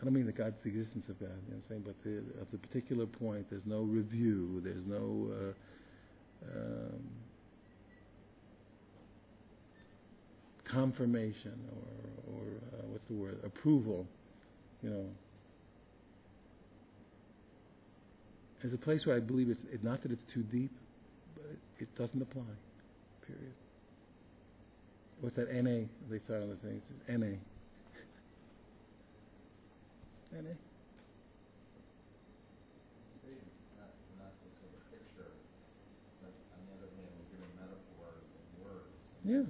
I 0.00 0.04
don't 0.04 0.14
mean 0.14 0.26
the 0.26 0.32
God's 0.32 0.56
the 0.62 0.70
existence 0.70 1.06
of 1.08 1.18
God. 1.18 1.30
You 1.46 1.54
know 1.54 1.56
what 1.56 1.64
I'm 1.64 1.68
saying? 1.68 1.82
But 1.84 1.94
the, 2.04 2.40
at 2.40 2.50
the 2.52 2.58
particular 2.58 3.06
point, 3.06 3.46
there's 3.50 3.66
no 3.66 3.80
review. 3.80 4.60
There's 4.64 4.86
no. 4.86 5.30
Uh, 5.32 5.52
um, 6.56 7.02
confirmation 10.70 11.58
or, 11.72 12.34
or 12.34 12.42
uh, 12.78 12.86
what's 12.88 13.06
the 13.08 13.14
word 13.14 13.38
approval 13.44 14.06
you 14.82 14.90
know 14.90 15.06
There's 18.60 18.74
a 18.74 18.78
place 18.78 19.06
where 19.06 19.16
I 19.16 19.20
believe 19.20 19.50
it's 19.50 19.60
it, 19.72 19.84
not 19.84 20.02
that 20.02 20.12
it's 20.12 20.22
too 20.34 20.42
deep, 20.42 20.72
but 21.34 21.44
it, 21.78 21.88
doesn't 21.96 22.20
apply. 22.20 22.42
Period. 23.26 23.54
What's 25.20 25.36
that 25.36 25.52
NA? 25.52 25.86
They 26.10 26.18
start 26.24 26.42
on 26.42 26.48
the 26.50 26.56
things. 26.56 26.82
NA. 27.08 27.36
NA. 30.32 30.50
Yeah. 39.24 39.42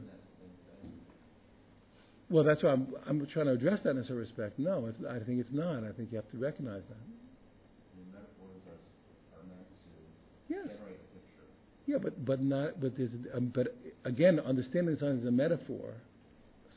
Well, 2.31 2.44
that's 2.44 2.62
why 2.62 2.77
I'm, 2.77 2.92
I'm 3.07 3.27
trying 3.33 3.47
to 3.47 3.53
address 3.53 3.81
that 3.85 3.97
in 3.97 4.05
a 4.05 4.14
respect. 4.14 4.59
No, 4.59 4.92
I 5.09 5.18
think 5.25 5.40
it's 5.40 5.55
not. 5.55 5.85
I 5.85 5.92
think 5.97 6.12
you 6.12 6.16
have 6.21 6.29
to 6.33 6.37
recognize 6.37 6.83
that. 6.90 7.01
metaphors 8.12 8.61
are, 8.68 8.83
are 9.38 9.44
meant 9.49 9.64
to 9.64 9.92
Yes. 10.53 10.66
generate 10.68 11.01
a 11.01 11.09
picture. 11.14 11.49
Yeah, 11.88 11.96
but 11.96 12.20
but 12.27 12.42
not 12.44 12.81
but 12.81 12.96
there's 12.98 13.11
um, 13.35 13.48
but 13.48 13.74
again, 14.05 14.38
understanding 14.40 14.94
something 15.01 15.20
is 15.20 15.27
a 15.27 15.31
metaphor. 15.33 15.94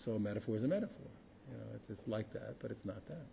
So 0.05 0.13
a 0.13 0.19
metaphor 0.19 0.55
is 0.55 0.63
a 0.63 0.71
metaphor. 0.71 1.11
You 1.51 1.57
know, 1.59 1.67
it's, 1.75 1.89
it's 1.99 2.07
like 2.07 2.31
that, 2.31 2.55
but 2.61 2.71
it's 2.71 2.85
not 2.85 3.03
that. 3.11 3.27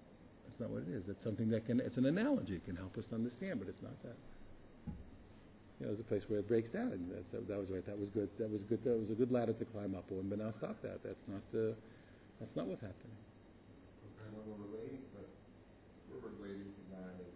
That's 0.45 0.59
not 0.59 0.71
what 0.71 0.83
it 0.83 0.91
is. 0.91 1.05
It's 1.09 1.23
something 1.23 1.49
that 1.55 1.67
can. 1.67 1.79
It's 1.79 1.97
an 1.97 2.07
analogy. 2.07 2.57
It 2.57 2.65
can 2.67 2.75
help 2.75 2.99
us 2.99 3.05
to 3.11 3.15
understand, 3.15 3.61
but 3.63 3.69
it's 3.71 3.81
not 3.81 3.95
that. 4.03 4.19
You 5.79 5.87
know, 5.87 5.95
there's 5.95 6.01
a 6.03 6.11
place 6.11 6.25
where 6.27 6.41
it 6.43 6.49
breaks 6.51 6.69
down. 6.75 6.91
And 6.91 7.07
that's, 7.15 7.31
that, 7.31 7.47
that 7.47 7.59
was 7.63 7.71
right. 7.71 7.87
That 7.87 7.95
was 7.99 8.11
good. 8.11 8.29
That 8.43 8.51
was 8.51 8.65
good. 8.67 8.83
That 8.83 8.99
was 8.99 9.11
a 9.11 9.15
good 9.15 9.31
ladder 9.31 9.55
to 9.55 9.65
climb 9.71 9.95
up 9.95 10.11
on. 10.11 10.27
But 10.29 10.43
now 10.43 10.51
stop 10.59 10.83
that. 10.83 10.99
That's 11.07 11.23
not. 11.31 11.47
Uh, 11.55 11.79
that's 12.43 12.55
not 12.59 12.67
what's 12.67 12.83
happening. 12.83 13.15
And 14.27 14.35
when 14.35 14.43
we're 14.51 14.67
relating, 14.67 15.07
but 15.15 15.31
we're 16.11 16.27
relating 16.43 16.75
to 16.75 16.83
God 16.91 17.15
as 17.23 17.35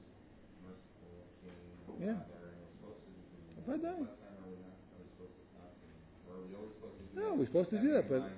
merciful, 0.67 1.31
king, 1.47 2.03
Yeah. 2.03 2.19
Father, 2.27 2.51
and 2.55 2.59
we're 2.59 2.75
supposed 2.83 3.03
to 3.07 3.11
that. 3.71 3.83
no. 3.83 3.95
What 4.03 4.19
time 4.19 4.35
are 4.43 4.51
we 4.51 4.59
not, 4.63 4.75
are 4.75 4.99
we 4.99 5.07
supposed 5.15 5.35
to 5.39 5.45
stop 5.55 5.71
and, 5.87 5.99
or 6.27 6.39
are 6.39 6.45
we 6.47 6.51
always 6.59 6.75
supposed 6.79 6.99
to 6.99 7.05
do 7.07 7.12
No, 7.23 7.35
we're 7.35 7.47
supposed 7.47 7.71
to 7.71 7.79
do 7.79 7.93
that, 7.93 8.09
but-? 8.09 8.31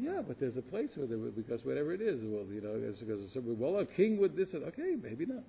Yeah, 0.00 0.22
but 0.26 0.40
there's 0.40 0.56
a 0.56 0.62
place 0.62 0.88
where 0.96 1.06
there, 1.06 1.18
because 1.18 1.64
whatever 1.64 1.92
it 1.92 2.00
is, 2.00 2.18
well, 2.24 2.44
you 2.50 2.60
know, 2.60 2.74
it's 2.74 2.98
because 2.98 3.20
it's, 3.22 3.36
well, 3.36 3.78
a 3.78 3.86
king 3.86 4.18
would 4.18 4.34
this, 4.34 4.48
and 4.52 4.64
okay, 4.64 4.96
maybe 5.00 5.26
not. 5.26 5.44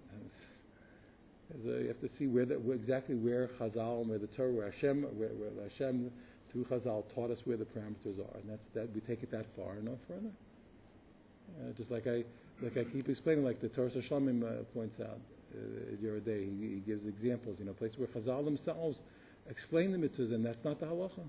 A, 1.65 1.81
you 1.81 1.87
have 1.87 2.01
to 2.01 2.09
see 2.19 2.27
where, 2.27 2.45
the, 2.45 2.55
where 2.55 2.75
exactly 2.75 3.15
where 3.15 3.49
Chazal 3.59 4.01
and 4.01 4.09
where 4.09 4.19
the 4.19 4.27
Torah, 4.27 4.51
where 4.51 4.71
Hashem, 4.71 5.03
where, 5.17 5.29
where 5.29 5.69
Hashem 5.69 6.11
through 6.51 6.65
Chazal 6.65 7.03
taught 7.15 7.31
us 7.31 7.39
where 7.45 7.57
the 7.57 7.65
parameters 7.65 8.19
are, 8.19 8.37
and 8.37 8.49
that's 8.49 8.61
that 8.75 8.93
we 8.93 9.01
take 9.01 9.23
it 9.23 9.31
that 9.31 9.45
far 9.55 9.73
and 9.73 9.85
no 9.85 9.97
further. 10.07 10.29
Uh, 11.61 11.71
just 11.77 11.89
like 11.89 12.05
I, 12.05 12.23
like 12.61 12.77
I 12.77 12.83
keep 12.83 13.09
explaining, 13.09 13.43
like 13.43 13.61
the 13.61 13.69
Torah 13.69 13.89
Shalomim 13.89 14.43
uh, 14.43 14.63
points 14.73 14.99
out, 14.99 15.19
uh, 15.55 15.95
Yerodei, 16.03 16.45
he, 16.59 16.75
he 16.75 16.81
gives 16.85 17.05
examples, 17.07 17.57
you 17.59 17.65
know, 17.65 17.73
places 17.73 17.97
where 17.97 18.07
Chazal 18.07 18.43
themselves 18.43 18.97
explain 19.49 19.91
the 19.91 19.97
mitzvahs, 19.97 20.33
and 20.33 20.45
that's 20.45 20.63
not 20.63 20.79
the 20.79 20.85
halacha. 20.85 21.23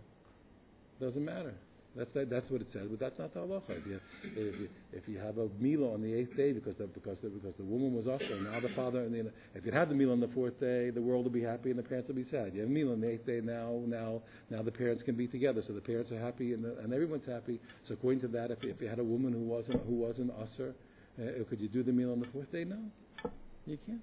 Doesn't 1.04 1.22
matter. 1.22 1.52
That's 1.94 2.10
that, 2.14 2.30
that's 2.30 2.50
what 2.50 2.62
it 2.62 2.68
says, 2.72 2.88
but 2.90 2.98
that's 2.98 3.18
not 3.18 3.34
the 3.34 3.40
halacha. 3.40 3.78
If 3.78 3.86
you, 3.86 4.00
if 4.24 4.58
you, 4.58 4.68
if 4.90 5.06
you 5.06 5.18
have 5.18 5.36
a 5.36 5.48
meal 5.60 5.84
on 5.92 6.00
the 6.00 6.14
eighth 6.14 6.34
day 6.34 6.52
because 6.52 6.76
the, 6.76 6.86
because 6.86 7.18
the, 7.22 7.28
because 7.28 7.54
the 7.58 7.62
woman 7.62 7.94
was 7.94 8.08
also 8.08 8.40
now 8.40 8.58
the 8.58 8.70
father 8.74 9.00
and 9.02 9.14
the, 9.14 9.30
if 9.54 9.66
you 9.66 9.70
had 9.70 9.90
the 9.90 9.94
meal 9.94 10.12
on 10.12 10.18
the 10.18 10.28
fourth 10.28 10.58
day, 10.58 10.88
the 10.88 11.02
world 11.02 11.24
will 11.24 11.30
be 11.30 11.42
happy 11.42 11.68
and 11.68 11.78
the 11.78 11.82
parents 11.82 12.08
will 12.08 12.14
be 12.14 12.24
sad. 12.30 12.52
You 12.54 12.62
have 12.62 12.70
a 12.70 12.72
meal 12.72 12.90
on 12.90 13.02
the 13.02 13.10
eighth 13.10 13.26
day 13.26 13.42
now 13.42 13.82
now 13.86 14.22
now 14.48 14.62
the 14.62 14.72
parents 14.72 15.02
can 15.02 15.14
be 15.14 15.28
together, 15.28 15.62
so 15.66 15.74
the 15.74 15.82
parents 15.82 16.10
are 16.10 16.18
happy 16.18 16.54
and, 16.54 16.64
the, 16.64 16.78
and 16.78 16.94
everyone's 16.94 17.28
happy. 17.28 17.60
So 17.86 17.92
according 17.94 18.22
to 18.22 18.28
that, 18.28 18.50
if, 18.50 18.64
if 18.64 18.80
you 18.80 18.88
had 18.88 18.98
a 18.98 19.04
woman 19.04 19.34
who 19.34 19.40
wasn't 19.40 19.84
who 19.84 19.94
wasn't 19.94 20.32
usher, 20.40 20.74
uh, 21.20 21.44
could 21.50 21.60
you 21.60 21.68
do 21.68 21.82
the 21.82 21.92
meal 21.92 22.12
on 22.12 22.20
the 22.20 22.28
fourth 22.32 22.50
day? 22.50 22.64
No, 22.64 22.78
you 23.66 23.78
can't. 23.86 24.00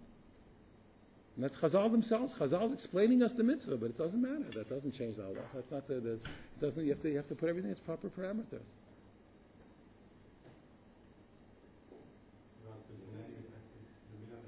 And 1.35 1.45
that's 1.45 1.55
Chazal 1.55 1.91
themselves. 1.91 2.33
Chazal 2.39 2.73
explaining 2.73 3.23
us 3.23 3.31
the 3.37 3.43
mitzvah, 3.43 3.77
but 3.77 3.87
it 3.87 3.97
doesn't 3.97 4.21
matter. 4.21 4.45
That 4.53 4.69
doesn't 4.69 4.97
change 4.97 5.15
the 5.15 5.23
halacha. 5.23 5.55
That's 5.55 5.71
not 5.71 5.87
the, 5.87 5.95
the 5.95 6.11
it 6.13 6.21
doesn't. 6.59 6.83
You 6.83 6.91
have 6.91 7.01
to 7.01 7.09
you 7.09 7.17
have 7.17 7.29
to 7.29 7.35
put 7.35 7.49
everything 7.49 7.71
in 7.71 7.77
its 7.77 7.85
proper 7.85 8.09
parameters. 8.09 8.59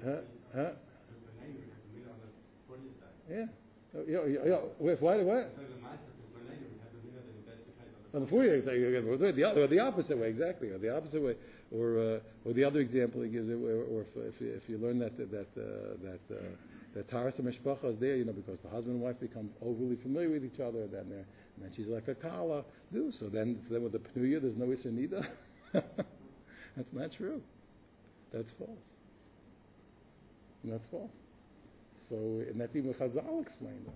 Huh? 0.04 0.20
Huh? 0.54 0.70
Yeah. 3.30 3.46
Oh, 3.96 4.04
yeah, 4.06 4.18
yeah, 4.26 4.40
yeah. 4.44 4.58
Wait, 4.78 5.00
what? 5.00 5.24
What? 5.24 5.56
On 8.14 8.20
the 8.20 8.26
four 8.28 8.44
years, 8.44 8.64
the, 8.64 9.32
the, 9.32 9.66
the 9.66 9.78
opposite 9.80 10.16
way, 10.16 10.28
exactly, 10.28 10.68
or 10.68 10.78
the 10.78 10.96
opposite 10.96 11.20
way, 11.20 11.34
or 11.72 11.98
uh, 11.98 12.48
or 12.48 12.52
the 12.54 12.62
other 12.62 12.78
example 12.78 13.22
he 13.22 13.28
gives, 13.28 13.50
or, 13.50 13.82
or 13.90 14.02
if, 14.02 14.34
if, 14.34 14.40
you, 14.40 14.48
if 14.54 14.62
you 14.68 14.78
learn 14.78 15.00
that 15.00 15.18
that 15.18 15.48
uh, 15.58 15.96
that 16.04 16.20
uh, 16.30 16.40
that 16.94 17.10
Taras 17.10 17.34
is 17.34 17.98
there, 17.98 18.14
you 18.14 18.24
know, 18.24 18.32
because 18.32 18.58
the 18.62 18.70
husband 18.70 18.94
and 18.94 19.00
wife 19.00 19.18
become 19.18 19.50
overly 19.60 19.96
familiar 19.96 20.30
with 20.30 20.44
each 20.44 20.60
other, 20.60 20.86
then 20.86 21.10
and 21.10 21.64
then 21.64 21.72
she's 21.74 21.88
like 21.88 22.06
a 22.06 22.14
kala, 22.14 22.62
do 22.92 23.12
so. 23.18 23.26
Then 23.26 23.58
so 23.66 23.74
then 23.74 23.82
with 23.82 23.92
the 23.92 23.98
Pnuya, 23.98 24.40
there's 24.40 24.56
no 24.56 24.66
Ishanida. 24.66 25.26
That's 26.76 26.92
not 26.92 27.10
true. 27.16 27.40
That's 28.32 28.48
false. 28.58 28.70
And 30.62 30.72
that's 30.72 30.84
false. 30.90 31.10
So, 32.08 32.16
and 32.16 32.60
that's 32.60 32.74
even 32.74 32.92
Chazal 32.94 33.46
explained 33.46 33.86
that. 33.86 33.94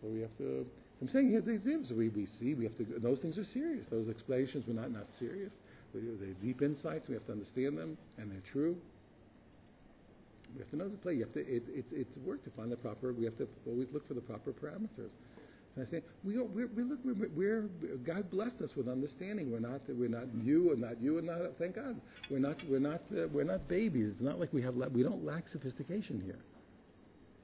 So 0.00 0.08
we 0.08 0.20
have 0.20 0.36
to. 0.38 0.66
I'm 1.00 1.08
saying 1.08 1.30
here 1.30 1.40
these 1.40 1.60
things 1.62 1.90
we, 1.90 2.08
we 2.10 2.26
see. 2.38 2.54
We 2.54 2.64
have 2.64 2.76
to. 2.78 2.84
Those 2.98 3.18
things 3.20 3.38
are 3.38 3.46
serious. 3.54 3.86
Those 3.90 4.08
explanations 4.08 4.66
were 4.66 4.74
not 4.74 4.90
not 4.92 5.06
serious. 5.18 5.50
They- 5.94 6.00
They're 6.00 6.34
deep 6.42 6.62
insights. 6.62 7.08
We 7.08 7.14
have 7.14 7.26
to 7.26 7.32
understand 7.32 7.78
them, 7.78 7.96
and 8.18 8.30
they're 8.30 8.42
true. 8.52 8.76
We 10.54 10.60
have 10.60 10.70
to 10.70 10.76
know 10.76 10.88
the 10.88 10.96
play. 10.98 11.14
You 11.14 11.20
have 11.20 11.32
to. 11.34 11.40
It, 11.40 11.62
it, 11.68 11.84
it's 11.92 12.18
work 12.18 12.44
to 12.44 12.50
find 12.50 12.70
the 12.70 12.76
proper. 12.76 13.12
We 13.12 13.24
have 13.24 13.38
to 13.38 13.48
always 13.66 13.88
look 13.92 14.06
for 14.06 14.14
the 14.14 14.20
proper 14.20 14.52
parameters. 14.52 15.10
And 15.76 15.86
I 15.86 15.90
say 15.90 16.02
we 16.24 16.36
are, 16.36 16.44
we're, 16.44 16.66
we 16.66 16.82
look, 16.82 16.98
we're, 17.04 17.28
we're 17.34 17.62
God 18.04 18.30
blessed 18.30 18.60
us 18.62 18.70
with 18.76 18.88
understanding. 18.88 19.50
We're 19.50 19.60
not 19.60 19.80
we're 19.88 20.08
not 20.08 20.26
you 20.42 20.72
and 20.72 20.80
not 20.80 21.00
you 21.00 21.18
and 21.18 21.28
not 21.28 21.38
thank 21.58 21.76
God. 21.76 21.98
We're 22.28 22.40
not 22.40 22.56
we're 22.68 22.80
not 22.80 23.00
uh, 23.16 23.28
we're 23.32 23.44
not 23.44 23.68
babies. 23.68 24.08
It's 24.12 24.20
not 24.20 24.38
like 24.40 24.52
we 24.52 24.60
have 24.62 24.74
we 24.74 25.02
don't 25.02 25.24
lack 25.24 25.44
sophistication 25.52 26.20
here. 26.24 26.38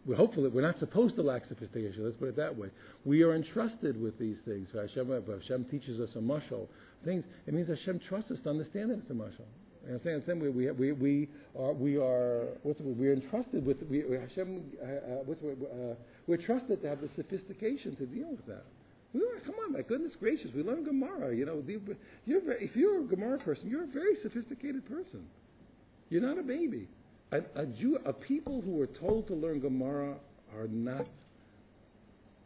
We're 0.07 0.17
hopeful 0.17 0.45
that 0.45 0.55
we're 0.55 0.63
not 0.63 0.79
supposed 0.79 1.17
to 1.17 1.23
lack 1.23 1.47
sophistication. 1.49 2.05
Let's 2.05 2.17
put 2.17 2.29
it 2.29 2.37
that 2.37 2.57
way. 2.57 2.69
We 3.05 3.23
are 3.23 3.35
entrusted 3.35 4.01
with 4.01 4.19
these 4.19 4.37
things. 4.47 4.69
Hashem, 4.73 5.11
Hashem 5.27 5.65
teaches 5.65 6.01
us 6.01 6.11
a 6.15 6.21
mushal, 6.21 6.69
things 7.05 7.25
it 7.47 7.55
means 7.55 7.69
Hashem 7.69 8.01
trusts 8.09 8.31
us 8.31 8.39
to 8.45 8.51
understand 8.51 8.91
that 8.91 8.99
it's 8.99 9.11
a 9.11 9.15
mushal. 9.15 9.47
You 9.87 9.93
know, 9.93 10.01
saying 10.03 10.21
the 10.21 10.27
same 10.27 10.41
way 10.41 10.49
we 10.49 10.71
we 10.71 10.93
we 10.93 11.29
are 11.59 11.73
we 11.73 11.97
are 11.97 12.49
what's 12.63 12.79
the 12.79 12.85
word? 12.87 12.99
we're 12.99 13.13
entrusted 13.13 13.65
with 13.65 13.79
we 13.89 14.01
Hashem 14.01 14.63
uh, 14.81 14.87
uh, 14.87 14.99
what's 15.25 15.41
the 15.41 15.47
word? 15.47 15.59
Uh, 15.63 15.95
we're 16.27 16.39
trusted 16.39 16.83
to 16.83 16.89
have 16.89 17.01
the 17.01 17.09
sophistication 17.17 17.97
to 17.97 18.07
deal 18.07 18.31
with 18.31 18.47
that. 18.47 18.65
We 19.13 19.23
are, 19.23 19.41
come 19.47 19.55
on, 19.65 19.73
my 19.73 19.83
goodness 19.83 20.13
gracious, 20.19 20.51
we 20.55 20.63
learn 20.63 20.85
Gemara. 20.85 21.35
You 21.35 21.47
know, 21.47 21.63
you're 22.27 22.41
very, 22.43 22.65
if 22.65 22.77
you're 22.77 23.01
a 23.01 23.05
Gemara 23.05 23.39
person, 23.39 23.69
you're 23.69 23.85
a 23.85 23.87
very 23.87 24.17
sophisticated 24.23 24.87
person. 24.89 25.25
You're 26.11 26.23
not 26.23 26.39
a 26.39 26.43
baby. 26.43 26.89
A, 27.33 27.39
a 27.57 27.67
Jew, 27.67 27.99
a 28.05 28.13
people 28.13 28.61
who 28.61 28.81
are 28.81 28.87
told 28.87 29.27
to 29.29 29.35
learn 29.35 29.61
Gemara 29.61 30.15
are 30.57 30.69
not, 30.69 31.07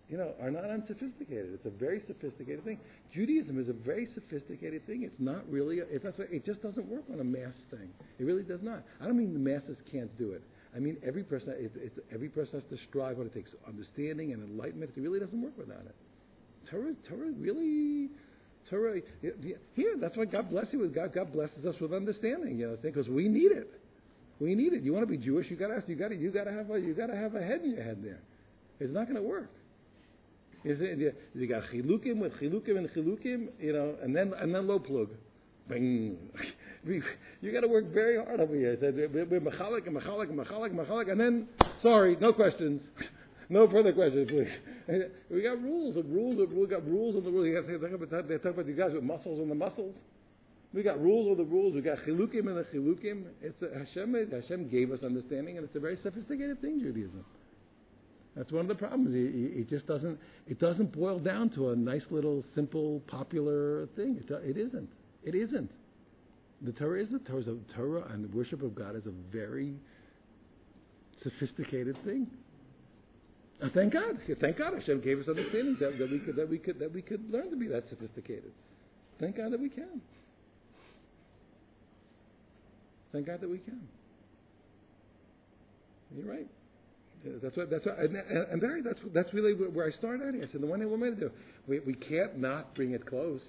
you 0.09 0.17
know, 0.17 0.33
are 0.41 0.51
not 0.51 0.65
unsophisticated. 0.65 1.53
It's 1.53 1.67
a 1.67 1.71
very 1.71 2.03
sophisticated 2.07 2.65
thing. 2.65 2.79
Judaism 3.13 3.61
is 3.61 3.69
a 3.69 3.75
very 3.75 4.09
sophisticated 4.15 4.87
thing. 4.87 5.03
It's 5.03 5.21
not 5.21 5.49
really. 5.51 5.79
It's 5.79 6.05
not, 6.05 6.15
it 6.19 6.47
just 6.47 6.63
doesn't 6.63 6.87
work 6.87 7.05
on 7.13 7.21
a 7.21 7.25
mass 7.25 7.55
thing. 7.71 7.91
It 8.19 8.25
really 8.25 8.43
does 8.43 8.63
not. 8.63 8.83
I 9.01 9.07
don't 9.07 9.19
mean 9.19 9.35
the 9.35 9.39
masses 9.39 9.77
can't 9.93 10.17
do 10.19 10.33
it. 10.33 10.43
I 10.75 10.79
mean 10.79 10.97
every 11.07 11.25
person. 11.25 11.55
It's, 11.59 11.77
it's, 11.77 11.99
every 12.13 12.29
person 12.29 12.61
has 12.61 12.69
to 12.71 12.85
strive. 12.89 13.19
What 13.19 13.27
it 13.27 13.35
takes, 13.35 13.51
understanding 13.69 14.33
and 14.33 14.43
enlightenment. 14.43 14.93
It 14.97 15.01
really 15.01 15.21
doesn't 15.21 15.41
work 15.41 15.59
without 15.59 15.85
it. 15.85 15.95
Torah, 16.71 16.95
Torah 17.09 17.33
really. 17.39 18.09
Torah, 18.69 19.01
here, 19.75 19.97
that's 19.99 20.17
why 20.17 20.27
God 20.27 20.51
bless 20.51 20.67
you 20.71 20.79
with 20.79 20.95
God. 20.95 21.13
God 21.13 21.33
blesses 21.33 21.65
us 21.65 21.75
with 21.81 21.93
understanding, 21.93 22.59
you 22.59 22.69
know, 22.69 22.79
because 22.81 23.09
we 23.09 23.27
need 23.27 23.51
it. 23.51 23.80
We 24.41 24.55
need 24.55 24.73
it. 24.73 24.83
You 24.83 24.93
want 24.95 25.07
to 25.07 25.11
be 25.11 25.23
Jewish, 25.23 25.51
you 25.51 25.57
got 25.57 25.69
to 25.69 25.83
you 25.87 25.97
got 25.97 26.09
to 26.09 26.17
you 26.17 26.31
got 26.31 26.45
to 26.45 26.53
have 26.53 26.71
a 26.71 26.81
you 26.81 26.95
got 26.95 27.09
to 27.09 27.17
have 27.17 27.35
a 27.35 27.43
head 27.43 27.61
in 27.63 27.73
your 27.73 27.85
head 27.85 27.99
there. 28.03 28.21
It's 28.81 28.93
not 28.93 29.05
going 29.05 29.17
to 29.17 29.23
work. 29.23 29.51
Is 30.65 30.79
it, 30.81 31.15
you, 31.35 31.47
got 31.47 31.63
chilukim 31.73 32.19
with 32.19 32.33
chilukim 32.35 32.77
and 32.77 32.89
chilukim, 32.91 33.49
you 33.59 33.73
know, 33.73 33.95
and 34.03 34.17
then 34.17 34.33
and 34.39 34.55
then 34.55 34.67
lo 34.67 34.79
plug, 34.79 35.11
bing. 35.69 36.17
We, 36.83 37.03
you 37.43 37.53
got 37.53 37.61
to 37.61 37.69
work 37.69 37.93
very 37.93 38.17
hard 38.17 38.41
over 38.41 38.55
here. 38.55 38.75
We're 38.81 39.39
machalik 39.39 39.87
and 39.87 39.95
machalik 39.95 40.31
and 40.31 40.39
machalik 40.39 40.73
machalik, 40.73 41.13
and 41.13 41.21
then 41.21 41.47
sorry, 41.83 42.17
no 42.21 42.33
questions. 42.33 42.83
No 43.53 43.69
further 43.69 43.93
questions, 43.93 44.31
please. 44.31 45.03
We 45.29 45.43
got 45.43 45.61
rules 45.61 45.97
and 45.97 46.09
rules. 46.09 46.39
And 46.39 46.57
we 46.57 46.69
got 46.69 46.87
rules 46.87 47.17
on 47.17 47.25
the 47.25 47.31
rules. 47.33 47.49
You 47.49 47.61
got 47.61 47.67
to 47.67 47.79
talk 47.81 48.01
about, 48.01 48.29
they 48.29 48.39
talk 48.39 48.53
about 48.57 48.77
guys 48.79 48.93
with 48.95 49.03
muscles 49.03 49.41
and 49.41 49.51
the 49.51 49.57
muscles. 49.57 49.97
We 50.73 50.83
got 50.83 51.01
rules 51.01 51.29
on 51.29 51.37
the 51.37 51.45
rules. 51.45 51.75
We 51.75 51.81
got 51.81 51.99
chilukim 51.99 52.47
and 52.47 52.57
the 52.57 52.67
chilukim. 52.73 53.25
It's 53.43 53.61
a, 53.63 53.77
Hashem. 53.77 54.15
Hashem 54.31 54.69
gave 54.69 54.93
us 54.93 55.01
understanding, 55.03 55.57
and 55.57 55.67
it's 55.67 55.75
a 55.75 55.81
very 55.81 55.99
sophisticated 56.03 56.61
thing, 56.61 56.81
Judaism. 56.81 57.25
That's 58.37 58.53
one 58.53 58.63
of 58.63 58.69
the 58.69 58.77
problems. 58.77 59.13
It, 59.13 59.61
it 59.61 59.69
just 59.69 59.87
doesn't. 59.87 60.19
It 60.47 60.61
doesn't 60.61 60.93
boil 60.93 61.19
down 61.19 61.51
to 61.51 61.71
a 61.71 61.77
nice 61.77 62.05
little 62.11 62.45
simple 62.55 63.03
popular 63.09 63.89
thing. 63.97 64.23
It, 64.25 64.31
it 64.31 64.57
isn't. 64.57 64.89
It 65.25 65.35
isn't. 65.35 65.71
The 66.63 66.73
Torah 66.73 67.03
is 67.03 67.09
the 67.11 67.19
Torah. 67.19 67.43
The 67.43 67.59
Torah 67.75 68.05
and 68.13 68.25
the 68.25 68.37
worship 68.37 68.63
of 68.63 68.75
God 68.75 68.95
is 68.95 69.07
a 69.07 69.13
very 69.33 69.75
sophisticated 71.23 71.97
thing. 72.05 72.29
Thank 73.75 73.93
God. 73.93 74.19
Thank 74.41 74.57
God 74.57 74.75
Hashem 74.75 75.01
gave 75.01 75.19
us 75.19 75.29
understanding 75.29 75.77
that, 75.81 75.99
that 75.99 76.11
we 76.11 76.19
could 76.19 76.37
that 76.37 76.49
we 76.49 76.59
could 76.59 76.79
that 76.79 76.93
we 76.93 77.03
could 77.03 77.31
learn 77.31 77.51
to 77.51 77.57
be 77.57 77.67
that 77.67 77.89
sophisticated. 77.91 78.53
Thank 79.19 79.37
God 79.37 79.53
that 79.53 79.61
we 79.61 79.69
can. 79.69 80.01
Thank 83.13 83.27
God 83.27 83.41
that 83.41 83.51
we 83.51 83.59
can. 83.59 83.81
You're 86.17 86.31
right. 86.31 86.47
That's 87.43 87.57
what. 87.57 87.71
That's 87.71 87.85
what. 87.85 87.99
And, 87.99 88.17
and 88.17 88.61
Barry, 88.61 88.83
that's 88.83 88.99
that's 89.13 89.33
really 89.35 89.53
where 89.53 89.87
I 89.87 89.91
started 89.99 90.27
out 90.27 90.35
here. 90.35 90.45
I 90.49 90.53
said 90.53 90.63
the 90.63 90.67
one 90.67 90.81
thing 90.81 90.91
we're 90.91 91.11
to 91.11 91.17
do, 91.17 91.31
we 91.69 91.81
we 91.81 91.95
can't 91.95 92.39
not 92.39 92.75
bring 92.75 92.93
it 92.93 93.05
close. 93.07 93.41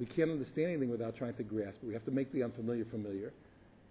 We 0.00 0.06
can't 0.06 0.30
understand 0.30 0.68
anything 0.68 0.90
without 0.90 1.16
trying 1.16 1.34
to 1.34 1.42
grasp 1.42 1.76
it. 1.82 1.86
We 1.86 1.92
have 1.92 2.04
to 2.06 2.10
make 2.10 2.32
the 2.32 2.42
unfamiliar 2.42 2.84
familiar. 2.90 3.32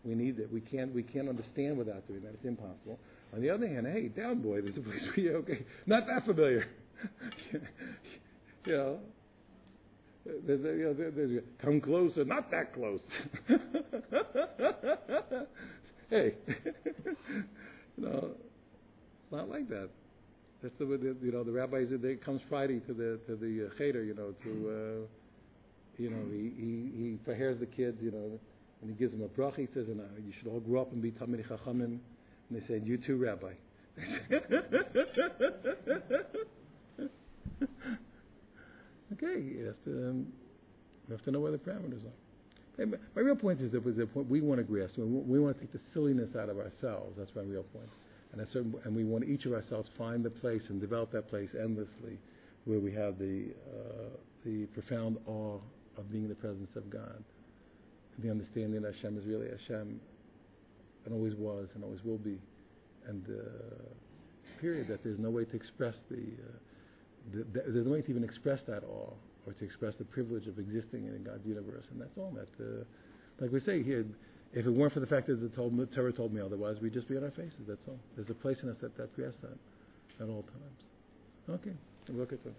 We 0.03 0.15
need 0.15 0.39
it. 0.39 0.51
We 0.51 0.61
can't 0.61 0.93
we 0.93 1.03
can't 1.03 1.29
understand 1.29 1.77
without 1.77 2.07
doing 2.07 2.21
that. 2.21 2.33
It's 2.33 2.45
impossible. 2.45 2.99
On 3.33 3.41
the 3.41 3.49
other 3.49 3.67
hand, 3.67 3.85
hey, 3.85 4.07
down 4.07 4.41
boy, 4.41 4.61
there's 4.61 4.77
a 4.77 4.81
place 4.81 5.01
where 5.15 5.19
you're 5.19 5.37
okay. 5.37 5.65
Not 5.85 6.07
that 6.07 6.25
familiar. 6.25 6.65
you 8.65 8.73
know, 8.73 8.99
there's, 10.45 10.61
there's, 10.97 11.43
come 11.61 11.81
closer, 11.81 12.25
not 12.25 12.49
that 12.51 12.73
close. 12.73 12.99
hey, 16.09 16.33
you 17.97 18.03
know, 18.03 18.29
it's 18.31 19.31
not 19.31 19.49
like 19.49 19.67
that. 19.69 19.89
That's 20.61 20.73
the, 20.79 21.15
you 21.21 21.31
know 21.31 21.43
the 21.43 21.51
rabbis. 21.51 21.87
They 21.91 22.15
comes 22.15 22.41
Friday 22.49 22.79
to 22.81 22.93
the 22.93 23.19
to 23.27 23.35
the 23.35 23.67
uh, 23.67 23.69
cheder, 23.77 24.03
you 24.03 24.15
know, 24.15 24.33
to 24.43 24.69
uh, 24.69 25.05
you 26.01 26.09
know 26.09 26.25
he 26.31 26.51
he 26.57 26.91
he 26.97 27.17
prepares 27.23 27.59
the 27.59 27.67
kids, 27.67 27.97
you 28.01 28.11
know, 28.11 28.39
and 28.81 28.89
he 28.89 28.95
gives 28.95 29.11
them 29.11 29.21
a 29.21 29.27
bracha. 29.27 29.57
He 29.57 29.67
says, 29.73 29.87
and, 29.87 29.99
uh, 29.99 30.03
"You 30.25 30.33
should 30.39 30.47
all 30.47 30.59
grow 30.59 30.81
up 30.81 30.91
and 30.91 31.01
be 31.01 31.11
talmidei 31.11 31.47
chachamim." 31.47 31.99
And 32.49 32.51
they 32.51 32.63
said, 32.67 32.87
"You 32.87 32.97
too, 32.97 33.17
Rabbi." 33.17 33.53
okay, 39.13 39.41
you 39.41 39.65
have 39.65 39.83
to 39.85 40.09
um, 40.09 40.27
you 41.07 41.15
have 41.15 41.23
to 41.23 41.31
know 41.31 41.39
where 41.39 41.51
the 41.51 41.57
parameters 41.57 42.03
are. 42.05 42.85
My, 42.85 43.21
real 43.21 43.35
point 43.35 43.59
is 43.59 43.71
that 43.71 43.83
we 44.29 44.41
want 44.41 44.59
to 44.59 44.63
grasp. 44.63 44.97
We, 44.97 45.39
want 45.39 45.57
to 45.57 45.61
take 45.61 45.73
the 45.73 45.79
silliness 45.93 46.35
out 46.39 46.49
of 46.49 46.59
ourselves. 46.59 47.15
That's 47.17 47.33
my 47.35 47.41
real 47.41 47.63
point. 47.63 47.89
And, 48.33 48.47
certain, 48.53 48.75
and 48.83 48.95
we 48.95 49.03
want 49.03 49.23
each 49.23 49.45
of 49.45 49.53
ourselves 49.53 49.89
find 49.97 50.23
the 50.23 50.29
place 50.29 50.61
and 50.69 50.79
develop 50.79 51.11
that 51.13 51.27
place 51.27 51.49
endlessly, 51.59 52.19
where 52.65 52.79
we 52.79 52.91
have 52.93 53.17
the 53.17 53.47
uh, 53.67 54.09
the 54.45 54.65
profound 54.67 55.17
awe 55.25 55.59
of 55.97 56.11
being 56.11 56.23
in 56.23 56.29
the 56.29 56.35
presence 56.35 56.69
of 56.75 56.89
God, 56.89 57.23
the 58.19 58.29
understanding 58.29 58.81
that 58.81 58.93
Hashem 58.93 59.17
is 59.17 59.25
really 59.25 59.47
Hashem, 59.49 59.99
and 61.05 61.13
always 61.13 61.33
was 61.35 61.67
and 61.73 61.83
always 61.83 62.03
will 62.03 62.19
be, 62.19 62.37
and 63.07 63.25
uh, 63.27 64.61
period. 64.61 64.87
That 64.87 65.03
there's 65.03 65.19
no 65.19 65.31
way 65.31 65.45
to 65.45 65.55
express 65.55 65.95
the, 66.11 66.17
uh, 66.17 66.57
the, 67.31 67.43
the 67.43 67.71
there's 67.71 67.85
no 67.85 67.93
way 67.93 68.01
to 68.01 68.09
even 68.09 68.23
express 68.23 68.61
that 68.67 68.83
awe 68.83 69.13
or 69.45 69.53
to 69.53 69.65
express 69.65 69.93
the 69.97 70.05
privilege 70.05 70.47
of 70.47 70.59
existing 70.59 71.05
in 71.05 71.23
God's 71.23 71.45
universe, 71.45 71.85
and 71.91 72.01
that's 72.01 72.17
all. 72.17 72.35
That, 72.35 72.63
uh, 72.63 72.83
like 73.39 73.51
we 73.51 73.61
say 73.61 73.81
here, 73.81 74.05
if 74.53 74.65
it 74.65 74.69
weren't 74.69 74.93
for 74.93 74.99
the 74.99 75.07
fact 75.07 75.27
that 75.27 75.35
the 75.35 75.49
Torah 75.95 76.11
told 76.11 76.33
me 76.33 76.41
otherwise, 76.41 76.77
we'd 76.81 76.93
just 76.93 77.07
be 77.07 77.17
on 77.17 77.23
our 77.23 77.31
faces. 77.31 77.67
That's 77.67 77.79
all. 77.87 77.99
There's 78.15 78.29
a 78.29 78.33
place 78.33 78.57
in 78.63 78.69
us 78.69 78.77
that 78.81 78.97
that 78.97 79.15
grasps 79.15 79.39
that 79.41 80.23
at 80.23 80.29
all 80.29 80.43
times. 80.43 81.61
Okay, 81.61 81.75
look 82.09 82.33
at 82.33 82.43
that. 82.43 82.53